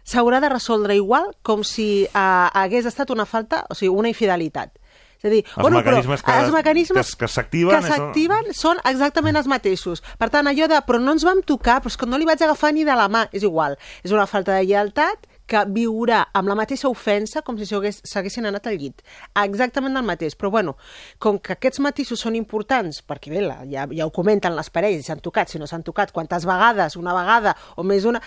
s'haurà 0.04 0.40
de 0.40 0.48
resoldre 0.48 0.96
igual 0.96 1.36
com 1.42 1.62
si 1.64 2.04
eh, 2.04 2.48
hagués 2.54 2.86
estat 2.86 3.10
una 3.10 3.26
falta, 3.26 3.66
o 3.68 3.74
sigui, 3.74 3.94
una 3.94 4.08
infidelitat. 4.08 4.70
És 5.18 5.24
a 5.24 5.28
dir, 5.32 5.44
Els 5.56 5.70
mecanismes 5.74 6.22
que- 6.22 6.32
els 6.44 6.52
mecanismes 6.52 7.10
que- 7.10 7.16
que 7.18 7.28
s'activen, 7.28 7.74
que 7.80 7.86
s'activen 7.96 8.52
són 8.54 8.76
exactament 8.84 9.36
els 9.36 9.46
mateixos. 9.50 10.02
Per 10.16 10.30
tant, 10.30 10.46
allò 10.46 10.68
de, 10.68 10.78
però 10.86 11.00
no 11.00 11.12
ens 11.12 11.24
vam 11.24 11.42
tocar, 11.42 11.80
però 11.82 11.88
és 11.88 11.96
que 11.96 12.06
no 12.06 12.16
li 12.18 12.24
vaig 12.24 12.40
agafar 12.42 12.72
ni 12.72 12.84
de 12.84 12.94
la 12.94 13.08
mà, 13.08 13.28
és 13.32 13.42
igual. 13.42 13.76
És 14.04 14.12
una 14.12 14.26
falta 14.26 14.54
de 14.54 14.62
lleialtat 14.64 15.26
que 15.48 15.64
viurà 15.64 16.26
amb 16.34 16.46
la 16.46 16.54
mateixa 16.54 16.88
ofensa 16.90 17.40
com 17.40 17.56
si 17.56 17.64
s'haguessin 17.64 18.44
anat 18.46 18.66
al 18.66 18.76
llit. 18.76 19.00
Exactament 19.34 19.96
el 19.96 20.02
mateix. 20.04 20.36
Però, 20.36 20.50
bueno, 20.50 20.76
com 21.18 21.38
que 21.38 21.54
aquests 21.54 21.80
matisos 21.80 22.20
són 22.20 22.36
importants, 22.36 23.02
perquè 23.02 23.30
bé, 23.30 23.40
la, 23.40 23.62
ja, 23.64 23.86
ja 23.90 24.04
ho 24.06 24.12
comenten 24.12 24.54
les 24.54 24.68
parelles, 24.70 25.00
si 25.00 25.08
s'han 25.10 25.20
tocat, 25.24 25.48
si 25.48 25.58
no 25.58 25.66
s'han 25.66 25.82
tocat, 25.82 26.12
quantes 26.12 26.44
vegades, 26.44 26.96
una 26.96 27.14
vegada 27.14 27.56
o 27.76 27.82
més 27.82 28.02
d'una... 28.04 28.20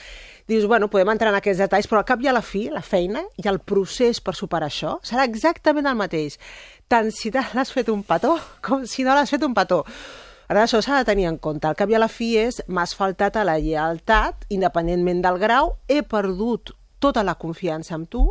Dius, 0.48 0.66
bueno, 0.66 0.90
podem 0.90 1.08
entrar 1.14 1.30
en 1.30 1.36
aquests 1.38 1.60
detalls, 1.62 1.88
però 1.88 2.00
al 2.00 2.06
cap 2.06 2.20
i 2.22 2.28
a 2.28 2.34
la 2.34 2.42
fi, 2.42 2.70
la 2.74 2.82
feina 2.82 3.22
i 3.38 3.48
el 3.48 3.60
procés 3.60 4.20
per 4.20 4.34
superar 4.36 4.68
això 4.68 4.98
serà 5.06 5.24
exactament 5.24 5.86
el 5.88 5.96
mateix. 5.96 6.40
Tant 6.92 7.08
si 7.16 7.30
l'has 7.32 7.72
fet 7.72 7.88
un 7.88 8.02
petó 8.04 8.34
com 8.60 8.84
si 8.84 9.06
no 9.08 9.16
l'has 9.16 9.32
fet 9.32 9.44
un 9.48 9.54
petó. 9.56 9.86
Ara, 10.52 10.66
això 10.66 10.82
s'ha 10.84 10.98
de 11.00 11.08
tenir 11.08 11.30
en 11.30 11.38
compte. 11.40 11.64
Al 11.70 11.78
cap 11.80 11.88
i 11.88 11.96
a 11.96 12.02
la 12.02 12.10
fi 12.12 12.34
és 12.42 12.60
m'has 12.68 12.92
faltat 13.00 13.38
a 13.40 13.46
la 13.48 13.56
lleialtat, 13.56 14.44
independentment 14.52 15.22
del 15.24 15.38
grau, 15.40 15.78
he 15.88 16.02
perdut 16.04 16.74
tota 17.00 17.24
la 17.24 17.38
confiança 17.40 17.96
en 17.96 18.04
tu, 18.12 18.26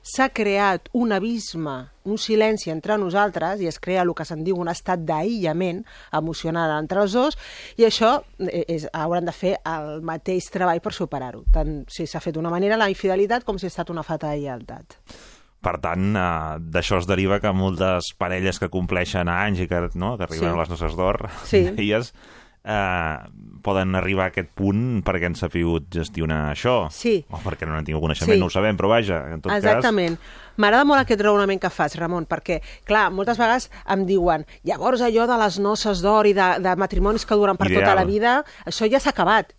s'ha 0.00 0.30
creat 0.32 0.88
un 0.96 1.12
abisme, 1.12 1.74
un 2.08 2.16
silenci 2.16 2.72
entre 2.72 2.96
nosaltres 2.96 3.60
i 3.60 3.68
es 3.68 3.76
crea 3.78 4.00
el 4.06 4.14
que 4.16 4.24
se'n 4.24 4.46
diu 4.46 4.56
un 4.56 4.70
estat 4.72 5.02
d'aïllament 5.04 5.82
emocional 6.16 6.72
entre 6.78 7.02
els 7.04 7.12
dos 7.12 7.36
i 7.76 7.84
això 7.84 8.14
eh, 8.40 8.64
és, 8.64 8.86
hauran 8.96 9.28
de 9.28 9.34
fer 9.36 9.58
el 9.60 10.00
mateix 10.00 10.48
treball 10.54 10.80
per 10.80 10.94
superar-ho, 10.96 11.44
tant 11.52 11.82
si 11.92 12.08
s'ha 12.08 12.24
fet 12.24 12.38
d'una 12.38 12.52
manera 12.52 12.80
la 12.80 12.88
infidelitat 12.88 13.44
com 13.44 13.60
si 13.60 13.68
ha 13.68 13.74
estat 13.74 13.92
una 13.92 14.06
falta 14.06 14.32
de 14.32 14.40
lleialtat. 14.40 14.96
Per 15.60 15.76
tant, 15.80 16.14
eh, 16.16 16.58
d'això 16.72 16.98
es 17.02 17.06
deriva 17.06 17.40
que 17.40 17.52
moltes 17.52 18.14
parelles 18.16 18.58
que 18.58 18.70
compleixen 18.72 19.28
anys 19.28 19.60
i 19.60 19.68
que, 19.68 19.88
no, 19.94 20.16
que 20.16 20.24
arriben 20.24 20.48
Sí. 20.50 20.54
a 20.54 20.60
les 20.62 20.70
noces 20.70 20.96
d'or, 20.96 21.28
Sí. 21.44 21.66
elles 21.76 22.14
eh, 22.64 23.16
poden 23.62 23.94
arribar 23.96 24.24
a 24.24 24.30
aquest 24.32 24.50
punt 24.56 25.02
perquè 25.04 25.26
han 25.28 25.34
sapigut 25.36 25.86
gestionar 25.92 26.50
això. 26.54 26.88
Sí. 26.92 27.24
O 27.30 27.38
perquè 27.44 27.66
no 27.68 27.72
n'han 27.74 27.84
tingut 27.84 28.02
coneixement, 28.04 28.34
Sí. 28.36 28.40
no 28.40 28.46
ho 28.46 28.50
sabem, 28.50 28.76
però 28.76 28.88
vaja, 28.88 29.32
en 29.32 29.40
tot 29.40 29.52
Exactament. 29.52 30.18
M'agrada 30.56 30.84
molt 30.84 31.00
aquest 31.00 31.20
raonament 31.24 31.60
que 31.60 31.70
fas, 31.70 31.94
Ramon, 31.96 32.26
perquè, 32.26 32.60
clar, 32.84 33.10
moltes 33.12 33.38
vegades 33.38 33.70
em 33.88 34.04
diuen 34.06 34.44
llavors 34.64 35.00
allò 35.00 35.26
de 35.26 35.38
les 35.38 35.58
noces 35.58 36.02
d'or 36.02 36.26
i 36.26 36.32
de, 36.36 36.58
de 36.60 36.76
matrimonis 36.76 37.24
que 37.24 37.34
duren 37.34 37.56
per 37.56 37.68
Ideal. 37.70 37.82
tota 37.84 37.94
la 37.94 38.04
vida, 38.04 38.44
això 38.66 38.90
ja 38.90 39.00
s'ha 39.00 39.10
acabat. 39.10 39.52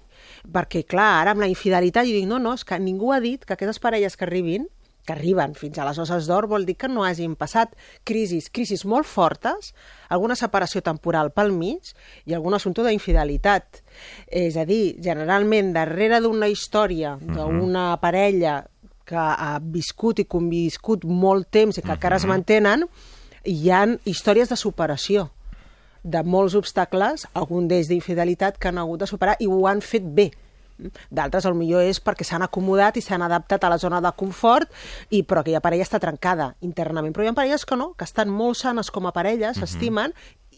Perquè, 0.52 0.86
clar, 0.86 1.22
ara 1.22 1.32
amb 1.32 1.42
la 1.42 1.48
infidelitat 1.48 2.06
jo 2.06 2.14
dic, 2.14 2.28
no, 2.28 2.38
no, 2.40 2.54
és 2.54 2.64
que 2.66 2.78
ningú 2.80 3.14
ha 3.14 3.20
dit 3.20 3.44
que 3.46 3.54
aquestes 3.54 3.80
parelles 3.80 4.16
que 4.18 4.26
arribin 4.26 4.68
que 5.06 5.14
arriben 5.14 5.56
fins 5.58 5.80
a 5.80 5.86
les 5.88 5.98
noces 6.02 6.28
d'or 6.30 6.48
vol 6.52 6.66
dir 6.68 6.76
que 6.80 6.90
no 6.92 7.06
hagin 7.06 7.36
passat 7.40 7.74
crisis, 8.08 8.50
crisis 8.54 8.86
molt 8.86 9.10
fortes, 9.10 9.74
alguna 10.10 10.38
separació 10.40 10.84
temporal 10.86 11.32
pel 11.36 11.52
mig 11.56 11.94
i 12.26 12.36
algun 12.38 12.58
assumpte 12.58 12.86
d'infidelitat. 12.86 13.82
És 14.28 14.58
a 14.58 14.66
dir, 14.70 14.98
generalment, 15.02 15.74
darrere 15.74 16.22
d'una 16.22 16.52
història, 16.52 17.18
d'una 17.22 17.96
parella 18.02 18.62
que 19.06 19.20
ha 19.20 19.58
viscut 19.60 20.22
i 20.22 20.30
conviscut 20.30 21.04
molt 21.06 21.50
temps 21.52 21.78
i 21.78 21.84
que 21.84 21.96
encara 21.96 22.20
es 22.22 22.28
mantenen, 22.30 22.86
hi 23.44 23.72
han 23.74 23.98
històries 24.06 24.52
de 24.52 24.58
superació 24.60 25.30
de 26.04 26.24
molts 26.26 26.56
obstacles, 26.58 27.28
algun 27.38 27.68
d'ells 27.70 27.90
d'infidelitat, 27.92 28.58
que 28.58 28.70
han 28.70 28.80
hagut 28.82 29.04
de 29.04 29.10
superar 29.10 29.36
i 29.40 29.50
ho 29.50 29.66
han 29.70 29.82
fet 29.86 30.06
bé. 30.06 30.32
D'altres, 31.10 31.46
al 31.46 31.56
millor 31.56 31.86
és 31.88 32.02
perquè 32.04 32.26
s'han 32.28 32.46
acomodat 32.46 32.98
i 32.98 33.06
s'han 33.06 33.22
adaptat 33.22 33.64
a 33.64 33.70
la 33.70 33.80
zona 33.82 34.02
de 34.02 34.12
confort, 34.18 34.72
i 35.10 35.24
però 35.24 35.42
aquella 35.42 35.62
parella 35.64 35.88
està 35.88 36.00
trencada 36.00 36.56
internament. 36.62 37.14
Però 37.14 37.26
hi 37.26 37.32
ha 37.32 37.38
parelles 37.38 37.66
que 37.66 37.78
no, 37.78 37.94
que 37.98 38.08
estan 38.08 38.30
molt 38.30 38.58
sanes 38.62 38.92
com 38.92 39.08
a 39.08 39.16
parella, 39.16 39.54
s'estimen, 39.54 40.16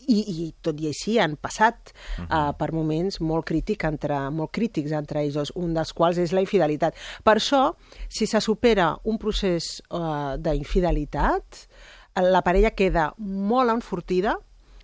i, 0.07 0.19
i 0.19 0.47
tot 0.63 0.79
i 0.81 0.89
així 0.89 1.17
han 1.19 1.35
passat 1.39 1.93
uh 1.93 2.23
-huh. 2.23 2.49
uh, 2.49 2.53
per 2.57 2.71
moments 2.73 3.19
molt, 3.21 3.45
crític 3.45 3.83
entre, 3.83 4.29
molt 4.29 4.51
crítics 4.51 4.91
entre 4.91 5.21
ells 5.21 5.33
dos, 5.33 5.51
un 5.55 5.73
dels 5.73 5.93
quals 5.93 6.17
és 6.17 6.31
la 6.31 6.41
infidelitat. 6.41 6.95
Per 7.23 7.37
això, 7.37 7.75
si 8.09 8.25
se 8.25 8.41
supera 8.41 8.97
un 9.03 9.17
procés 9.17 9.81
uh, 9.89 10.35
d'infidelitat, 10.37 11.67
la 12.15 12.41
parella 12.41 12.71
queda 12.71 13.13
molt 13.17 13.69
enfortida, 13.69 14.37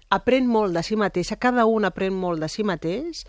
aprèn 0.09 0.47
molt 0.47 0.73
de 0.73 0.83
si 0.83 0.95
mateixa, 0.95 1.35
cada 1.35 1.65
un 1.65 1.85
aprèn 1.85 2.13
molt 2.13 2.39
de 2.39 2.49
si 2.49 2.63
mateix, 2.63 3.25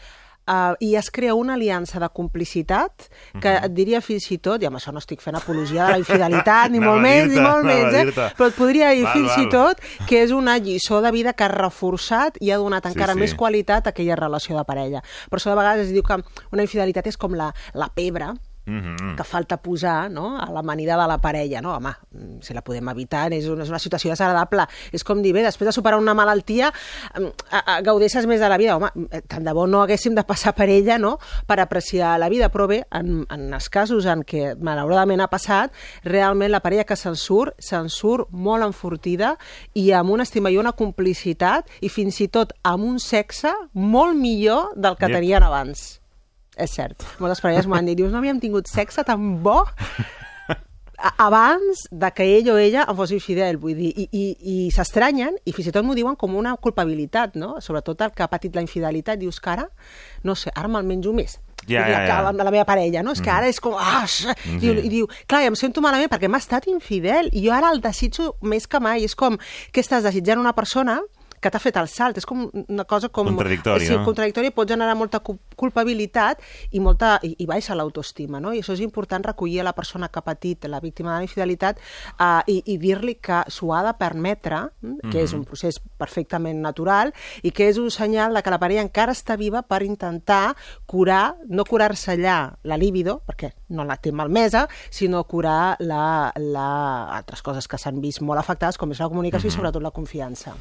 uh, 0.50 0.74
i 0.80 0.94
es 0.98 1.10
crea 1.10 1.34
una 1.38 1.54
aliança 1.54 2.00
de 2.02 2.08
complicitat 2.08 3.08
que 3.40 3.48
uh 3.48 3.54
-huh. 3.54 3.64
et 3.64 3.72
diria 3.72 4.00
fins 4.00 4.30
i 4.30 4.38
tot, 4.38 4.62
i 4.62 4.66
amb 4.66 4.76
això 4.76 4.92
no 4.92 4.98
estic 4.98 5.20
fent 5.20 5.36
apologia 5.36 5.86
de 5.86 5.92
la 5.92 5.98
infidelitat, 5.98 6.70
ni 6.70 6.80
molt 6.88 7.00
més, 7.00 7.28
ni 7.28 7.40
molt 7.40 7.64
més, 7.64 7.94
eh? 7.94 8.06
però 8.36 8.46
et 8.48 8.54
podria 8.54 8.90
dir 8.90 9.04
val, 9.04 9.12
fins 9.12 9.36
val. 9.36 9.44
i 9.44 9.48
tot 9.48 9.80
que 10.06 10.22
és 10.22 10.30
una 10.30 10.58
lliçó 10.58 11.00
de 11.00 11.10
vida 11.10 11.32
que 11.32 11.44
ha 11.44 11.48
reforçat 11.48 12.36
i 12.40 12.50
ha 12.50 12.56
donat 12.56 12.86
encara 12.86 13.12
sí, 13.12 13.18
sí. 13.18 13.20
més 13.20 13.34
qualitat 13.34 13.86
a 13.86 13.90
aquella 13.90 14.16
relació 14.16 14.56
de 14.56 14.64
parella. 14.64 15.02
Per 15.30 15.38
això 15.38 15.50
de 15.50 15.56
vegades 15.56 15.86
es 15.86 15.92
diu 15.92 16.02
que 16.02 16.16
una 16.52 16.62
infidelitat 16.62 17.06
és 17.06 17.16
com 17.16 17.34
la, 17.34 17.54
la 17.74 17.88
pebre, 17.88 18.34
Mm 18.70 18.96
-hmm. 18.96 19.16
que 19.16 19.24
falta 19.24 19.56
posar 19.56 20.10
no? 20.10 20.38
a 20.38 20.50
l'amanida 20.50 20.96
de 20.96 21.08
la 21.08 21.18
parella. 21.18 21.60
No? 21.60 21.74
Home, 21.74 21.90
si 22.40 22.54
la 22.54 22.62
podem 22.62 22.88
evitar, 22.88 23.32
és 23.32 23.46
una, 23.48 23.64
és 23.64 23.68
una 23.68 23.78
situació 23.78 24.10
desagradable. 24.10 24.66
És 24.92 25.04
com 25.04 25.22
dir, 25.22 25.32
bé, 25.32 25.42
després 25.42 25.66
de 25.66 25.72
superar 25.72 25.98
una 25.98 26.14
malaltia, 26.14 26.72
a, 27.50 27.58
a, 27.58 27.80
gaudeixes 27.80 28.26
més 28.26 28.40
de 28.40 28.48
la 28.48 28.56
vida. 28.56 28.76
Home, 28.76 28.90
tant 29.26 29.44
de 29.44 29.52
bo 29.52 29.66
no 29.66 29.82
haguéssim 29.82 30.14
de 30.14 30.22
passar 30.22 30.54
per 30.54 30.68
ella 30.68 30.98
no? 30.98 31.18
per 31.46 31.58
apreciar 31.60 32.18
la 32.18 32.28
vida, 32.28 32.50
però 32.50 32.66
bé, 32.68 32.84
en, 32.92 33.26
en 33.28 33.52
els 33.54 33.68
casos 33.68 34.06
en 34.06 34.22
què 34.22 34.54
malauradament 34.60 35.20
ha 35.20 35.28
passat, 35.28 35.72
realment 36.04 36.50
la 36.50 36.60
parella 36.60 36.84
que 36.84 36.96
se'n 36.96 37.16
surt, 37.16 37.56
se'n 37.58 37.88
surt 37.88 38.30
molt 38.30 38.62
enfortida 38.62 39.36
i 39.74 39.90
amb 39.92 40.10
una 40.10 40.22
estima 40.22 40.50
i 40.50 40.58
una 40.58 40.72
complicitat 40.72 41.68
i 41.80 41.88
fins 41.88 42.20
i 42.20 42.28
tot 42.28 42.52
amb 42.62 42.84
un 42.84 43.00
sexe 43.02 43.52
molt 43.72 44.16
millor 44.16 44.74
del 44.76 44.96
que 44.96 45.08
yep. 45.10 45.18
tenien 45.20 45.42
abans 45.42 46.00
és 46.62 46.74
cert. 46.76 47.06
Moltes 47.18 47.42
parelles 47.42 47.66
m'ho 47.66 47.78
han 47.78 47.88
dit, 47.88 47.98
dius, 47.98 48.12
no 48.12 48.18
havíem 48.20 48.40
tingut 48.42 48.68
sexe 48.70 49.04
tan 49.06 49.42
bo 49.44 49.62
abans 51.18 51.86
de 51.90 52.10
que 52.12 52.24
ell 52.38 52.50
o 52.52 52.56
ella 52.58 52.84
em 52.88 52.96
fos 52.96 53.12
infidel, 53.14 53.58
vull 53.60 53.76
dir, 53.78 53.90
i, 53.96 54.08
i, 54.12 54.24
i 54.54 54.56
s'estranyen, 54.74 55.38
i 55.48 55.54
fins 55.56 55.70
i 55.70 55.74
tot 55.74 55.86
m'ho 55.86 55.96
diuen 55.96 56.16
com 56.20 56.34
una 56.36 56.56
culpabilitat, 56.60 57.38
no? 57.40 57.54
Sobretot 57.64 58.02
el 58.04 58.12
que 58.16 58.24
ha 58.24 58.30
patit 58.30 58.56
la 58.56 58.64
infidelitat, 58.64 59.20
dius 59.20 59.40
que 59.40 59.52
ara, 59.54 59.68
no 60.24 60.36
sé, 60.36 60.52
ara 60.54 60.68
me'l 60.68 60.88
menjo 60.88 61.14
més. 61.16 61.38
Ja, 61.68 61.84
ja, 61.88 62.04
ja. 62.08 62.20
La, 62.24 62.32
la 62.32 62.52
meva 62.52 62.64
parella, 62.68 63.02
no? 63.04 63.12
És 63.12 63.20
que 63.20 63.30
mm. 63.30 63.36
ara 63.36 63.48
és 63.52 63.60
com... 63.60 63.76
Ah, 63.76 64.04
mm 64.04 64.58
-hmm. 64.58 64.62
I, 64.62 64.86
I 64.86 64.88
diu, 64.88 65.08
clar, 65.26 65.42
em 65.44 65.56
sento 65.56 65.80
malament 65.80 66.10
perquè 66.10 66.28
m'ha 66.28 66.40
estat 66.40 66.66
infidel 66.66 67.28
i 67.32 67.46
jo 67.46 67.52
ara 67.52 67.70
el 67.70 67.80
desitjo 67.80 68.36
més 68.40 68.66
que 68.66 68.80
mai. 68.80 69.04
És 69.04 69.14
com 69.14 69.38
que 69.72 69.80
estàs 69.80 70.02
desitjant 70.02 70.40
una 70.40 70.54
persona 70.54 71.00
que 71.40 71.50
t'ha 71.50 71.60
fet 71.62 71.78
el 71.80 71.88
salt. 71.88 72.20
És 72.20 72.28
com 72.28 72.46
una 72.62 72.84
cosa 72.84 73.08
com... 73.08 73.30
Contradictòria. 73.32 73.88
Sí, 73.88 73.96
no? 73.96 74.04
contradictòria 74.04 74.52
pot 74.54 74.68
generar 74.68 74.94
molta 74.98 75.20
culpabilitat 75.20 76.42
i, 76.70 76.80
molta, 76.84 77.16
i, 77.26 77.32
i 77.40 77.48
baixa 77.48 77.76
l'autoestima, 77.78 78.40
no? 78.42 78.52
I 78.54 78.60
això 78.62 78.76
és 78.76 78.84
important 78.84 79.24
recollir 79.24 79.60
a 79.62 79.68
la 79.70 79.74
persona 79.76 80.10
que 80.12 80.20
ha 80.20 80.26
patit 80.26 80.68
la 80.70 80.80
víctima 80.84 81.14
de 81.14 81.22
la 81.22 81.28
infidelitat 81.28 81.80
uh, 82.18 82.40
i, 82.46 82.60
i 82.74 82.76
dir-li 82.80 83.16
que 83.22 83.42
s'ho 83.50 83.72
ha 83.74 83.82
de 83.86 83.94
permetre, 83.98 84.66
que 84.80 84.86
mm 84.86 84.98
-hmm. 85.02 85.24
és 85.24 85.32
un 85.32 85.44
procés 85.44 85.80
perfectament 85.98 86.60
natural 86.60 87.12
i 87.42 87.50
que 87.50 87.68
és 87.68 87.78
un 87.78 87.90
senyal 87.90 88.34
de 88.34 88.42
que 88.42 88.50
la 88.50 88.58
parella 88.58 88.82
encara 88.82 89.12
està 89.12 89.36
viva 89.36 89.62
per 89.62 89.82
intentar 89.82 90.56
curar, 90.86 91.36
no 91.48 91.64
curar-se 91.64 92.12
allà 92.12 92.56
la 92.62 92.76
líbido, 92.76 93.22
perquè 93.26 93.52
no 93.68 93.84
la 93.84 93.96
té 93.96 94.12
malmesa, 94.12 94.68
sinó 94.90 95.24
curar 95.24 95.76
la, 95.80 96.32
la, 96.36 97.08
altres 97.16 97.42
coses 97.42 97.68
que 97.68 97.78
s'han 97.78 98.00
vist 98.00 98.20
molt 98.20 98.40
afectades, 98.40 98.78
com 98.78 98.90
és 98.90 98.98
la 98.98 99.08
comunicació 99.08 99.48
mm 99.48 99.50
-hmm. 99.50 99.54
i 99.54 99.56
sobretot 99.56 99.82
la 99.82 99.90
confiança 99.90 100.54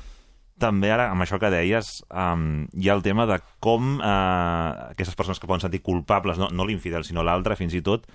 també 0.61 0.91
ara, 0.93 1.09
amb 1.13 1.25
això 1.25 1.39
que 1.41 1.51
deies, 1.53 1.99
um, 2.09 2.65
hi 2.75 2.89
ha 2.89 2.97
el 2.97 3.03
tema 3.05 3.25
de 3.29 3.39
com 3.63 3.97
uh, 3.97 4.91
aquestes 4.91 5.17
persones 5.17 5.39
que 5.39 5.49
poden 5.49 5.65
sentir 5.65 5.81
culpables, 5.85 6.39
no, 6.41 6.51
no 6.51 6.67
l'infidel, 6.67 7.07
sinó 7.07 7.25
l'altre, 7.25 7.57
fins 7.59 7.75
i 7.77 7.81
tot, 7.85 8.05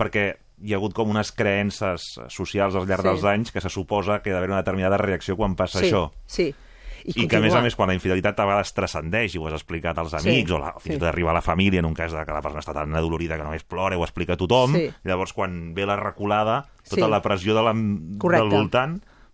perquè 0.00 0.26
hi 0.62 0.74
ha 0.74 0.78
hagut 0.78 0.94
com 0.96 1.10
unes 1.10 1.32
creences 1.34 2.12
socials 2.32 2.76
al 2.78 2.86
llarg 2.88 3.04
sí. 3.04 3.08
dels 3.10 3.24
anys 3.28 3.54
que 3.54 3.62
se 3.62 3.70
suposa 3.72 4.20
que 4.22 4.30
hi 4.30 4.34
ha 4.34 4.36
d'haver 4.38 4.52
una 4.52 4.60
determinada 4.62 5.00
reacció 5.00 5.36
quan 5.38 5.56
passa 5.58 5.80
sí, 5.80 5.88
això. 5.88 6.06
Sí, 6.26 6.52
i, 7.04 7.24
I 7.24 7.26
que, 7.26 7.38
a 7.38 7.42
més 7.42 7.54
a 7.54 7.60
més, 7.64 7.74
quan 7.74 7.90
la 7.90 7.96
infidelitat 7.96 8.38
a 8.38 8.46
vegades 8.46 8.70
transcendeix, 8.76 9.34
i 9.34 9.40
ho 9.40 9.46
has 9.48 9.56
explicat 9.56 9.98
als 9.98 10.14
amics, 10.14 10.50
sí, 10.50 10.54
o 10.54 10.60
la, 10.62 10.72
fins 10.78 10.96
i 10.96 11.00
tot 11.00 11.08
arriba 11.10 11.32
a 11.32 11.36
la 11.36 11.42
família, 11.42 11.82
en 11.82 11.88
un 11.88 11.96
cas 11.98 12.14
de 12.14 12.22
que 12.22 12.36
la 12.36 12.42
persona 12.44 12.62
està 12.62 12.74
tan 12.76 12.94
adolorida 12.98 13.38
que 13.40 13.46
només 13.46 13.66
plora, 13.66 13.98
ho 13.98 14.04
explica 14.06 14.36
a 14.36 14.40
tothom, 14.40 14.76
sí. 14.78 14.84
llavors 15.08 15.34
quan 15.34 15.72
ve 15.74 15.86
la 15.88 15.98
reculada, 15.98 16.60
tota 16.86 17.06
sí. 17.06 17.10
la 17.10 17.22
pressió 17.24 17.56
de 17.58 17.64
la, 17.66 17.74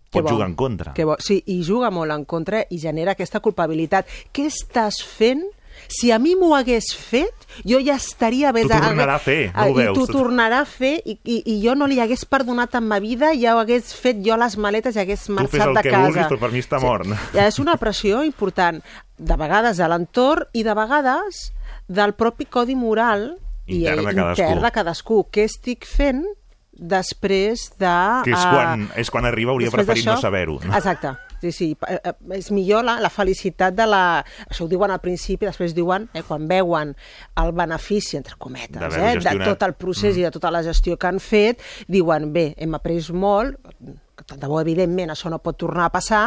pot 0.09 0.29
jugar 0.29 0.49
en 0.49 0.57
contra. 0.59 0.93
Que 0.97 1.05
bo. 1.05 1.17
Sí, 1.23 1.41
i 1.47 1.61
juga 1.65 1.91
molt 1.93 2.15
en 2.15 2.25
contra 2.29 2.63
i 2.69 2.81
genera 2.81 3.15
aquesta 3.17 3.41
culpabilitat. 3.45 4.09
Què 4.33 4.49
estàs 4.49 5.01
fent 5.05 5.45
si 5.87 6.11
a 6.11 6.19
mi 6.19 6.35
m'ho 6.35 6.51
hagués 6.57 6.91
fet, 6.93 7.45
jo 7.65 7.79
ja 7.81 7.95
estaria... 7.97 8.51
T'ho 8.53 8.67
tornarà 8.69 9.15
a 9.15 9.21
fer, 9.23 9.37
no 9.53 9.67
ho 9.69 9.75
veus? 9.77 9.89
I 9.89 9.97
t'ho 9.97 10.07
tornarà 10.11 10.61
a 10.61 10.67
fer 10.67 10.95
i, 10.99 11.15
i, 11.23 11.37
i 11.53 11.57
jo 11.63 11.75
no 11.77 11.87
li 11.89 11.99
hagués 12.03 12.25
perdonat 12.29 12.75
en 12.77 12.87
ma 12.89 12.99
vida, 13.01 13.31
ja 13.37 13.55
ho 13.55 13.61
hagués 13.63 13.93
fet 13.95 14.19
jo 14.25 14.37
les 14.39 14.57
maletes 14.59 14.97
i 14.97 15.03
hagués 15.03 15.27
marxat 15.31 15.53
de 15.53 15.57
casa. 15.57 15.77
Tu 15.79 15.79
fes 15.79 15.85
el 15.85 15.91
que 15.91 16.03
vulguis, 16.03 16.31
però 16.33 16.41
per 16.43 16.51
mi 16.53 16.63
està 16.63 16.81
mort. 16.83 17.07
Sí. 17.09 17.19
Ja 17.37 17.47
és 17.49 17.61
una 17.63 17.77
pressió 17.81 18.23
important, 18.27 18.81
de 19.19 19.39
vegades 19.39 19.79
de 19.79 19.87
l'entorn 19.91 20.51
i 20.53 20.65
de 20.67 20.75
vegades 20.77 21.45
del 21.89 22.13
propi 22.19 22.45
codi 22.45 22.75
moral 22.77 23.31
intern 23.69 24.05
de 24.05 24.13
cadascú. 24.13 24.43
Intern 24.43 24.63
de 24.65 24.71
cadascú. 24.75 25.23
Què 25.33 25.47
estic 25.49 25.89
fent 25.89 26.23
després 26.79 27.69
de... 27.79 27.95
Que 28.25 28.33
és 28.33 28.45
quan, 28.45 28.85
és 28.97 29.11
quan 29.11 29.27
arriba, 29.27 29.53
hauria 29.53 29.71
preferit 29.73 30.07
no 30.07 30.17
saber-ho. 30.21 30.59
No? 30.63 30.75
Exacte. 30.77 31.15
Sí, 31.39 31.53
sí, 31.55 31.67
eh, 31.87 31.99
eh, 32.03 32.13
és 32.35 32.49
millor 32.51 32.83
la, 32.83 32.97
la 32.99 33.11
felicitat 33.11 33.75
de 33.75 33.85
la... 33.87 34.01
Això 34.49 34.65
ho 34.65 34.71
diuen 34.71 34.91
al 34.91 34.99
principi, 35.03 35.47
després 35.47 35.75
diuen, 35.75 36.09
eh, 36.11 36.23
quan 36.27 36.49
veuen 36.49 36.91
el 37.39 37.53
benefici, 37.55 38.17
entre 38.19 38.35
cometes, 38.39 38.97
eh, 38.99 39.15
de 39.23 39.37
tot 39.45 39.63
el 39.67 39.77
procés 39.79 40.15
mm. 40.15 40.19
i 40.19 40.27
de 40.27 40.33
tota 40.35 40.51
la 40.51 40.63
gestió 40.65 40.97
que 40.99 41.07
han 41.07 41.23
fet, 41.23 41.63
diuen, 41.87 42.27
bé, 42.35 42.49
hem 42.59 42.75
après 42.75 43.07
molt, 43.15 43.55
tant 44.27 44.41
de 44.41 44.49
bo, 44.51 44.59
evidentment, 44.59 45.13
això 45.13 45.31
no 45.31 45.39
pot 45.39 45.55
tornar 45.63 45.87
a 45.87 45.93
passar, 45.93 46.25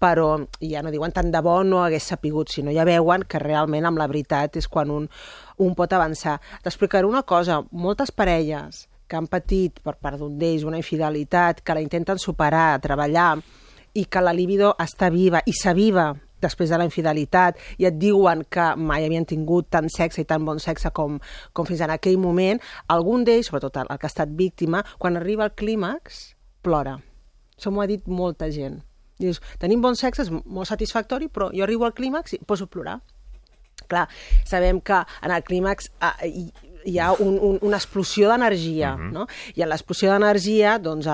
però 0.00 0.34
ja 0.60 0.84
no 0.84 0.92
diuen 0.92 1.16
tant 1.16 1.32
de 1.32 1.40
bo 1.44 1.56
no 1.64 1.80
hagués 1.86 2.10
sapigut, 2.12 2.52
sinó 2.52 2.74
ja 2.76 2.84
veuen 2.84 3.24
que 3.24 3.40
realment 3.40 3.88
amb 3.88 4.00
la 4.00 4.10
veritat 4.12 4.60
és 4.60 4.68
quan 4.68 4.92
un, 4.92 5.08
un 5.56 5.74
pot 5.74 5.96
avançar. 5.96 6.36
T'explicaré 6.60 7.08
una 7.08 7.24
cosa, 7.24 7.62
moltes 7.72 8.12
parelles 8.12 8.89
que 9.10 9.18
han 9.18 9.26
patit 9.26 9.82
per 9.82 9.96
part 9.98 10.20
d'un 10.20 10.38
d'ells 10.38 10.64
una 10.68 10.78
infidelitat, 10.78 11.64
que 11.66 11.74
la 11.74 11.82
intenten 11.82 12.22
superar, 12.22 12.78
treballar, 12.82 13.34
i 13.98 14.06
que 14.06 14.22
la 14.22 14.34
libido 14.36 14.76
està 14.78 15.10
viva 15.10 15.42
i 15.50 15.54
s'aviva 15.56 16.12
després 16.40 16.70
de 16.70 16.78
la 16.80 16.86
infidelitat 16.86 17.58
i 17.82 17.86
et 17.88 17.96
diuen 18.00 18.44
que 18.48 18.70
mai 18.80 19.04
havien 19.04 19.26
tingut 19.28 19.68
tant 19.74 19.90
sexe 19.92 20.22
i 20.22 20.28
tan 20.28 20.46
bon 20.46 20.60
sexe 20.62 20.92
com, 20.96 21.18
com 21.52 21.68
fins 21.68 21.82
en 21.84 21.92
aquell 21.92 22.16
moment, 22.22 22.62
algun 22.88 23.26
d'ells, 23.26 23.50
sobretot 23.50 23.82
el, 23.82 23.90
que 23.98 24.08
ha 24.08 24.12
estat 24.14 24.32
víctima, 24.36 24.84
quan 24.98 25.18
arriba 25.20 25.44
al 25.44 25.54
clímax, 25.58 26.22
plora. 26.64 26.96
Això 27.58 27.72
m'ho 27.74 27.84
ha 27.84 27.90
dit 27.90 28.06
molta 28.08 28.48
gent. 28.54 28.80
Dius, 29.20 29.42
tenim 29.60 29.82
bon 29.84 29.98
sexe, 30.00 30.24
és 30.24 30.32
molt 30.32 30.70
satisfactori, 30.70 31.28
però 31.28 31.50
jo 31.52 31.66
arribo 31.66 31.84
al 31.84 31.96
clímax 31.96 32.38
i 32.38 32.40
poso 32.46 32.64
a 32.64 32.72
plorar. 32.72 33.00
Clar, 33.90 34.06
sabem 34.48 34.80
que 34.80 34.96
en 34.96 35.34
el 35.34 35.44
clímax 35.44 35.90
eh, 36.00 36.48
hi 36.84 36.98
ha 36.98 37.12
un, 37.12 37.38
un, 37.40 37.58
una 37.62 37.76
explosió 37.76 38.28
d'energia, 38.30 38.94
uh 38.94 38.98
mhm. 38.98 39.08
-huh. 39.08 39.12
no? 39.12 39.26
I 39.54 39.62
en 39.62 39.68
l'explosió 39.68 40.12
d'energia, 40.12 40.78
doncs, 40.78 41.06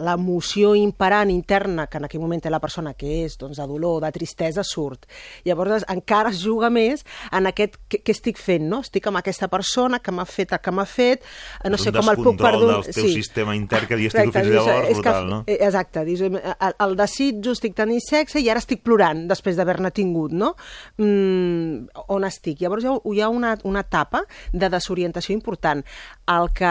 l'emoció 0.00 0.74
imperant 0.74 1.30
interna 1.30 1.86
que 1.86 1.98
en 1.98 2.04
aquell 2.04 2.20
moment 2.20 2.42
té 2.42 2.50
la 2.50 2.60
persona, 2.60 2.94
que 2.94 3.24
és 3.24 3.36
doncs, 3.38 3.56
de 3.56 3.66
dolor, 3.66 4.02
de 4.02 4.12
tristesa, 4.12 4.62
surt. 4.64 5.06
Llavors, 5.44 5.84
encara 5.88 6.30
es 6.30 6.42
juga 6.42 6.70
més 6.70 7.04
en 7.32 7.46
aquest 7.46 7.76
què, 7.88 8.02
què 8.02 8.12
estic 8.12 8.38
fent, 8.38 8.68
no? 8.68 8.80
Estic 8.80 9.06
amb 9.06 9.18
aquesta 9.18 9.48
persona 9.48 9.98
que 9.98 10.12
m'ha 10.12 10.24
fet 10.24 10.46
que 10.58 10.70
m'ha 10.70 10.84
fet, 10.84 11.24
no 11.68 11.78
sé 11.78 11.92
com 11.92 12.08
el 12.08 12.16
puc 12.16 12.38
perdonar... 12.38 12.82
del 12.82 12.94
teu 12.94 13.08
sí. 13.08 13.14
sistema 13.14 13.54
intern 13.56 13.86
que 13.86 13.98
hi 13.98 14.06
estic 14.10 14.32
fins 14.32 14.48
llavors, 14.48 14.90
brutal, 14.92 15.24
que, 15.24 15.30
no? 15.30 15.42
Eh, 15.46 15.58
exacte, 15.60 16.04
dius, 16.04 16.20
el, 16.20 16.76
el 16.86 16.96
desitjo, 16.96 17.54
estic 17.56 17.76
tenint 17.78 18.02
sexe 18.04 18.40
i 18.42 18.50
ara 18.52 18.62
estic 18.62 18.82
plorant 18.86 19.26
després 19.30 19.58
d'haver-ne 19.58 19.92
tingut, 19.96 20.34
no? 20.36 20.54
Mm, 20.98 21.86
on 22.12 22.28
estic? 22.28 22.62
Llavors 22.64 22.86
hi 22.86 22.90
ha, 22.90 22.96
hi 23.14 23.22
ha 23.22 23.30
una, 23.32 23.56
una 23.68 23.84
etapa 23.86 24.24
de 24.58 24.70
desorientació 24.72 25.36
important. 25.36 25.84
El 26.26 26.50
que 26.56 26.66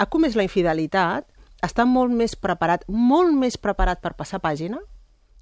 ha 0.00 0.08
comès 0.08 0.38
la 0.38 0.46
infidelitat 0.46 1.26
està 1.64 1.84
molt 1.84 2.14
més 2.16 2.36
preparat, 2.36 2.86
molt 2.88 3.36
més 3.36 3.58
preparat 3.60 4.00
per 4.00 4.14
passar 4.16 4.40
pàgina 4.40 4.80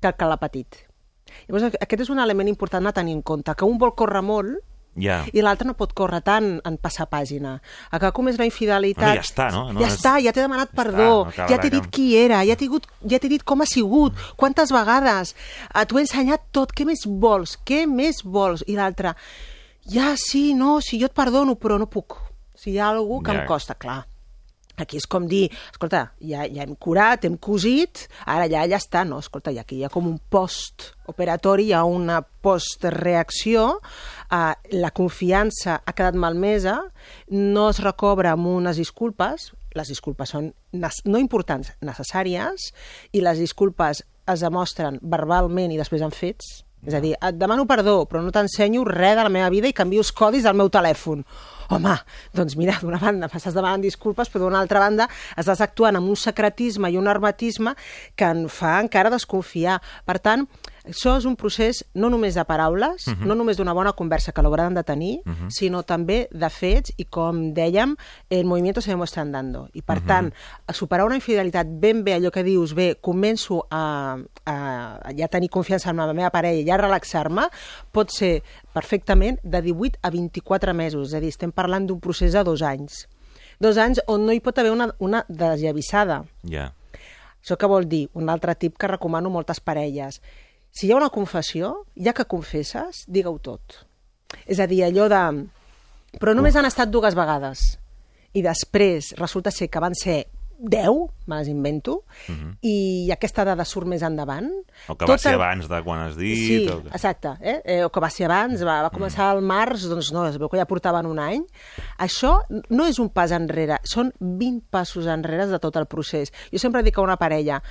que 0.00 0.10
el 0.10 0.16
que 0.18 0.30
l'ha 0.30 0.40
patit. 0.40 0.84
Llavors, 1.46 1.76
aquest 1.78 2.06
és 2.06 2.10
un 2.10 2.18
element 2.22 2.48
important 2.48 2.86
a 2.88 2.94
tenir 2.96 3.14
en 3.18 3.22
compte, 3.22 3.54
que 3.54 3.68
un 3.68 3.78
vol 3.78 3.94
córrer 3.98 4.24
molt 4.24 4.58
ja. 4.98 5.20
i 5.32 5.42
l'altre 5.44 5.68
no 5.68 5.74
pot 5.78 5.92
córrer 5.96 6.20
tant 6.26 6.48
en 6.66 6.78
passar 6.82 7.08
pàgina. 7.10 7.58
El 7.92 8.02
que 8.02 8.10
com 8.16 8.30
és 8.30 8.38
la 8.40 8.46
infidelitat... 8.48 9.12
No, 9.12 9.20
ja 9.20 9.26
està, 9.26 9.48
no? 9.54 9.64
no 9.72 9.82
ja 9.82 9.90
és... 9.90 9.98
està, 9.98 10.14
ja 10.24 10.32
t'he 10.34 10.44
demanat 10.44 10.72
ja 10.72 10.78
perdó, 10.80 11.10
està, 11.28 11.44
no 11.44 11.50
ja 11.52 11.60
t'he 11.62 11.72
dit 11.74 11.90
qui 11.94 12.08
era, 12.18 12.40
ja 12.48 12.56
t'he 12.58 12.70
ja 13.12 13.22
dit 13.28 13.44
com 13.44 13.62
ha 13.62 13.68
sigut, 13.68 14.18
quantes 14.40 14.72
vegades, 14.74 15.34
t'ho 15.88 16.00
he 16.00 16.06
ensenyat 16.06 16.48
tot, 16.56 16.74
què 16.74 16.88
més 16.88 17.06
vols, 17.06 17.58
què 17.68 17.84
més 17.90 18.24
vols? 18.24 18.64
I 18.66 18.78
l'altre, 18.78 19.14
ja, 19.88 20.14
sí, 20.16 20.54
no, 20.54 20.80
si 20.80 21.00
jo 21.00 21.06
et 21.08 21.14
perdono, 21.16 21.56
però 21.56 21.78
no 21.78 21.86
puc. 21.90 22.16
Si 22.54 22.72
hi 22.74 22.78
ha 22.78 22.88
algú 22.90 23.22
que 23.22 23.32
Ja. 23.32 23.40
em 23.42 23.46
costa, 23.46 23.74
clar. 23.74 24.06
Aquí 24.78 24.96
és 24.96 25.06
com 25.10 25.26
dir, 25.26 25.50
escolta, 25.72 26.12
ja, 26.20 26.44
ja 26.46 26.62
hem 26.62 26.76
curat, 26.76 27.24
hem 27.24 27.36
cosit, 27.36 28.04
ara 28.24 28.46
ja 28.46 28.60
ja 28.70 28.76
està, 28.78 29.04
no, 29.04 29.18
escolta, 29.18 29.50
ja 29.50 29.62
aquí 29.62 29.74
hi 29.80 29.84
ha 29.84 29.88
com 29.90 30.06
un 30.06 30.20
post-operatori, 30.30 31.64
hi 31.66 31.72
ha 31.72 31.82
una 31.82 32.20
post-reacció, 32.22 33.80
eh, 34.30 34.54
la 34.78 34.90
confiança 34.92 35.80
ha 35.84 35.92
quedat 35.92 36.14
malmesa, 36.14 36.78
no 37.28 37.68
es 37.70 37.80
recobra 37.80 38.32
amb 38.32 38.46
unes 38.46 38.76
disculpes, 38.76 39.52
les 39.74 39.88
disculpes 39.88 40.30
són 40.30 40.52
no 40.72 41.18
importants, 41.18 41.72
necessàries, 41.82 42.70
i 43.12 43.20
les 43.20 43.38
disculpes 43.38 44.04
es 44.28 44.40
demostren 44.40 44.98
verbalment 45.02 45.72
i 45.72 45.78
després 45.80 46.02
en 46.02 46.10
fets, 46.14 46.62
és 46.86 46.94
a 46.94 47.00
dir, 47.02 47.14
et 47.18 47.38
demano 47.38 47.66
perdó, 47.66 48.04
però 48.06 48.22
no 48.22 48.30
t'ensenyo 48.34 48.84
res 48.86 49.16
de 49.18 49.24
la 49.26 49.32
meva 49.32 49.50
vida 49.50 49.68
i 49.68 49.74
canvio 49.76 50.04
els 50.04 50.12
codis 50.14 50.46
del 50.46 50.56
meu 50.58 50.70
telèfon. 50.70 51.24
Home, 51.74 51.96
doncs 52.32 52.54
mira, 52.56 52.78
d'una 52.80 53.00
banda 53.02 53.28
m'estàs 53.28 53.56
demanant 53.56 53.82
disculpes, 53.84 54.30
però 54.32 54.46
d'una 54.46 54.62
altra 54.62 54.80
banda 54.80 55.08
estàs 55.36 55.60
actuant 55.60 55.98
amb 55.98 56.08
un 56.08 56.16
secretisme 56.16 56.88
i 56.88 56.96
un 56.96 57.10
hermetisme 57.10 57.74
que 58.16 58.30
en 58.30 58.46
fa 58.48 58.78
encara 58.80 59.12
desconfiar. 59.12 59.76
Per 60.08 60.16
tant, 60.24 60.46
això 60.88 61.16
és 61.18 61.26
un 61.28 61.36
procés 61.36 61.84
no 61.94 62.08
només 62.10 62.34
de 62.34 62.44
paraules, 62.44 63.06
uh 63.06 63.12
-huh. 63.12 63.26
no 63.26 63.34
només 63.34 63.56
d'una 63.56 63.72
bona 63.72 63.92
conversa 63.92 64.32
que 64.32 64.42
l'hauran 64.42 64.74
de 64.74 64.82
tenir, 64.82 65.20
uh 65.24 65.32
-huh. 65.32 65.50
sinó 65.50 65.82
també 65.82 66.28
de 66.30 66.48
fets 66.50 66.92
i, 66.96 67.04
com 67.04 67.52
dèiem, 67.54 67.96
el 68.30 68.44
movimiento 68.44 68.80
se 68.80 68.90
demuestra 68.90 69.22
andando. 69.22 69.68
I, 69.72 69.82
per 69.82 69.98
uh 69.98 70.02
-huh. 70.02 70.06
tant, 70.06 70.34
a 70.66 70.72
superar 70.72 71.06
una 71.06 71.14
infidelitat 71.14 71.66
ben 71.68 72.04
bé, 72.04 72.14
allò 72.14 72.30
que 72.30 72.42
dius, 72.42 72.74
bé, 72.74 72.96
començo 73.00 73.66
a, 73.70 74.18
a, 74.44 74.98
a 75.02 75.12
ja 75.16 75.28
tenir 75.28 75.48
confiança 75.48 75.90
en 75.90 75.96
la 75.96 76.12
meva 76.12 76.30
parella 76.30 76.60
i 76.60 76.70
a 76.70 76.76
relaxar-me, 76.76 77.48
pot 77.92 78.10
ser 78.10 78.42
perfectament 78.72 79.38
de 79.42 79.62
18 79.62 79.98
a 80.02 80.10
24 80.10 80.74
mesos. 80.74 81.08
És 81.08 81.14
a 81.14 81.20
dir, 81.20 81.28
estem 81.28 81.52
parlant 81.52 81.86
d'un 81.86 82.00
procés 82.00 82.32
de 82.32 82.44
dos 82.44 82.62
anys. 82.62 83.08
Dos 83.60 83.76
anys 83.76 84.00
on 84.06 84.24
no 84.26 84.32
hi 84.32 84.40
pot 84.40 84.58
haver 84.58 84.70
una, 84.70 84.94
una 84.98 85.24
desllavissada. 85.28 86.24
Ja. 86.44 86.72
Això 87.42 87.56
què 87.56 87.68
vol 87.70 87.88
dir? 87.88 88.08
Un 88.18 88.28
altre 88.28 88.54
tip 88.54 88.76
que 88.78 88.90
recomano 88.90 89.30
moltes 89.30 89.60
parelles. 89.60 90.20
Si 90.70 90.86
hi 90.86 90.92
ha 90.92 90.96
una 90.96 91.10
confessió, 91.10 91.84
ja 91.96 92.12
que 92.14 92.26
confesses, 92.28 93.04
digue-ho 93.08 93.38
tot. 93.42 93.80
És 94.46 94.60
a 94.60 94.66
dir, 94.70 94.84
allò 94.86 95.08
de... 95.08 95.22
Però 96.18 96.34
només 96.34 96.56
han 96.56 96.64
estat 96.68 96.90
dues 96.90 97.14
vegades. 97.16 97.78
I 98.36 98.42
després 98.44 99.14
resulta 99.18 99.50
ser 99.50 99.68
que 99.72 99.80
van 99.80 99.94
ser 99.96 100.26
10, 100.58 100.88
me 101.30 101.36
les 101.38 101.48
invento, 101.48 102.02
uh 102.28 102.34
-huh. 102.34 102.56
i 102.62 103.10
aquesta 103.12 103.44
dada 103.44 103.64
surt 103.64 103.86
més 103.86 104.02
endavant. 104.02 104.44
Mhm. 104.44 104.88
O 104.88 104.96
que 104.96 105.04
va 105.04 105.12
Tot 105.14 105.20
ser 105.20 105.34
el- 105.34 105.40
abans 105.40 105.68
de 105.68 105.82
quan 105.84 106.00
has 106.00 106.16
dit... 106.16 106.36
Sí, 106.36 106.68
o 106.68 106.82
que... 106.82 106.88
exacte. 106.88 107.28
Eh? 107.40 107.62
Eh, 107.64 107.84
o 107.84 107.90
que 107.90 108.00
va 108.00 108.10
ser 108.10 108.24
abans, 108.26 108.62
va, 108.64 108.82
va 108.82 108.90
començar 108.90 109.30
al 109.30 109.40
març, 109.40 109.86
doncs 109.88 110.12
no, 110.12 110.26
es 110.26 110.36
veu 110.36 110.48
que 110.48 110.58
ja 110.58 110.66
portaven 110.66 111.06
un 111.06 111.18
any. 111.18 111.44
Això 111.98 112.40
no 112.70 112.86
és 112.86 112.98
un 112.98 113.08
pas 113.08 113.30
enrere, 113.30 113.78
són 113.84 114.12
20 114.18 114.62
passos 114.70 115.06
enrere 115.06 115.46
de 115.46 115.58
tot 115.58 115.76
el 115.76 115.86
procés. 115.86 116.32
Jo 116.52 116.58
sempre 116.58 116.82
dic 116.82 116.98
a 116.98 117.02
una 117.02 117.16
parella, 117.16 117.62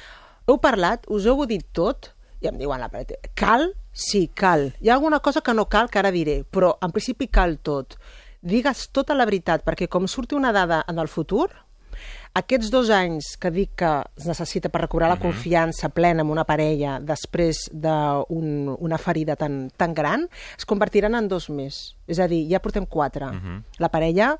heu 0.48 0.58
parlat, 0.60 1.04
us 1.10 1.26
heu 1.26 1.45
dit 1.45 1.66
tot, 1.74 2.14
i 2.41 2.49
em 2.49 2.57
diuen 2.59 2.81
la 2.81 2.89
parella, 2.93 3.17
cal? 3.35 3.71
Sí, 3.91 4.27
cal. 4.33 4.71
Hi 4.81 4.89
ha 4.89 4.97
alguna 4.97 5.19
cosa 5.25 5.41
que 5.41 5.55
no 5.57 5.67
cal, 5.69 5.89
que 5.89 5.99
ara 5.99 6.13
diré, 6.13 6.43
però 6.43 6.75
en 6.81 6.93
principi 6.93 7.27
cal 7.27 7.57
tot. 7.59 7.97
Digues 8.41 8.89
tota 8.93 9.15
la 9.17 9.25
veritat, 9.25 9.63
perquè 9.65 9.88
com 9.89 10.05
surti 10.07 10.38
una 10.38 10.53
dada 10.53 10.83
en 10.88 11.01
el 11.01 11.09
futur, 11.09 11.49
aquests 12.38 12.69
dos 12.69 12.91
anys 12.93 13.31
que 13.41 13.49
dic 13.53 13.71
que 13.81 13.91
es 14.19 14.27
necessita 14.29 14.69
per 14.69 14.83
recobrar 14.83 15.09
la 15.09 15.19
confiança 15.21 15.89
plena 15.89 16.21
en 16.21 16.29
una 16.29 16.45
parella 16.45 16.97
després 17.01 17.63
d'una 17.73 18.27
un, 18.29 18.97
ferida 19.01 19.35
tan, 19.35 19.71
tan 19.73 19.95
gran, 19.97 20.27
es 20.57 20.67
convertiran 20.69 21.17
en 21.17 21.29
dos 21.31 21.49
més. 21.49 21.95
És 22.05 22.19
a 22.21 22.27
dir, 22.29 22.43
ja 22.51 22.61
portem 22.61 22.85
quatre. 22.85 23.31
La 23.81 23.89
parella 23.89 24.35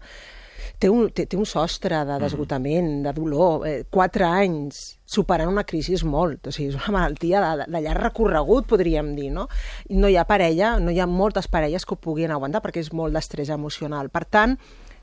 té 0.80 0.90
un, 0.92 1.10
té, 1.14 1.26
té 1.30 1.38
un 1.40 1.48
sostre 1.50 2.04
de 2.08 2.18
desgotament, 2.22 3.04
de 3.06 3.14
dolor, 3.16 3.68
eh, 3.68 3.84
quatre 3.90 4.28
anys 4.28 4.98
superant 5.08 5.52
una 5.52 5.64
crisi 5.68 5.96
és 5.96 6.04
molt, 6.04 6.50
o 6.50 6.54
sigui, 6.54 6.72
és 6.74 6.80
una 6.80 6.98
malaltia 6.98 7.44
de, 7.44 7.70
de 7.72 7.84
llarg 7.86 8.04
recorregut, 8.10 8.68
podríem 8.68 9.14
dir, 9.16 9.30
no? 9.34 9.48
No 9.90 10.12
hi 10.12 10.18
ha 10.20 10.28
parella, 10.28 10.76
no 10.84 10.92
hi 10.92 11.00
ha 11.00 11.08
moltes 11.08 11.48
parelles 11.48 11.86
que 11.86 11.96
ho 11.96 12.02
puguin 12.02 12.34
aguantar 12.36 12.62
perquè 12.66 12.84
és 12.84 12.92
molt 12.94 13.16
d'estrès 13.16 13.54
emocional. 13.54 14.12
Per 14.12 14.26
tant, 14.26 14.58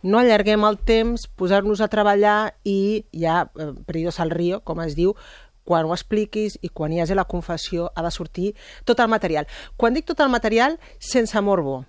no 0.05 0.21
allarguem 0.21 0.67
el 0.69 0.77
temps, 0.85 1.25
posar-nos 1.41 1.81
a 1.81 1.89
treballar 1.89 2.53
i 2.69 3.07
ja, 3.17 3.47
eh, 3.57 3.73
perillos 3.89 4.21
al 4.21 4.35
río, 4.35 4.61
com 4.61 4.85
es 4.85 4.93
diu, 4.99 5.17
quan 5.65 5.89
ho 5.89 5.95
expliquis 5.97 6.59
i 6.61 6.69
quan 6.69 6.93
hi 6.93 7.01
hagi 7.01 7.17
la 7.17 7.25
confessió 7.25 7.89
ha 7.97 8.05
de 8.05 8.13
sortir 8.13 8.53
tot 8.85 9.01
el 9.01 9.09
material. 9.09 9.49
Quan 9.81 9.97
dic 9.97 10.05
tot 10.05 10.21
el 10.21 10.29
material, 10.29 10.79
sense 11.01 11.41
morbo. 11.41 11.83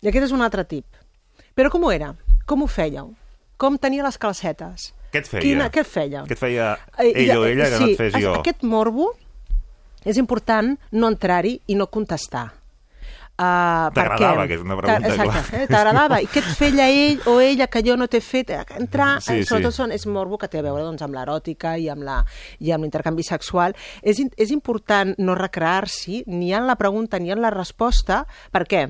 I 0.00 0.08
aquest 0.08 0.30
és 0.30 0.36
un 0.36 0.46
altre 0.46 0.64
tip. 0.64 0.86
Però 1.58 1.72
com 1.74 1.84
ho 1.84 1.90
era? 1.90 2.14
Com 2.50 2.64
ho 2.66 2.70
fèieu? 2.70 3.12
Com 3.60 3.76
tenia 3.78 4.02
les 4.02 4.16
calcetes? 4.18 4.90
Què 5.12 5.20
et 5.22 5.28
feia? 5.30 5.42
Quina, 5.44 5.66
què 5.70 5.82
et 5.84 5.90
feia? 5.90 6.24
Què 6.26 6.34
et 6.34 6.40
feia 6.40 6.70
Eh, 6.98 7.12
ell 7.26 7.36
o 7.38 7.44
ella 7.46 7.66
que 7.68 7.76
sí, 7.76 7.82
no 7.84 7.88
et 7.92 7.98
fes 7.98 8.14
es- 8.14 8.22
jo? 8.24 8.32
Aquest 8.40 8.62
morbo 8.66 9.12
és 10.04 10.16
important 10.18 10.74
no 10.92 11.08
entrar-hi 11.12 11.60
i 11.68 11.74
no 11.78 11.86
contestar. 11.92 12.48
Uh, 13.40 13.88
T'agradava, 13.96 14.42
que 14.46 14.54
és 14.58 14.60
una 14.60 14.76
pregunta, 14.76 15.08
Exacte, 15.08 15.50
clar. 15.50 15.60
eh? 15.62 15.66
t'agradava. 15.70 16.18
I 16.20 16.26
què 16.28 16.42
et 16.42 16.48
feia 16.58 16.88
ell 16.92 17.22
o 17.30 17.38
ella 17.40 17.68
que 17.72 17.80
jo 17.86 17.94
no 17.96 18.06
t'he 18.12 18.20
fet? 18.20 18.50
Entrar, 18.76 19.22
Sí, 19.24 19.38
eh, 19.38 19.44
sobretot 19.48 19.72
sí. 19.72 19.76
són, 19.80 19.92
és 19.96 20.04
morbo 20.06 20.36
que 20.36 20.48
té 20.52 20.58
a 20.60 20.62
veure 20.66 20.82
doncs, 20.84 21.00
amb 21.06 21.14
l'eròtica 21.16 21.78
i 21.80 21.88
amb 21.88 22.04
l'intercanvi 22.04 23.22
sexual. 23.24 23.72
És, 24.02 24.20
és 24.36 24.50
important 24.52 25.14
no 25.16 25.34
recrear-s'hi 25.38 26.24
ni 26.26 26.52
en 26.52 26.66
la 26.68 26.76
pregunta 26.76 27.18
ni 27.18 27.30
en 27.32 27.40
la 27.40 27.48
resposta. 27.54 28.26
Per 28.52 28.66
què? 28.68 28.82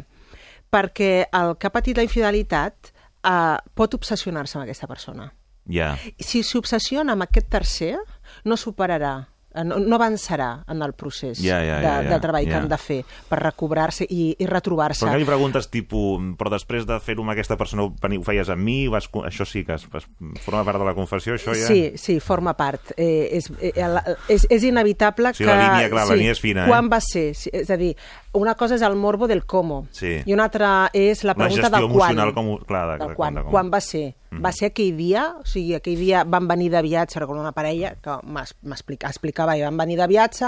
Perquè 0.70 1.26
el 1.32 1.54
que 1.56 1.66
ha 1.68 1.70
patit 1.70 1.96
la 1.96 2.02
infidelitat 2.02 2.90
eh, 3.24 3.56
pot 3.74 3.94
obsessionar-se 3.98 4.58
amb 4.58 4.64
aquesta 4.68 4.86
persona. 4.90 5.32
Ja. 5.70 5.92
Si 6.18 6.42
s'obsessiona 6.42 7.12
amb 7.12 7.22
aquest 7.28 7.48
tercer, 7.52 7.96
no 8.44 8.56
superarà, 8.56 9.12
eh, 9.54 9.62
no, 9.64 9.76
no 9.78 9.96
avançarà 9.98 10.64
en 10.70 10.80
el 10.82 10.94
procés 10.98 11.38
Ja, 11.42 11.58
ja, 11.62 11.76
de, 11.78 11.82
ja, 11.84 11.92
ja, 12.02 12.08
de 12.14 12.18
treball 12.22 12.46
ja. 12.46 12.50
que 12.50 12.56
han 12.56 12.68
de 12.70 12.78
fer 12.80 12.98
per 13.28 13.38
recobrar-se 13.42 14.06
i, 14.08 14.30
i 14.38 14.46
retrobar-se. 14.48 15.04
Però 15.04 15.12
que 15.14 15.20
li 15.22 15.28
preguntes, 15.28 15.68
tipus, 15.70 16.22
però 16.40 16.50
després 16.54 16.86
de 16.88 16.96
fer-ho 17.04 17.22
amb 17.22 17.34
aquesta 17.36 17.58
persona 17.60 17.84
ho 17.86 18.22
feies 18.26 18.50
amb 18.50 18.64
mi, 18.66 18.88
vas, 18.90 19.06
això 19.28 19.46
sí 19.46 19.62
que 19.68 19.76
es, 19.76 19.84
es, 19.94 20.08
forma 20.42 20.64
part 20.66 20.80
de 20.80 20.88
la 20.88 20.94
confessió, 20.96 21.36
això 21.36 21.54
ja... 21.54 21.68
Sí, 21.68 21.92
sí, 22.00 22.18
forma 22.24 22.56
part. 22.58 22.94
Eh, 22.96 23.28
és, 23.38 23.50
eh, 23.60 23.74
el- 23.76 24.00
és, 24.32 24.46
és 24.50 24.64
inevitable 24.64 25.34
Sí, 25.36 25.44
que... 25.44 25.50
la 25.52 25.60
línia, 25.60 25.90
clar, 25.92 26.08
la 26.08 26.16
línia 26.18 26.34
és 26.34 26.40
fina, 26.42 26.64
eh? 26.64 26.72
Quan 26.72 26.88
va 26.90 27.02
ser? 27.04 27.28
Sí, 27.36 27.50
és 27.52 27.70
a 27.70 27.76
dir, 27.78 27.92
una 28.32 28.54
cosa 28.54 28.76
és 28.76 28.82
el 28.82 28.94
morbo 28.94 29.26
del 29.26 29.44
com 29.44 29.86
Sí. 29.90 30.22
i 30.24 30.32
una 30.32 30.44
altra 30.44 30.90
és 30.92 31.24
la 31.24 31.34
pregunta 31.34 31.62
gestió 31.68 31.88
de 31.88 31.92
quan. 31.94 32.32
com 32.34 32.56
clar, 32.64 32.86
de- 32.92 32.98
del 32.98 33.08
de- 33.08 33.14
quan. 33.14 33.34
de 33.34 33.42
com. 33.42 33.50
Quan 33.50 33.70
va 33.72 33.80
ser? 33.80 34.14
Va 34.32 34.52
ser 34.52 34.66
aquell 34.70 34.96
dia? 34.96 35.34
O 35.40 35.44
sigui, 35.44 35.74
aquell 35.74 35.98
dia 35.98 36.22
van 36.24 36.46
venir 36.46 36.70
de 36.70 36.80
viatge, 36.82 37.18
recordo 37.18 37.40
una 37.40 37.50
parella 37.52 37.96
que 38.00 38.10
m'es- 38.26 38.54
m'explica- 38.62 39.08
explicava 39.08 39.56
i 39.56 39.62
van 39.62 39.76
venir 39.76 39.98
de 39.98 40.06
viatge, 40.06 40.46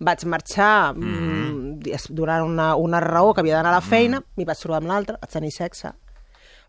vaig 0.00 0.24
marxar 0.26 0.94
mm 0.94 1.00
-hmm. 1.02 2.08
durant 2.10 2.44
una, 2.44 2.74
una 2.76 3.00
raó 3.00 3.32
que 3.32 3.40
havia 3.40 3.56
d'anar 3.56 3.72
a 3.72 3.76
la 3.76 3.80
feina, 3.80 4.22
m'hi 4.36 4.44
vaig 4.44 4.58
trobar 4.58 4.78
amb 4.82 4.88
l'altra, 4.88 5.18
vaig 5.20 5.30
tenir 5.30 5.50
sexe, 5.52 5.92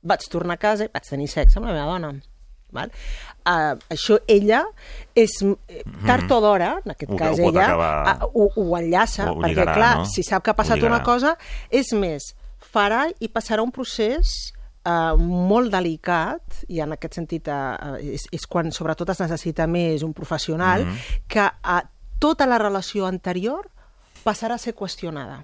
vaig 0.02 0.20
tornar 0.30 0.54
a 0.56 0.58
casa 0.58 0.86
i 0.86 0.90
vaig 0.94 1.04
tenir 1.10 1.28
sexe 1.28 1.60
amb 1.60 1.68
la 1.68 1.74
meva 1.74 1.86
dona. 1.86 2.14
Val? 2.74 2.92
Uh, 3.46 3.76
això 3.92 4.18
ella 4.28 4.64
és 5.16 5.34
tard 6.08 6.32
o 6.32 6.40
d'hora, 6.42 6.78
en 6.86 6.92
aquest 6.96 7.12
Ho- 7.12 7.18
cas 7.20 7.40
ho 7.40 7.50
ella, 7.50 7.66
acabar- 7.66 8.24
uh, 8.24 8.30
ho, 8.34 8.50
ho 8.56 8.78
enllaça, 8.80 9.30
Ho 9.32 9.36
perquè 9.42 9.50
lligarà, 9.54 9.74
clar, 9.76 9.98
no? 10.00 10.06
si 10.06 10.24
sap 10.24 10.44
que 10.44 10.52
ha 10.52 10.54
Ho 10.54 10.58
passat 10.62 10.82
una 10.84 11.02
cosa, 11.04 11.36
és 11.70 11.92
més, 11.94 12.32
farà 12.74 13.06
i 13.20 13.28
passarà 13.30 13.62
un 13.62 13.72
procés 13.72 14.54
eh, 14.86 15.14
molt 15.18 15.72
delicat, 15.72 16.64
i 16.68 16.82
en 16.84 16.92
aquest 16.96 17.14
sentit 17.16 17.48
eh, 17.48 18.16
és, 18.18 18.26
és 18.36 18.46
quan 18.48 18.72
sobretot 18.76 19.10
es 19.14 19.20
necessita 19.22 19.68
més 19.68 20.04
un 20.04 20.12
professional, 20.14 20.84
Mhm. 20.86 20.98
que 21.28 21.40
a 21.64 21.84
tota 22.20 22.46
la 22.48 22.58
relació 22.58 23.06
anterior 23.06 23.70
passarà 24.26 24.56
a 24.56 24.58
ser 24.58 24.74
qüestionada. 24.76 25.44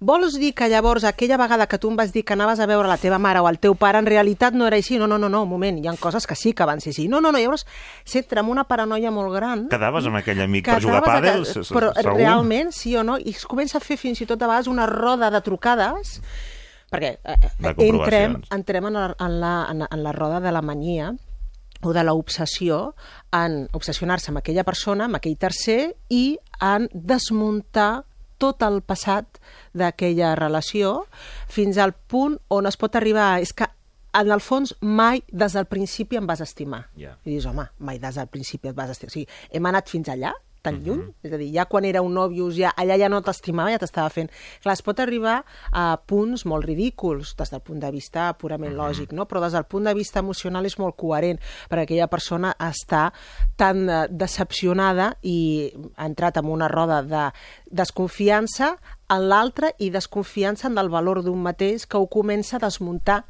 Vols 0.00 0.36
dir 0.38 0.52
que 0.54 0.68
llavors 0.70 1.02
aquella 1.04 1.36
vegada 1.40 1.66
que 1.66 1.78
tu 1.78 1.90
em 1.90 1.96
vas 1.98 2.12
dir 2.14 2.24
que 2.24 2.36
anaves 2.36 2.60
a 2.60 2.66
veure 2.70 2.86
la 2.88 2.98
teva 3.02 3.18
mare 3.18 3.40
o 3.42 3.48
el 3.50 3.58
teu 3.58 3.74
pare 3.74 3.98
en 3.98 4.06
realitat 4.06 4.54
no 4.54 4.66
era 4.68 4.78
així? 4.78 4.98
No, 4.98 5.08
no, 5.10 5.18
no, 5.18 5.28
no, 5.28 5.42
un 5.42 5.50
moment, 5.50 5.80
hi 5.82 5.88
ha 5.90 5.96
coses 5.98 6.26
que 6.26 6.36
sí 6.38 6.52
que 6.54 6.66
van 6.68 6.80
ser 6.80 6.92
així. 6.92 7.08
No, 7.08 7.20
no, 7.20 7.32
no, 7.34 7.40
llavors 7.42 7.66
s'entra 8.06 8.44
en 8.44 8.52
una 8.52 8.64
paranoia 8.68 9.10
molt 9.10 9.34
gran. 9.34 9.66
Quedaves 9.72 10.06
amb 10.06 10.20
aquell 10.20 10.44
amic 10.44 10.70
per 10.70 10.78
jugar 10.84 11.02
a 11.02 11.08
pàdel? 11.08 11.42
Però 11.46 11.90
segur? 11.96 12.14
realment, 12.14 12.70
sí 12.72 12.94
o 12.96 13.02
no? 13.02 13.18
I 13.18 13.34
es 13.34 13.46
comença 13.48 13.78
a 13.78 13.84
fer 13.84 13.98
fins 13.98 14.22
i 14.22 14.28
tot 14.30 14.42
a 14.42 14.46
vegades 14.46 14.70
una 14.70 14.86
roda 14.86 15.32
de 15.34 15.42
trucades 15.42 16.20
perquè 16.88 17.18
eh, 17.20 17.34
eh, 17.36 17.72
entrem, 17.84 18.38
entrem 18.54 18.86
en, 18.88 18.94
la, 18.94 19.08
en, 19.18 19.40
la, 19.40 19.54
en, 19.68 19.82
la, 19.82 19.88
en 19.92 20.02
la 20.06 20.12
roda 20.12 20.40
de 20.40 20.52
la 20.52 20.62
mania 20.62 21.10
o 21.82 21.92
de 21.92 22.02
l'obsessió 22.02 22.94
en 23.34 23.66
obsessionar-se 23.76 24.32
amb 24.32 24.40
aquella 24.40 24.64
persona, 24.66 25.06
amb 25.06 25.18
aquell 25.18 25.36
tercer, 25.38 25.94
i 26.10 26.38
en 26.64 26.88
desmuntar 26.92 28.07
tot 28.38 28.62
el 28.66 28.80
passat 28.86 29.40
d'aquella 29.76 30.34
relació 30.38 31.04
fins 31.50 31.78
al 31.78 31.94
punt 31.94 32.38
on 32.54 32.70
es 32.70 32.78
pot 32.80 32.96
arribar... 32.98 33.36
És 33.42 33.52
que, 33.52 33.68
en 34.18 34.32
el 34.32 34.40
fons, 34.42 34.72
mai 34.80 35.20
des 35.28 35.54
del 35.54 35.68
principi 35.70 36.18
em 36.18 36.26
vas 36.26 36.40
estimar. 36.42 36.86
Ja. 36.98 37.16
I 37.24 37.34
dius, 37.34 37.46
home, 37.50 37.68
mai 37.78 38.00
des 38.02 38.16
del 38.18 38.30
principi 38.32 38.70
et 38.70 38.78
vas 38.78 38.90
estimar. 38.94 39.12
O 39.12 39.16
sigui, 39.18 39.28
hem 39.54 39.68
anat 39.70 39.92
fins 39.92 40.08
allà, 40.14 40.32
tan 40.62 40.80
lluny, 40.84 41.04
és 41.24 41.32
a 41.32 41.38
dir, 41.40 41.48
ja 41.54 41.66
quan 41.70 41.86
era 41.88 42.02
un 42.04 42.14
nòvios, 42.16 42.56
ja, 42.58 42.72
allà 42.76 42.98
ja 43.00 43.08
no 43.10 43.20
t'estimava, 43.24 43.72
ja 43.72 43.80
t'estava 43.82 44.10
fent. 44.12 44.30
Clar, 44.62 44.74
es 44.74 44.84
pot 44.84 45.00
arribar 45.00 45.40
a 45.72 45.84
punts 46.10 46.44
molt 46.48 46.66
ridículs 46.66 47.34
des 47.38 47.52
del 47.54 47.62
punt 47.64 47.80
de 47.82 47.90
vista 47.94 48.28
purament 48.38 48.76
lògic, 48.78 49.14
no? 49.16 49.28
però 49.28 49.42
des 49.44 49.56
del 49.56 49.66
punt 49.70 49.88
de 49.88 49.94
vista 49.96 50.22
emocional 50.24 50.66
és 50.66 50.78
molt 50.78 50.96
coherent, 50.98 51.40
perquè 51.70 51.86
aquella 51.86 52.10
persona 52.10 52.54
està 52.58 53.08
tan 53.56 53.88
eh, 53.88 54.04
decepcionada 54.10 55.12
i 55.22 55.38
ha 55.96 56.06
entrat 56.08 56.38
en 56.40 56.50
una 56.50 56.68
roda 56.68 57.02
de 57.02 57.24
desconfiança 57.70 58.76
en 59.08 59.28
l'altre 59.30 59.72
i 59.78 59.90
desconfiança 59.90 60.68
en 60.68 60.78
el 60.78 60.90
valor 60.92 61.22
d'un 61.24 61.40
mateix 61.42 61.86
que 61.86 61.98
ho 61.98 62.08
comença 62.10 62.56
a 62.56 62.64
desmuntar 62.66 63.24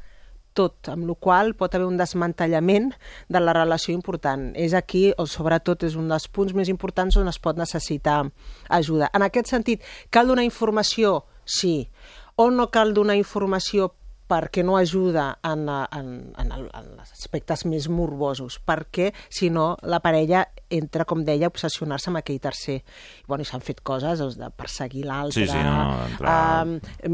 tot, 0.57 0.89
amb 0.93 1.07
la 1.09 1.17
qual 1.19 1.55
pot 1.59 1.75
haver 1.75 1.87
un 1.87 1.99
desmantellament 2.01 2.93
de 3.29 3.43
la 3.43 3.55
relació 3.57 3.95
important. 3.95 4.51
És 4.57 4.75
aquí, 4.75 5.09
o 5.17 5.27
sobretot, 5.27 5.85
és 5.85 5.97
un 5.99 6.09
dels 6.09 6.29
punts 6.29 6.55
més 6.57 6.71
importants 6.73 7.17
on 7.21 7.29
es 7.29 7.41
pot 7.43 7.59
necessitar 7.59 8.23
ajuda. 8.69 9.11
En 9.15 9.27
aquest 9.27 9.53
sentit, 9.53 9.85
cal 10.11 10.29
donar 10.31 10.47
informació? 10.47 11.25
Sí. 11.45 11.89
O 12.37 12.51
no 12.55 12.69
cal 12.71 12.95
donar 12.95 13.19
informació 13.19 13.93
perquè 14.29 14.63
no 14.65 14.77
ajuda 14.77 15.39
en, 15.43 15.63
en, 15.69 16.09
en, 16.37 16.53
el, 16.53 16.67
en 16.77 16.89
els 17.01 17.13
aspectes 17.17 17.65
més 17.65 17.89
morbosos, 17.89 18.59
perquè, 18.61 19.11
si 19.33 19.49
no, 19.51 19.77
la 19.83 20.01
parella 20.05 20.45
entra, 20.69 21.07
com 21.09 21.23
deia, 21.25 21.49
a 21.49 21.53
obsessionar-se 21.53 22.11
amb 22.11 22.21
aquell 22.21 22.39
tercer. 22.45 22.83
Bueno, 23.27 23.41
i 23.43 23.49
s'han 23.49 23.63
fet 23.65 23.81
coses 23.81 24.21
doncs, 24.21 24.37
de 24.37 24.51
perseguir 24.53 25.07
l'altre, 25.09 25.47
Sí, 25.47 25.49
sí, 25.49 25.63
no, 25.65 26.05
entrar- 26.11 26.67
eh, 27.03 27.09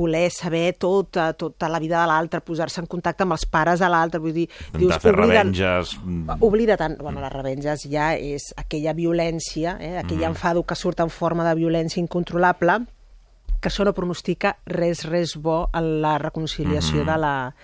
voler 0.00 0.30
saber 0.30 0.72
tota, 0.80 1.32
tota 1.34 1.68
la 1.68 1.78
vida 1.78 2.00
de 2.00 2.06
l'altre, 2.08 2.40
posar-se 2.40 2.80
en 2.80 2.86
contacte 2.88 3.22
amb 3.26 3.36
els 3.36 3.44
pares 3.46 3.80
de 3.84 3.88
l'altre, 3.92 4.20
vull 4.24 4.32
dir... 4.32 4.48
Intentar 4.72 5.00
fer 5.00 5.12
oblida'n- 5.12 5.52
revenges... 5.52 5.96
mm, 6.02 6.38
Oblida 6.40 6.76
tant... 6.80 6.96
Bueno, 7.02 7.20
les 7.20 7.32
revenges 7.32 7.84
ja 7.90 8.14
és 8.16 8.50
aquella 8.56 8.94
violència, 8.96 9.76
eh, 9.80 9.96
aquell 10.00 10.16
Mm. 10.16 10.30
enfado 10.32 10.62
que 10.64 10.74
surt 10.74 11.00
en 11.04 11.10
forma 11.12 11.44
de 11.44 11.54
violència 11.58 12.00
incontrolable, 12.00 12.78
que 13.60 13.68
això 13.70 13.84
no 13.84 13.92
pronostica 13.94 14.56
res, 14.66 15.04
res 15.08 15.36
bo 15.36 15.68
en 15.74 16.00
la 16.02 16.18
reconciliació 16.18 17.02
Mm-hmm. 17.02 17.12
de, 17.12 17.18
la, 17.18 17.54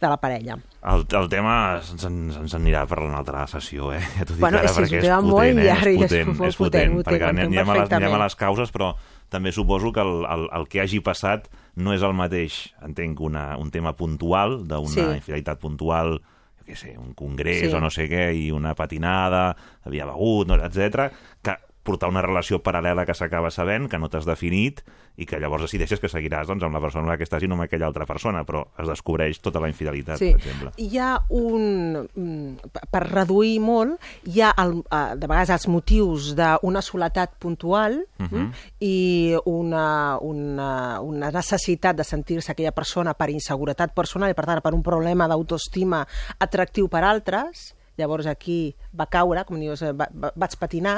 de 0.00 0.08
la 0.08 0.16
parella. 0.20 0.56
El, 0.86 1.04
el 1.18 1.28
tema 1.28 1.80
se'ns 1.82 2.04
en- 2.06 2.30
se'ns 2.32 2.54
anirà 2.54 2.84
per 2.86 3.00
una 3.02 3.18
altra 3.18 3.46
sessió, 3.50 3.92
eh? 3.92 4.00
Ja 4.18 4.24
t'ho 4.24 4.34
dic 4.36 4.40
Bueno, 4.40 4.58
ara, 4.60 4.68
sí, 4.68 4.74
és 4.74 4.78
perquè 4.90 4.98
és 5.00 5.04
tema 5.08 5.20
potent, 5.20 5.30
molt 5.32 5.58
eh? 5.58 5.64
llarg 5.66 5.86
és 5.86 5.96
és 5.96 6.02
potent, 6.06 6.28
molt 6.38 6.48
és 6.52 6.56
potent, 6.60 6.92
potent, 6.94 7.06
perquè 7.10 7.28
anem, 7.30 7.50
anem, 7.50 7.70
a 7.70 7.76
les, 7.80 7.92
anem 7.98 8.14
a 8.14 8.22
les 8.24 8.36
causes, 8.36 8.70
però 8.72 8.92
també 9.28 9.50
suposo 9.52 9.90
que 9.92 10.00
el, 10.04 10.24
el, 10.30 10.46
el 10.60 10.68
que 10.70 10.80
hagi 10.84 11.00
passat 11.02 11.48
no 11.76 11.92
és 11.92 12.02
el 12.06 12.14
mateix, 12.14 12.60
entenc, 12.86 13.20
una, 13.20 13.56
un 13.58 13.70
tema 13.74 13.96
puntual, 13.98 14.60
d'una 14.68 14.88
Sí. 14.94 15.00
infidelitat 15.18 15.58
puntual, 15.58 16.20
jo 16.60 16.64
què 16.70 16.76
sé, 16.78 16.94
un 16.98 17.12
congrés 17.14 17.66
Sí. 17.66 17.74
o 17.74 17.80
no 17.80 17.90
sé 17.90 18.06
què, 18.08 18.28
i 18.38 18.50
una 18.54 18.74
patinada, 18.78 19.56
havia 19.84 20.06
begut, 20.06 20.46
no, 20.48 20.54
etc 20.54 21.10
que 21.42 21.56
portar 21.86 22.10
una 22.10 22.22
relació 22.24 22.58
paral·lela 22.62 23.06
que 23.06 23.14
s'acaba 23.14 23.50
sabent, 23.54 23.86
que 23.88 23.98
no 24.02 24.10
t'has 24.10 24.26
definit, 24.26 24.82
i 25.16 25.24
que 25.24 25.38
llavors 25.40 25.62
decideixes 25.64 26.00
que 26.02 26.10
seguiràs 26.12 26.50
doncs, 26.50 26.64
amb 26.66 26.74
la 26.76 26.80
persona 26.82 27.06
amb 27.06 27.12
la 27.14 27.16
que 27.16 27.24
estàs 27.24 27.40
i 27.46 27.48
no 27.48 27.56
amb 27.56 27.64
aquella 27.64 27.86
altra 27.88 28.04
persona, 28.04 28.42
però 28.44 28.66
es 28.82 28.88
descobreix 28.90 29.38
tota 29.40 29.62
la 29.62 29.70
infidelitat, 29.70 30.18
Sí. 30.20 30.32
per 30.34 30.42
exemple. 30.42 30.72
Hi 30.76 30.98
ha 31.00 31.12
un... 31.30 32.02
mm, 32.12 32.74
per- 32.92 33.06
reduir 33.06 33.54
molt, 33.64 33.96
hi 34.28 34.42
ha 34.44 34.50
el, 34.60 34.74
eh, 34.90 35.14
de 35.16 35.26
vegades 35.30 35.54
els 35.54 35.68
motius 35.72 36.34
d'una 36.36 36.82
soledat 36.82 37.38
puntual 37.40 38.02
mm, 38.18 38.50
i 38.84 39.36
una, 39.46 40.18
una, 40.20 41.00
una 41.00 41.30
necessitat 41.30 41.96
de 41.96 42.04
sentir-se 42.04 42.52
aquella 42.52 42.72
persona 42.76 43.14
per 43.14 43.30
inseguretat 43.32 43.94
personal 43.96 44.30
i, 44.30 44.34
per 44.36 44.44
tant, 44.50 44.60
per 44.60 44.74
un 44.74 44.82
problema 44.84 45.28
d'autoestima 45.30 46.02
atractiu 46.42 46.88
per 46.92 47.04
altres, 47.06 47.70
llavors 47.98 48.26
aquí 48.26 48.76
va 48.96 49.06
caure, 49.12 49.44
com 49.44 49.60
dius, 49.60 49.82
eh, 49.82 49.92
va, 49.92 50.08
va, 50.12 50.32
vaig 50.36 50.56
patinar, 50.60 50.96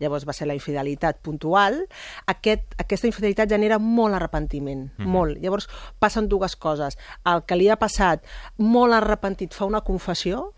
llavors 0.00 0.26
va 0.28 0.36
ser 0.36 0.48
la 0.48 0.56
infidelitat 0.56 1.20
puntual. 1.22 1.82
Aquest, 2.26 2.74
aquesta 2.78 3.08
infidelitat 3.10 3.50
genera 3.50 3.78
molt 3.78 4.14
arrepentiment, 4.18 4.88
molt. 4.98 5.38
Llavors 5.42 5.68
passen 5.98 6.28
dues 6.28 6.56
coses. 6.56 6.98
El 7.24 7.44
que 7.44 7.56
li 7.56 7.68
ha 7.68 7.76
passat, 7.80 8.24
molt 8.58 8.96
arrepentit, 8.96 9.54
fa 9.54 9.68
una 9.68 9.80
confessió, 9.80 10.50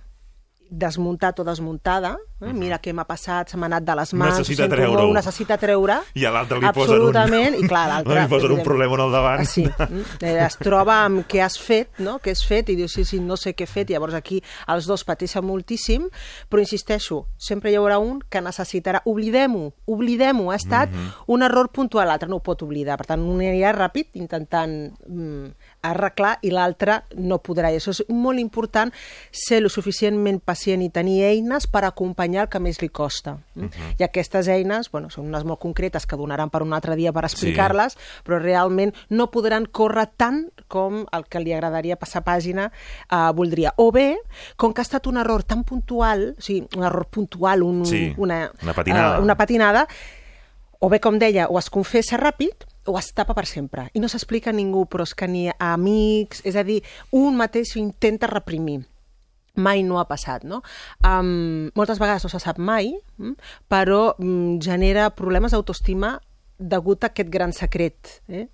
desmuntat 0.73 1.37
o 1.41 1.45
desmuntada, 1.45 2.15
eh? 2.41 2.53
mira 2.57 2.79
què 2.81 2.95
m'ha 2.97 3.05
passat, 3.05 3.51
se 3.53 3.59
m'ha 3.61 3.69
anat 3.69 3.85
de 3.85 3.95
les 3.99 4.13
mans, 4.17 4.39
Necessita 4.39 4.65
treure-ho. 4.73 5.13
necessita 5.13 5.59
treure, 5.61 5.99
I 6.21 6.25
a 6.25 6.31
l'altre 6.33 6.59
li 6.63 6.71
posen 6.73 7.03
un- 7.03 7.59
i 7.61 7.67
clar, 7.69 7.83
l'altre... 7.91 8.17
li 8.23 8.29
posen 8.31 8.55
un 8.57 8.63
problema 8.65 8.97
al 9.05 9.13
davant. 9.13 9.43
Ah, 9.43 9.45
Sí, 9.45 9.67
mm, 9.79 10.17
eh, 10.25 10.39
es 10.47 10.57
troba 10.57 11.03
amb 11.05 11.27
què 11.29 11.43
has 11.45 11.59
fet, 11.61 12.01
no? 12.01 12.17
què 12.25 12.33
has 12.33 12.41
fet, 12.49 12.71
i 12.73 12.77
dius, 12.81 12.95
sí, 12.97 13.05
sí, 13.05 13.21
no 13.21 13.37
sé 13.37 13.53
què 13.55 13.67
he 13.67 13.71
fet, 13.71 13.91
i 13.93 13.99
llavors 13.99 14.15
aquí 14.17 14.41
els 14.73 14.89
dos 14.89 15.05
pateixen 15.05 15.45
moltíssim, 15.45 16.09
però 16.49 16.65
insisteixo, 16.65 17.27
sempre 17.37 17.71
hi 17.71 17.77
haurà 17.77 17.99
un 18.01 18.23
que 18.33 18.41
necessitarà, 18.41 19.03
oblidem-ho, 19.05 19.69
oblidem-ho, 19.93 20.49
ha 20.51 20.57
estat 20.57 20.89
un 21.29 21.43
error 21.45 21.69
puntual, 21.69 22.09
l'altre 22.09 22.29
no 22.33 22.41
ho 22.41 22.45
pot 22.45 22.65
oblidar, 22.65 22.97
per 22.97 23.07
tant, 23.13 23.21
un 23.29 23.45
anirà 23.45 23.75
ràpid 23.77 24.17
intentant 24.17 24.73
mm, 25.07 25.72
arreglar 25.83 26.37
i 26.47 26.51
l'altre 26.55 27.01
no 27.19 27.41
podrà, 27.43 27.73
i 27.73 27.79
això 27.81 27.91
és 27.91 28.03
molt 28.09 28.39
important, 28.39 28.93
ser 29.31 29.61
lo 29.63 29.69
suficientment 29.73 30.41
pacient 30.47 30.83
i 30.83 30.91
tenir 30.95 31.21
eines 31.27 31.67
per 31.67 31.85
acompanyar 31.85 32.45
el 32.47 32.49
que 32.53 32.61
més 32.63 32.81
li 32.83 32.89
costa. 32.89 33.37
Mm? 33.55 33.71
I 33.99 34.07
aquestes 34.07 34.49
eines, 34.49 34.91
bueno, 34.93 35.11
són 35.11 35.27
unes 35.29 35.45
molt 35.45 35.61
concretes 35.61 36.07
que 36.07 36.17
donaran 36.17 36.51
per 36.51 36.63
un 36.63 36.73
altre 36.73 36.97
dia 36.97 37.13
per 37.13 37.25
explicar-les, 37.27 37.99
però 38.25 38.39
realment 38.43 38.95
no 39.11 39.29
podran 39.35 39.67
córrer 39.67 40.07
tant 40.17 40.45
com 40.69 41.03
el 41.13 41.27
que 41.29 41.43
li 41.43 41.53
agradaria 41.53 41.99
passar 42.01 42.23
pàgina 42.25 42.71
eh, 42.71 43.33
voldria. 43.35 43.75
O 43.77 43.91
bé, 43.93 44.17
com 44.57 44.73
que 44.73 44.81
ha 44.81 44.87
estat 44.89 45.07
un 45.11 45.19
error 45.21 45.43
tan 45.43 45.65
puntual, 45.65 46.33
o 46.39 46.43
sigui, 46.43 46.67
un 46.79 46.85
error 46.89 47.07
puntual, 47.11 47.63
un, 47.63 47.85
Sí, 47.87 48.15
una, 48.17 48.51
una 48.63 48.73
patinada. 48.73 49.17
eh, 49.19 49.21
una 49.23 49.37
patinada, 49.37 49.87
o 50.79 50.89
bé, 50.89 50.99
com 51.01 51.19
deia, 51.19 51.49
o 51.51 51.59
es 51.59 51.69
confessa 51.71 52.17
ràpid 52.19 52.65
o 52.87 52.99
es 52.99 53.13
tapa 53.15 53.35
per 53.35 53.47
sempre. 53.47 53.89
I 53.95 54.01
no 54.03 54.11
s'explica 54.11 54.51
a 54.51 54.57
ningú, 54.57 54.87
però 54.91 55.07
és 55.07 55.15
que 55.15 55.29
ni 55.29 55.49
a 55.51 55.73
amics... 55.75 56.43
És 56.49 56.57
a 56.57 56.65
dir, 56.67 56.81
un 57.13 57.37
mateix 57.39 57.77
ho 57.77 57.81
intenta 57.83 58.31
reprimir 58.31 58.83
mai 59.55 59.83
no 59.85 59.99
ha 60.01 60.07
passat, 60.09 60.47
no? 60.49 60.63
Um, 61.05 61.69
moltes 61.77 61.99
vegades 62.01 62.25
no 62.25 62.31
se 62.33 62.39
sap 62.41 62.57
mai, 62.57 62.95
mm, 63.19 63.35
però 63.69 64.15
mm, 64.17 64.63
genera 64.65 65.11
problemes 65.13 65.53
d'autoestima 65.53 66.15
degut 66.63 67.05
a 67.05 67.11
aquest 67.11 67.29
gran 67.29 67.53
secret. 67.53 68.23
Eh? 68.29 68.47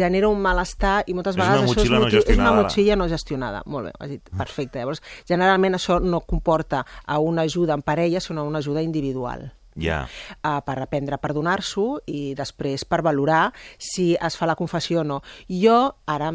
Genera 0.00 0.30
un 0.30 0.40
malestar 0.40 1.02
i 1.10 1.16
moltes 1.18 1.36
És 1.36 1.42
vegades 1.42 1.68
això 1.68 1.82
és, 1.82 1.90
no 1.90 2.06
és 2.06 2.38
una 2.38 2.54
motxilla 2.56 2.96
no 2.96 3.08
gestionada. 3.10 3.62
Molt 3.66 3.90
bé, 3.90 3.94
has 3.98 4.14
dit, 4.14 4.32
perfecte. 4.38 4.80
Llavors, 4.80 5.02
generalment 5.28 5.76
això 5.76 5.98
no 6.00 6.22
comporta 6.24 6.86
a 7.04 7.18
una 7.20 7.44
ajuda 7.44 7.76
en 7.76 7.82
parella, 7.82 8.22
sinó 8.22 8.46
a 8.46 8.48
una 8.48 8.64
ajuda 8.64 8.86
individual 8.86 9.50
Ja. 9.76 10.06
uh, 10.42 10.60
per 10.64 10.78
aprendre 10.80 11.16
a 11.16 11.20
perdonar-s'ho 11.22 12.00
i 12.08 12.34
després 12.38 12.86
per 12.88 13.02
valorar 13.04 13.50
si 13.78 14.14
es 14.14 14.36
fa 14.38 14.48
la 14.48 14.56
confessió 14.56 15.02
o 15.02 15.04
no. 15.04 15.20
Jo, 15.48 15.76
ara, 16.08 16.32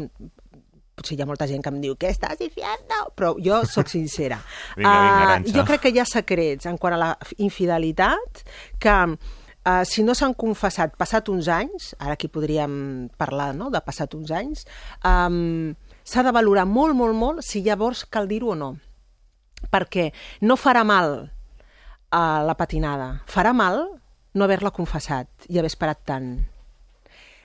potser 0.94 1.16
hi 1.16 1.22
ha 1.24 1.28
molta 1.28 1.48
gent 1.50 1.64
que 1.64 1.72
em 1.72 1.80
diu 1.82 1.96
què 1.98 2.12
estàs 2.12 2.38
diciendo? 2.40 3.02
Però 3.18 3.34
jo 3.42 3.62
sóc 3.68 3.90
sincera. 3.90 4.38
Vinga, 4.78 4.92
vinga, 4.92 5.22
Arantxa. 5.26 5.54
jo 5.56 5.64
crec 5.68 5.86
que 5.86 5.94
hi 5.94 6.02
ha 6.02 6.08
secrets 6.08 6.68
en 6.70 6.78
quant 6.78 6.96
a 6.96 7.00
la 7.00 7.10
infidelitat 7.42 8.44
que 8.82 8.96
uh, 9.08 9.82
si 9.88 10.04
no 10.06 10.14
s'han 10.14 10.36
confessat 10.38 10.96
passat 11.00 11.28
uns 11.32 11.50
anys, 11.52 11.92
ara 11.98 12.16
aquí 12.18 12.30
podríem 12.30 13.08
parlar 13.18 13.52
no? 13.56 13.70
de 13.74 13.82
passat 13.84 14.14
uns 14.18 14.32
anys, 14.34 14.66
um, 15.08 15.72
s'ha 16.04 16.24
de 16.26 16.34
valorar 16.34 16.66
molt, 16.68 16.96
molt, 16.98 17.16
molt 17.16 17.46
si 17.46 17.64
llavors 17.64 18.04
cal 18.06 18.28
dir-ho 18.30 18.54
o 18.54 18.58
no. 18.58 18.74
Perquè 19.72 20.10
no 20.42 20.58
farà 20.58 20.82
mal 20.84 21.31
a 22.12 22.42
la 22.44 22.54
patinada. 22.54 23.22
Farà 23.26 23.54
mal 23.56 23.86
no 24.36 24.44
haver-la 24.44 24.72
confessat 24.72 25.48
i 25.48 25.58
haver 25.58 25.72
esperat 25.72 26.04
tant. 26.08 26.34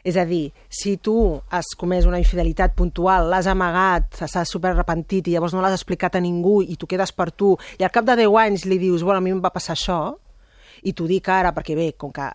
És 0.07 0.15
a 0.15 0.23
dir, 0.27 0.53
si 0.71 0.95
tu 1.03 1.15
has 1.51 1.73
comès 1.75 2.05
una 2.07 2.19
infidelitat 2.21 2.75
puntual, 2.77 3.27
l'has 3.31 3.49
amagat, 3.51 4.21
estàs 4.23 4.53
super 4.53 4.71
arrepentit 4.71 5.27
i 5.27 5.33
llavors 5.33 5.55
no 5.55 5.63
l'has 5.63 5.75
explicat 5.75 6.15
a 6.15 6.21
ningú 6.23 6.61
i 6.63 6.77
tu 6.79 6.87
quedes 6.87 7.11
per 7.11 7.31
tu 7.31 7.55
i 7.79 7.83
al 7.83 7.91
cap 7.91 8.07
de 8.07 8.15
10 8.21 8.39
anys 8.45 8.63
li 8.69 8.77
dius, 8.79 9.03
bueno, 9.03 9.19
a 9.19 9.25
mi 9.25 9.35
em 9.35 9.41
va 9.43 9.51
passar 9.51 9.75
això, 9.75 9.99
i 10.83 10.93
t'ho 10.93 11.07
dic 11.09 11.27
ara 11.29 11.53
perquè 11.55 11.75
bé, 11.75 11.91
com 11.97 12.11
que 12.13 12.27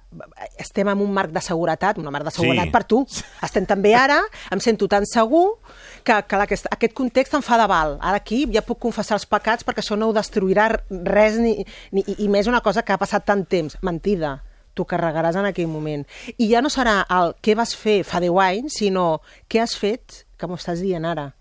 estem 0.59 0.89
en 0.89 1.01
un 1.05 1.13
marc 1.13 1.31
de 1.33 1.41
seguretat, 1.41 1.99
una 1.99 2.11
marc 2.11 2.25
de 2.27 2.31
seguretat 2.35 2.67
Sí. 2.67 2.73
per 2.73 2.85
tu, 2.85 3.07
estem 3.43 3.67
també 3.67 3.95
ara, 3.95 4.21
em 4.51 4.61
sento 4.61 4.89
tan 4.89 5.07
segur 5.07 5.59
que, 6.05 6.17
que 6.29 6.37
aquest, 6.37 6.67
aquest 6.71 6.95
context 6.95 7.35
em 7.35 7.43
fa 7.43 7.59
de 7.59 7.67
val. 7.71 7.99
Ara 8.01 8.17
aquí 8.23 8.47
ja 8.53 8.63
puc 8.67 8.79
confessar 8.79 9.17
els 9.19 9.27
pecats 9.27 9.65
perquè 9.65 9.83
això 9.85 9.97
no 9.99 10.09
ho 10.09 10.13
destruirà 10.17 10.69
res 10.91 11.39
ni, 11.39 11.65
ni, 11.93 12.05
i 12.19 12.29
més 12.29 12.47
una 12.47 12.61
cosa 12.61 12.83
que 12.83 12.93
ha 12.93 12.99
passat 12.99 13.25
tant 13.27 13.45
temps. 13.47 13.79
Mentida 13.83 14.41
t'ho 14.75 14.87
carregaràs 14.89 15.37
en 15.37 15.45
aquell 15.45 15.69
moment. 15.69 16.07
I 16.39 16.47
ja 16.49 16.63
no 16.65 16.71
serà 16.73 17.03
el 17.13 17.35
què 17.45 17.53
vas 17.59 17.75
fer 17.77 17.99
fa 18.09 18.21
10 18.25 18.39
anys, 18.41 18.79
sinó 18.81 19.21
què 19.47 19.61
has 19.61 19.75
fet 19.77 20.23
que 20.41 20.49
m'ho 20.49 20.57
estàs 20.57 20.81
dient 20.81 21.05
ara. 21.05 21.35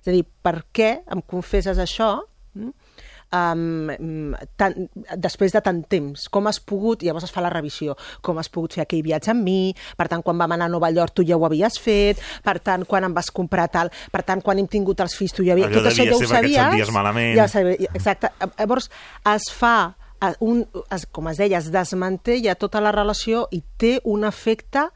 És 0.00 0.06
a 0.06 0.14
dir, 0.14 0.22
per 0.22 0.60
què 0.72 1.00
em 1.10 1.20
confesses 1.26 1.80
això 1.82 2.12
mm, 2.54 2.70
um, 3.34 4.34
tan, 4.58 4.76
després 5.16 5.54
de 5.54 5.62
tant 5.64 5.82
temps? 5.88 6.28
Com 6.32 6.46
has 6.50 6.60
pogut, 6.60 7.02
llavors 7.06 7.26
es 7.26 7.34
fa 7.34 7.44
la 7.44 7.50
revisió, 7.52 7.96
com 8.22 8.38
has 8.38 8.50
pogut 8.52 8.76
fer 8.76 8.84
aquell 8.86 9.04
viatge 9.06 9.32
amb 9.32 9.46
mi, 9.46 9.74
per 9.98 10.08
tant, 10.12 10.24
quan 10.26 10.38
vam 10.38 10.56
anar 10.56 10.70
a 10.70 10.74
Nova 10.76 10.90
York 10.94 11.16
tu 11.16 11.26
ja 11.26 11.38
ho 11.38 11.44
havies 11.48 11.78
fet, 11.82 12.22
per 12.44 12.58
tant, 12.64 12.86
quan 12.88 13.08
em 13.08 13.14
vas 13.16 13.30
comprar 13.34 13.68
tal, 13.72 13.92
per 14.12 14.24
tant, 14.26 14.42
quan 14.44 14.58
hem 14.62 14.70
tingut 14.70 15.00
els 15.04 15.16
fills 15.18 15.34
tu 15.36 15.46
ja 15.46 15.56
havies... 15.56 15.70
Allò 15.70 15.82
Tot 15.82 15.92
això 15.92 16.06
ja 16.08 16.16
ho 16.16 16.30
sabies. 16.30 16.56
Ja 17.36 17.48
sabia, 17.50 17.92
exacte. 17.92 18.32
Llavors, 18.56 18.90
es 19.34 19.50
fa 19.52 19.76
un, 20.40 20.64
es, 20.90 21.06
com 21.06 21.28
es 21.28 21.38
deia, 21.40 21.58
es 21.58 21.70
desmantella 21.72 22.56
tota 22.58 22.80
la 22.80 22.92
relació 22.94 23.46
i 23.52 23.62
té 23.78 23.96
un 24.04 24.24
efecte, 24.24 24.86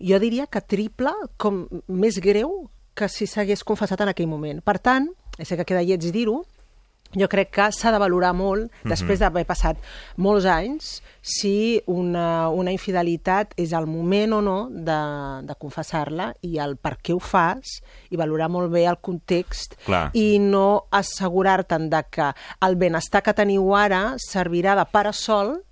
jo 0.00 0.18
diria 0.22 0.46
que 0.46 0.62
triple, 0.62 1.12
com 1.40 1.64
més 1.88 2.20
greu 2.22 2.66
que 2.96 3.08
si 3.12 3.28
s'hagués 3.28 3.64
confessat 3.64 4.00
en 4.04 4.12
aquell 4.12 4.28
moment. 4.30 4.62
Per 4.64 4.78
tant, 4.80 5.10
sé 5.42 5.58
que 5.58 5.66
queda 5.68 5.84
lleig 5.84 6.04
dir-ho, 6.12 6.42
jo 7.14 7.28
crec 7.28 7.50
que 7.54 7.70
s'ha 7.72 7.92
de 7.92 7.98
valorar 7.98 8.32
molt, 8.34 8.64
mm 8.64 8.68
-hmm. 8.68 8.90
després 8.90 9.18
d'haver 9.18 9.46
passat 9.46 9.76
molts 10.16 10.44
anys, 10.44 11.02
si 11.20 11.82
una, 11.86 12.48
una 12.48 12.70
infidelitat 12.70 13.52
és 13.56 13.72
el 13.72 13.86
moment 13.86 14.32
o 14.32 14.40
no 14.42 14.68
de, 14.70 15.00
de 15.42 15.54
confessar-la 15.58 16.34
i 16.42 16.58
el 16.58 16.76
per 16.76 16.98
què 17.02 17.12
ho 17.14 17.18
fas 17.18 17.82
i 18.10 18.16
valorar 18.16 18.48
molt 18.48 18.70
bé 18.70 18.86
el 18.86 18.98
context 18.98 19.74
Clar. 19.84 20.10
i 20.14 20.38
no 20.38 20.86
assegurar-te'n 20.90 21.90
de 21.90 22.02
que 22.10 22.32
el 22.60 22.76
benestar 22.76 23.22
que 23.22 23.34
teniu 23.34 23.74
ara 23.74 24.16
servirà 24.18 24.76
de 24.76 24.84
parasol 24.84 25.65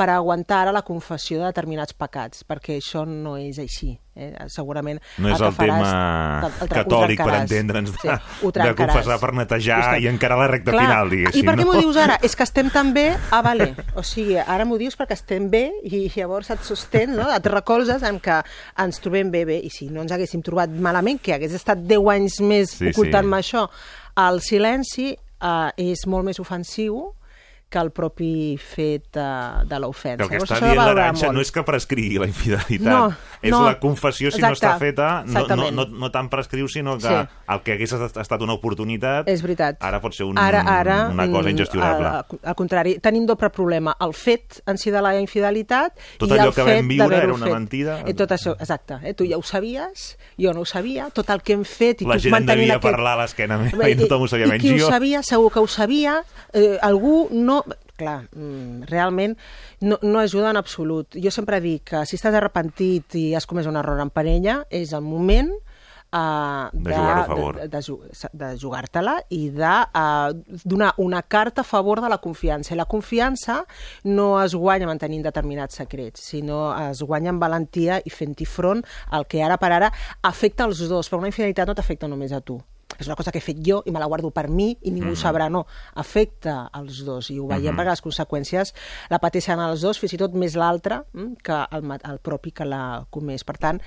per 0.00 0.06
aguantar 0.14 0.62
ara 0.64 0.72
la 0.72 0.80
confessió 0.86 1.42
de 1.42 1.48
determinats 1.50 1.92
pecats, 1.92 2.40
perquè 2.48 2.78
això 2.80 3.02
no 3.04 3.34
és 3.36 3.58
així. 3.60 3.90
Eh? 4.16 4.32
Segurament 4.52 4.98
No 5.20 5.28
és 5.28 5.40
el 5.40 5.52
tema 5.56 5.76
faràs- 5.80 6.44
el- 6.46 6.62
el 6.64 6.68
catòlic, 6.72 7.20
per 7.22 7.34
entendre'ns, 7.38 7.92
de, 7.92 7.98
Sí, 8.00 8.50
de 8.56 8.74
confessar 8.76 9.18
per 9.20 9.30
netejar 9.36 9.78
Just- 9.82 10.02
i 10.02 10.08
encarar 10.08 10.38
la 10.40 10.46
recta 10.48 10.72
Clar, 10.72 10.86
final, 10.86 11.10
diguéssim. 11.12 11.42
I 11.42 11.46
per 11.46 11.54
què 11.58 11.64
no? 11.64 11.66
m'ho 11.72 11.78
dius 11.80 11.96
ara? 12.00 12.18
És 12.22 12.34
que 12.36 12.42
estem 12.48 12.70
tan 12.72 12.94
bé, 12.96 13.06
ah, 13.30 13.42
vale. 13.44 13.74
O 13.94 14.02
sigui, 14.02 14.38
ara 14.40 14.64
m'ho 14.64 14.78
dius 14.80 14.96
perquè 14.98 15.12
estem 15.18 15.50
bé 15.52 15.70
i 15.84 16.10
llavors 16.16 16.50
et 16.50 16.64
sostens, 16.64 17.14
no? 17.16 17.28
et 17.32 17.46
recolzes 17.46 18.02
en 18.02 18.18
que 18.20 18.40
ens 18.78 19.00
trobem 19.00 19.30
bé, 19.30 19.44
bé. 19.44 19.60
I 19.62 19.70
si 19.70 19.88
no 19.90 20.00
ens 20.02 20.12
haguéssim 20.12 20.42
trobat 20.42 20.70
malament, 20.70 21.20
que 21.20 21.34
hagués 21.34 21.52
estat 21.52 21.78
10 21.78 22.08
anys 22.16 22.40
més 22.40 22.70
Sí, 22.70 22.88
ocultant-me 22.94 23.42
sí. 23.42 23.48
això, 23.56 23.68
el 24.16 24.40
silenci 24.40 25.12
eh, 25.40 25.70
és 25.76 26.06
molt 26.06 26.24
més 26.24 26.40
ofensiu 26.40 27.12
que 27.70 27.78
el 27.78 27.92
propi 27.94 28.56
fet 28.58 29.16
eh, 29.16 29.64
de 29.70 29.78
l'ofensa. 29.78 30.24
El 30.24 30.28
que 30.28 30.40
Llavors, 30.40 30.50
està 30.50 30.58
de 30.60 30.72
dient 30.72 30.80
l'Aranxa 30.84 31.30
no 31.32 31.40
és 31.40 31.52
que 31.54 31.62
prescrigui 31.62 32.18
la 32.18 32.26
infidelitat, 32.26 32.90
No, 32.90 33.12
és 33.40 33.50
no. 33.54 33.62
la 33.64 33.76
confessió, 33.78 34.30
si 34.34 34.40
no 34.42 34.48
Exacte, 34.50 34.66
està 34.66 34.78
feta, 34.78 35.08
no, 35.24 35.46
no, 35.54 35.70
no, 35.70 35.86
no 35.86 36.10
tant 36.10 36.28
prescriu, 36.28 36.66
sinó 36.68 36.96
que 36.98 37.06
Sí. 37.08 37.14
el 37.54 37.62
que 37.62 37.72
hagués 37.78 37.92
estat- 37.94 38.42
una 38.42 38.54
oportunitat, 38.54 39.28
És 39.28 39.42
veritat. 39.42 39.76
ara 39.80 40.00
pot 40.00 40.12
ser 40.14 40.26
un, 40.26 40.38
ara, 40.38 40.60
ara, 40.66 41.08
una 41.12 41.30
cosa 41.30 41.50
ingestionable. 41.50 42.06
Al, 42.08 42.24
al 42.42 42.54
contrari, 42.56 42.98
tenim 42.98 43.24
doble 43.26 43.50
problema. 43.50 43.96
El 44.00 44.14
fet 44.14 44.60
en 44.66 44.76
si 44.78 44.90
de 44.90 45.00
la 45.00 45.14
infidelitat 45.20 45.94
Tot 46.18 46.28
i 46.30 46.38
el 46.38 46.52
que 46.52 46.64
fet 46.64 46.76
vam 46.80 46.88
viure 46.88 47.16
era 47.16 47.32
una 47.32 47.46
fet. 47.46 47.54
mentida. 47.54 47.98
I 48.08 48.14
tot 48.14 48.30
això, 48.32 48.56
exacte. 48.58 48.98
Eh? 49.04 49.14
Tu 49.14 49.26
ja 49.30 49.36
ho 49.38 49.42
sabies, 49.42 50.18
jo 50.36 50.52
no 50.52 50.60
ho 50.60 50.64
sabia, 50.64 51.10
tot 51.10 51.30
el 51.30 51.42
que 51.42 51.52
hem 51.52 51.64
fet... 51.64 52.02
I 52.02 52.06
La 52.06 52.18
gent 52.18 52.26
en 52.34 52.38
mantenint 52.40 52.66
devia 52.66 52.76
aquest... 52.80 52.90
parlar 52.96 53.12
a 53.18 53.22
l'esquena 53.22 53.58
meva 53.58 53.88
i 53.92 53.94
tothom 53.96 54.22
ho 54.22 54.28
sabia, 54.28 54.46
I 54.46 54.50
menys 54.50 54.62
qui 54.64 54.78
jo. 54.78 54.86
ho 54.86 54.90
sabia, 54.90 55.22
segur 55.22 55.52
que 55.52 55.60
ho 55.60 55.66
sabia. 55.68 56.24
Eh, 56.52 56.78
algú 56.82 57.28
no... 57.30 57.59
Clar, 58.00 58.28
mm, 58.32 58.86
realment 58.88 59.36
no, 59.80 59.98
no 60.02 60.18
ajuda 60.20 60.50
en 60.50 60.56
absolut. 60.56 61.16
Jo 61.20 61.30
sempre 61.30 61.60
dic 61.60 61.90
que 61.92 62.04
si 62.08 62.16
estàs 62.16 62.34
arrepentit 62.34 63.14
i 63.20 63.34
has 63.36 63.46
comès 63.46 63.68
un 63.68 63.76
error 63.76 64.00
en 64.00 64.10
parella, 64.10 64.62
és 64.70 64.94
el 64.96 65.02
moment 65.04 65.50
uh, 66.12 66.70
De 66.72 66.94
jugar-ho 66.94 67.20
a 67.20 67.26
favor. 67.26 67.60
de, 67.60 67.68
de, 67.68 68.30
de 68.32 68.48
jugar-te-la 68.58 69.16
i 69.30 69.42
de 69.54 69.74
uh, 69.94 70.58
donar 70.64 70.94
una 70.98 71.22
carta 71.22 71.60
a 71.60 71.64
favor 71.64 72.00
de 72.00 72.08
la 72.08 72.18
confiança. 72.18 72.74
I 72.74 72.78
la 72.80 72.88
confiança 72.88 73.60
no 74.04 74.42
es 74.42 74.54
guanya 74.54 74.88
mantenint 74.88 75.22
determinats 75.28 75.76
secrets, 75.76 76.24
sinó 76.32 76.70
es 76.88 77.02
guanya 77.02 77.30
amb 77.34 77.42
valentia 77.42 78.00
i 78.04 78.10
fent-hi 78.10 78.48
front 78.48 78.82
al 79.10 79.28
que 79.28 79.44
ara 79.44 79.60
per 79.60 79.72
ara 79.76 79.92
afecta 80.22 80.64
els 80.64 80.82
dos, 80.88 81.08
però 81.10 81.20
una 81.20 81.30
infidelitat 81.30 81.68
no 81.68 81.76
t'afecta 81.78 82.08
només 82.08 82.32
a 82.32 82.40
tu. 82.40 82.58
És 82.98 83.06
una 83.06 83.16
cosa 83.16 83.32
que 83.32 83.38
he 83.38 83.44
fet 83.44 83.60
jo 83.64 83.80
i 83.86 83.92
me 83.94 84.00
la 84.02 84.08
guardo 84.10 84.30
per 84.34 84.48
mi 84.48 84.70
i 84.82 84.90
ningú 84.90 85.12
mm. 85.12 85.16
ho 85.16 85.20
sabrà, 85.20 85.48
no. 85.50 85.66
Afecta 85.94 86.70
els 86.76 87.04
dos 87.06 87.30
i 87.30 87.38
ho 87.38 87.46
veiem 87.46 87.62
mm 87.62 87.68
-hmm. 87.68 87.78
perquè 87.78 87.90
les 87.90 88.02
conseqüències 88.02 88.74
la 89.10 89.18
pateixen 89.18 89.60
els 89.60 89.80
dos, 89.80 89.98
fins 89.98 90.12
i 90.12 90.18
tot 90.18 90.34
més 90.34 90.56
l'altre 90.56 91.02
mm, 91.12 91.34
que 91.42 91.66
el, 91.70 91.98
el 92.04 92.18
propi 92.18 92.50
que 92.52 92.64
l'ha 92.64 93.06
comès. 93.10 93.44
Per 93.44 93.56
tant, 93.58 93.80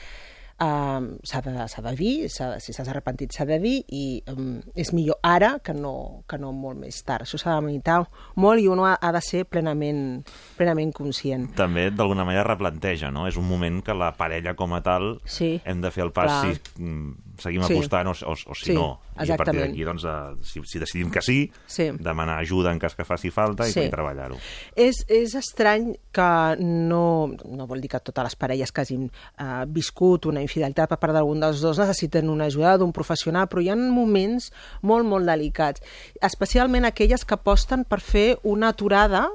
um, 0.63 1.07
s'ha 1.23 1.41
de, 1.41 1.53
de 1.87 1.93
dir, 1.97 2.29
si 2.29 2.71
estàs 2.71 2.89
arrepentit 2.89 3.33
s'ha 3.33 3.45
de 3.49 3.59
dir 3.61 3.75
i 3.93 4.03
um, 4.31 4.59
és 4.75 4.93
millor 4.95 5.19
ara 5.25 5.57
que 5.63 5.73
no, 5.73 6.23
que 6.29 6.37
no 6.41 6.51
molt 6.55 6.79
més 6.79 7.01
tard. 7.05 7.25
Això 7.25 7.39
s'ha 7.41 7.57
de 7.57 7.65
meditar 7.65 8.01
molt 8.35 8.61
i 8.61 8.69
un 8.71 8.83
ha, 8.85 8.95
ha 8.99 9.11
de 9.15 9.21
ser 9.23 9.43
plenament, 9.49 10.23
plenament 10.57 10.93
conscient. 10.95 11.49
També, 11.57 11.89
d'alguna 11.91 12.25
manera, 12.27 12.45
replanteja, 12.47 13.11
no? 13.11 13.27
És 13.27 13.39
un 13.39 13.47
moment 13.49 13.81
que 13.85 13.95
la 13.97 14.13
parella 14.17 14.55
com 14.59 14.75
a 14.77 14.83
tal 14.85 15.17
Sí, 15.25 15.55
hem 15.65 15.81
de 15.83 15.91
fer 15.93 16.05
el 16.07 16.13
pas 16.15 16.31
clar. 16.31 16.53
si 16.53 16.81
mm, 16.81 17.32
seguim 17.37 17.63
Sí. 17.63 17.73
apostant 17.73 18.07
o, 18.07 18.11
o, 18.11 18.31
o 18.33 18.55
si 18.55 18.65
Sí, 18.65 18.73
no. 18.73 18.99
I 19.19 19.29
a 19.31 19.37
partir 19.37 19.59
d'aquí, 19.59 19.83
doncs, 19.83 20.03
de, 20.03 20.13
si, 20.45 20.61
si 20.65 20.79
decidim 20.79 21.09
que 21.11 21.21
sí, 21.21 21.51
Sí. 21.67 21.91
demanar 21.99 22.39
ajuda 22.41 22.71
en 22.71 22.79
cas 22.79 22.95
que 22.95 23.05
faci 23.05 23.29
falta 23.31 23.67
i, 23.67 23.71
Sí. 23.71 23.81
i 23.81 23.89
treballar-ho. 23.89 24.37
És, 24.75 25.03
és 25.07 25.33
estrany 25.35 25.93
que 26.11 26.55
no, 26.59 27.31
no 27.45 27.67
vol 27.67 27.81
dir 27.81 27.89
que 27.89 27.99
totes 27.99 28.23
les 28.23 28.35
parelles 28.35 28.71
que 28.71 28.81
hagin 28.81 29.05
uh, 29.39 29.65
viscut 29.67 30.25
una 30.29 30.41
infidelitat 30.41 30.89
per 30.89 30.97
part 30.99 31.13
d'algun 31.13 31.39
dels 31.39 31.61
dos 31.61 31.79
necessiten 31.79 32.29
una 32.29 32.45
ajuda 32.45 32.77
d'un 32.77 32.91
professional, 32.93 33.47
però 33.47 33.61
hi 33.61 33.69
ha 33.69 33.75
moments 33.75 34.51
molt, 34.81 35.05
molt 35.05 35.25
delicats, 35.25 35.81
especialment 36.21 36.85
aquelles 36.85 37.25
que 37.25 37.33
aposten 37.33 37.83
per 37.85 37.99
fer 38.01 38.37
una 38.43 38.69
aturada 38.69 39.27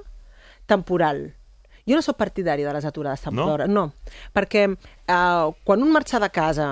temporal. 0.66 1.34
Jo 1.88 1.96
no 1.96 2.02
sóc 2.04 2.18
partidari 2.20 2.62
de 2.66 2.72
les 2.76 2.84
aturades 2.84 3.22
temporals, 3.24 3.70
no, 3.72 3.86
no 3.88 4.12
perquè 4.36 4.66
eh, 4.68 5.52
quan 5.64 5.82
un 5.82 5.90
marxa 5.94 6.18
de 6.20 6.28
casa 6.28 6.66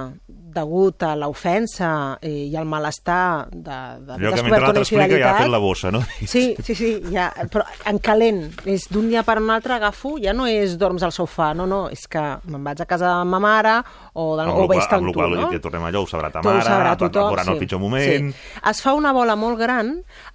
degut 0.57 1.05
a 1.07 1.13
l'ofensa 1.19 1.91
eh, 2.21 2.47
i 2.49 2.57
al 2.59 2.67
malestar 2.69 3.47
de, 3.53 3.77
de 4.07 4.17
Allò 4.17 4.33
que 4.35 4.45
mentre 4.47 4.61
l'altre 4.65 4.85
explica 4.85 5.19
ja 5.21 5.33
ha 5.33 5.43
fet 5.43 5.53
la 5.53 5.61
bossa, 5.63 5.93
no? 5.95 6.03
Sí, 6.33 6.55
sí, 6.65 6.75
sí, 6.75 6.91
ja, 7.13 7.29
però 7.53 7.65
en 7.87 8.01
calent. 8.03 8.43
És 8.67 8.89
d'un 8.93 9.11
dia 9.13 9.23
per 9.27 9.39
un 9.43 9.53
altre 9.55 9.77
agafo, 9.77 10.17
ja 10.23 10.35
no 10.37 10.49
és 10.51 10.77
dorms 10.81 11.05
al 11.07 11.15
sofà, 11.15 11.53
no, 11.57 11.69
no, 11.71 11.85
és 11.93 12.07
que 12.11 12.25
me'n 12.51 12.65
vaig 12.67 12.83
a 12.83 12.89
casa 12.89 13.13
de 13.13 13.29
ma 13.29 13.41
mare 13.43 13.77
o, 14.15 14.35
de, 14.39 14.47
Amb 14.47 14.63
o 14.65 14.67
veig 14.71 14.89
tant 14.91 15.05
tu, 15.07 15.15
qual 15.17 15.37
no? 15.37 15.51
ja 15.53 15.63
tornem 15.63 15.87
allò, 15.91 16.05
ho 16.05 16.11
sabrà 16.11 16.33
ta 16.33 16.43
Tu 16.43 16.51
ho 16.51 16.57
mare, 16.57 16.67
sabrà 16.67 16.97
tothom, 17.01 17.31
veuran 17.35 17.53
el 17.55 17.61
pitjor 17.63 17.83
moment... 17.83 18.33
Sí. 18.33 18.61
Es 18.73 18.83
fa 18.85 18.97
una 18.97 19.13
bola 19.17 19.37
molt 19.39 19.61
gran, 19.61 19.93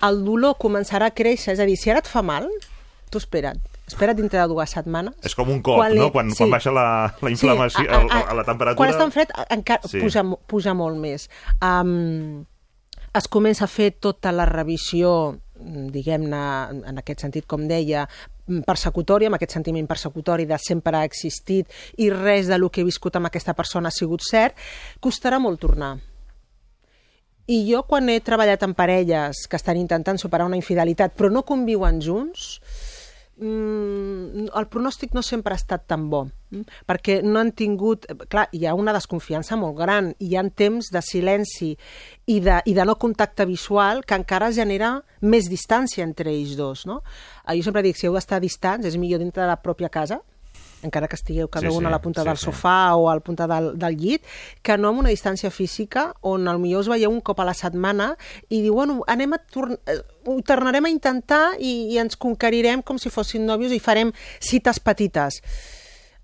el 0.08 0.24
dolor 0.26 0.58
començarà 0.62 1.12
a 1.12 1.16
créixer, 1.16 1.56
és 1.56 1.62
a 1.64 1.68
dir, 1.70 1.78
si 1.80 1.92
ara 1.94 2.04
et 2.04 2.10
fa 2.10 2.24
mal, 2.26 2.48
tu 3.12 3.20
espera't, 3.22 3.71
espera't 3.92 4.18
dintre 4.18 4.40
de 4.42 4.48
dues 4.50 4.72
setmanes. 4.74 5.14
És 5.28 5.36
com 5.38 5.50
un 5.54 5.60
cop, 5.62 5.84
li- 5.92 6.00
no? 6.00 6.10
Quan, 6.16 6.32
quan 6.34 6.50
baixa 6.56 6.72
la, 6.74 6.88
la 7.22 7.30
inflamació, 7.34 7.84
Sí, 7.84 7.92
a, 7.92 8.00
a, 8.02 8.24
a 8.32 8.40
la 8.40 8.48
temperatura... 8.48 8.80
Quan 8.80 8.96
està 8.96 9.06
en 9.06 9.14
fred 9.14 9.36
encara 9.52 9.84
Sí. 9.86 9.98
sí. 10.00 10.04
puja, 10.06 10.24
puja 10.48 10.74
molt 10.74 10.98
més. 11.04 11.28
Um, 11.62 12.42
es 13.14 13.28
comença 13.28 13.66
a 13.68 13.72
fer 13.72 13.92
tota 14.00 14.32
la 14.32 14.46
revisió 14.50 15.36
diguem-ne, 15.62 16.38
en 16.90 16.98
aquest 16.98 17.22
sentit, 17.22 17.46
com 17.46 17.68
deia, 17.70 18.08
persecutòria, 18.66 19.30
amb 19.30 19.38
aquest 19.38 19.54
sentiment 19.54 19.86
persecutori 19.88 20.48
de 20.50 20.58
sempre 20.58 20.98
ha 20.98 21.04
existit 21.06 21.70
i 22.02 22.08
res 22.10 22.48
de 22.50 22.58
lo 22.58 22.72
que 22.74 22.82
he 22.82 22.88
viscut 22.88 23.16
amb 23.20 23.30
aquesta 23.30 23.54
persona 23.54 23.92
ha 23.92 23.94
sigut 23.94 24.26
cert, 24.26 24.58
costarà 25.00 25.38
molt 25.40 25.62
tornar. 25.62 25.92
I 27.52 27.60
jo, 27.68 27.82
quan 27.90 28.08
he 28.10 28.20
treballat 28.24 28.62
amb 28.64 28.78
parelles 28.78 29.44
que 29.50 29.58
estan 29.60 29.78
intentant 29.82 30.20
superar 30.22 30.46
una 30.48 30.58
infidelitat 30.60 31.14
però 31.18 31.30
no 31.34 31.42
conviuen 31.44 31.98
junts, 32.02 32.60
el 33.42 34.68
pronòstic 34.70 35.16
no 35.18 35.24
sempre 35.26 35.56
ha 35.56 35.60
estat 35.60 35.88
tan 35.90 36.10
bo, 36.12 36.26
mm, 36.52 36.82
perquè 36.86 37.20
no 37.26 37.40
han 37.42 37.52
tingut... 37.58 38.06
Clar, 38.30 38.48
hi 38.54 38.68
ha 38.68 38.76
una 38.78 38.94
desconfiança 38.94 39.58
molt 39.58 39.78
gran, 39.80 40.12
hi 40.20 40.36
ha 40.36 40.44
temps 40.54 40.92
de 40.94 41.02
silenci 41.02 41.72
i 42.30 42.40
de, 42.40 42.60
i 42.66 42.76
de 42.78 42.86
no 42.86 42.98
contacte 43.02 43.48
visual 43.50 44.04
que 44.06 44.20
encara 44.20 44.52
genera 44.54 44.94
més 45.22 45.50
distància 45.50 46.06
entre 46.06 46.30
ells 46.32 46.54
dos, 46.60 46.86
no? 46.86 47.02
Eh, 47.48 47.58
Jo 47.58 47.70
sempre 47.70 47.84
dic, 47.86 47.98
si 47.98 48.08
heu 48.08 48.14
d'estar 48.14 48.42
distants, 48.44 48.86
és 48.86 48.98
millor 48.98 49.20
dintre 49.20 49.42
de 49.44 49.50
la 49.50 49.58
pròpia 49.62 49.90
casa, 49.90 50.22
encara 50.84 51.08
que 51.08 51.16
estigueu 51.16 51.48
cada 51.48 51.70
Sí, 51.70 51.76
un 51.76 51.84
sí, 51.84 51.88
a 51.88 51.92
la 51.94 52.02
punta 52.02 52.22
sí, 52.24 52.28
del 52.30 52.38
sí. 52.38 52.46
sofà 52.46 52.96
o 52.96 53.10
a 53.10 53.16
la 53.16 53.22
punta 53.22 53.48
del, 53.48 53.72
del 53.78 53.98
llit, 53.98 54.24
que 54.64 54.78
no 54.78 54.90
amb 54.90 55.00
una 55.04 55.10
distància 55.14 55.52
física 55.52 56.14
on 56.22 56.48
al 56.48 56.60
millor 56.60 56.82
us 56.86 56.90
veieu 56.92 57.12
un 57.12 57.22
cop 57.22 57.40
a 57.40 57.46
la 57.46 57.54
setmana 57.58 58.16
i 58.50 58.62
diu, 58.62 58.74
bueno, 58.80 59.02
anem 59.08 59.34
a 59.34 59.42
eh, 59.88 60.00
ho 60.26 60.40
tornarem 60.46 60.86
a 60.86 60.90
intentar 60.94 61.44
i, 61.60 61.94
i 61.94 61.98
ens 62.02 62.16
conquerirem 62.18 62.82
com 62.82 62.98
si 63.02 63.10
fossin 63.10 63.46
nòvios 63.46 63.72
i 63.74 63.80
farem 63.80 64.12
cites 64.40 64.80
petites. 64.80 65.42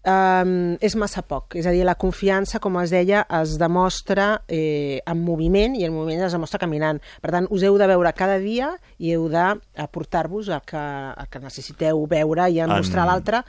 Um, 0.07 0.77
és 0.79 0.93
massa 0.95 1.19
poc, 1.25 1.57
és 1.59 1.65
a 1.67 1.71
dir, 1.75 1.81
la 1.83 1.97
confiança, 1.99 2.61
com 2.63 2.77
es 2.79 2.93
deia, 2.93 3.25
es 3.41 3.57
demostra 3.59 4.37
eh, 4.47 5.01
en 5.03 5.19
moviment 5.19 5.73
i 5.75 5.83
el 5.83 5.91
moviment 5.91 6.23
es 6.29 6.31
demostra 6.37 6.61
caminant. 6.61 7.01
Per 7.19 7.33
tant, 7.33 7.49
us 7.51 7.65
heu 7.67 7.75
de 7.81 7.89
veure 7.91 8.13
cada 8.15 8.37
dia 8.39 8.69
i 9.03 9.11
heu 9.11 9.25
d'aportar-vos 9.33 10.47
el, 10.47 10.61
que, 10.69 10.79
el 10.79 11.27
que 11.33 11.41
necessiteu 11.43 12.05
veure 12.07 12.47
i 12.53 12.61
en 12.63 12.71
En- 12.71 12.77
mostrar 12.79 13.03
a 13.03 13.09
l'altre 13.09 13.41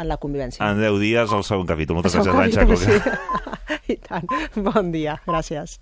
en 0.00 0.08
la 0.10 0.18
convivència. 0.20 0.64
En 0.64 0.80
10 0.80 0.98
dies, 1.02 1.36
el 1.36 1.46
segon 1.46 1.68
capítol. 1.68 2.00
Moltes 2.00 2.16
gràcies, 2.16 2.56
capítol, 2.56 2.80
sí. 2.80 3.92
I 3.94 4.00
tant. 4.04 4.28
Bon 4.56 4.92
dia, 4.94 5.20
gràcies. 5.26 5.80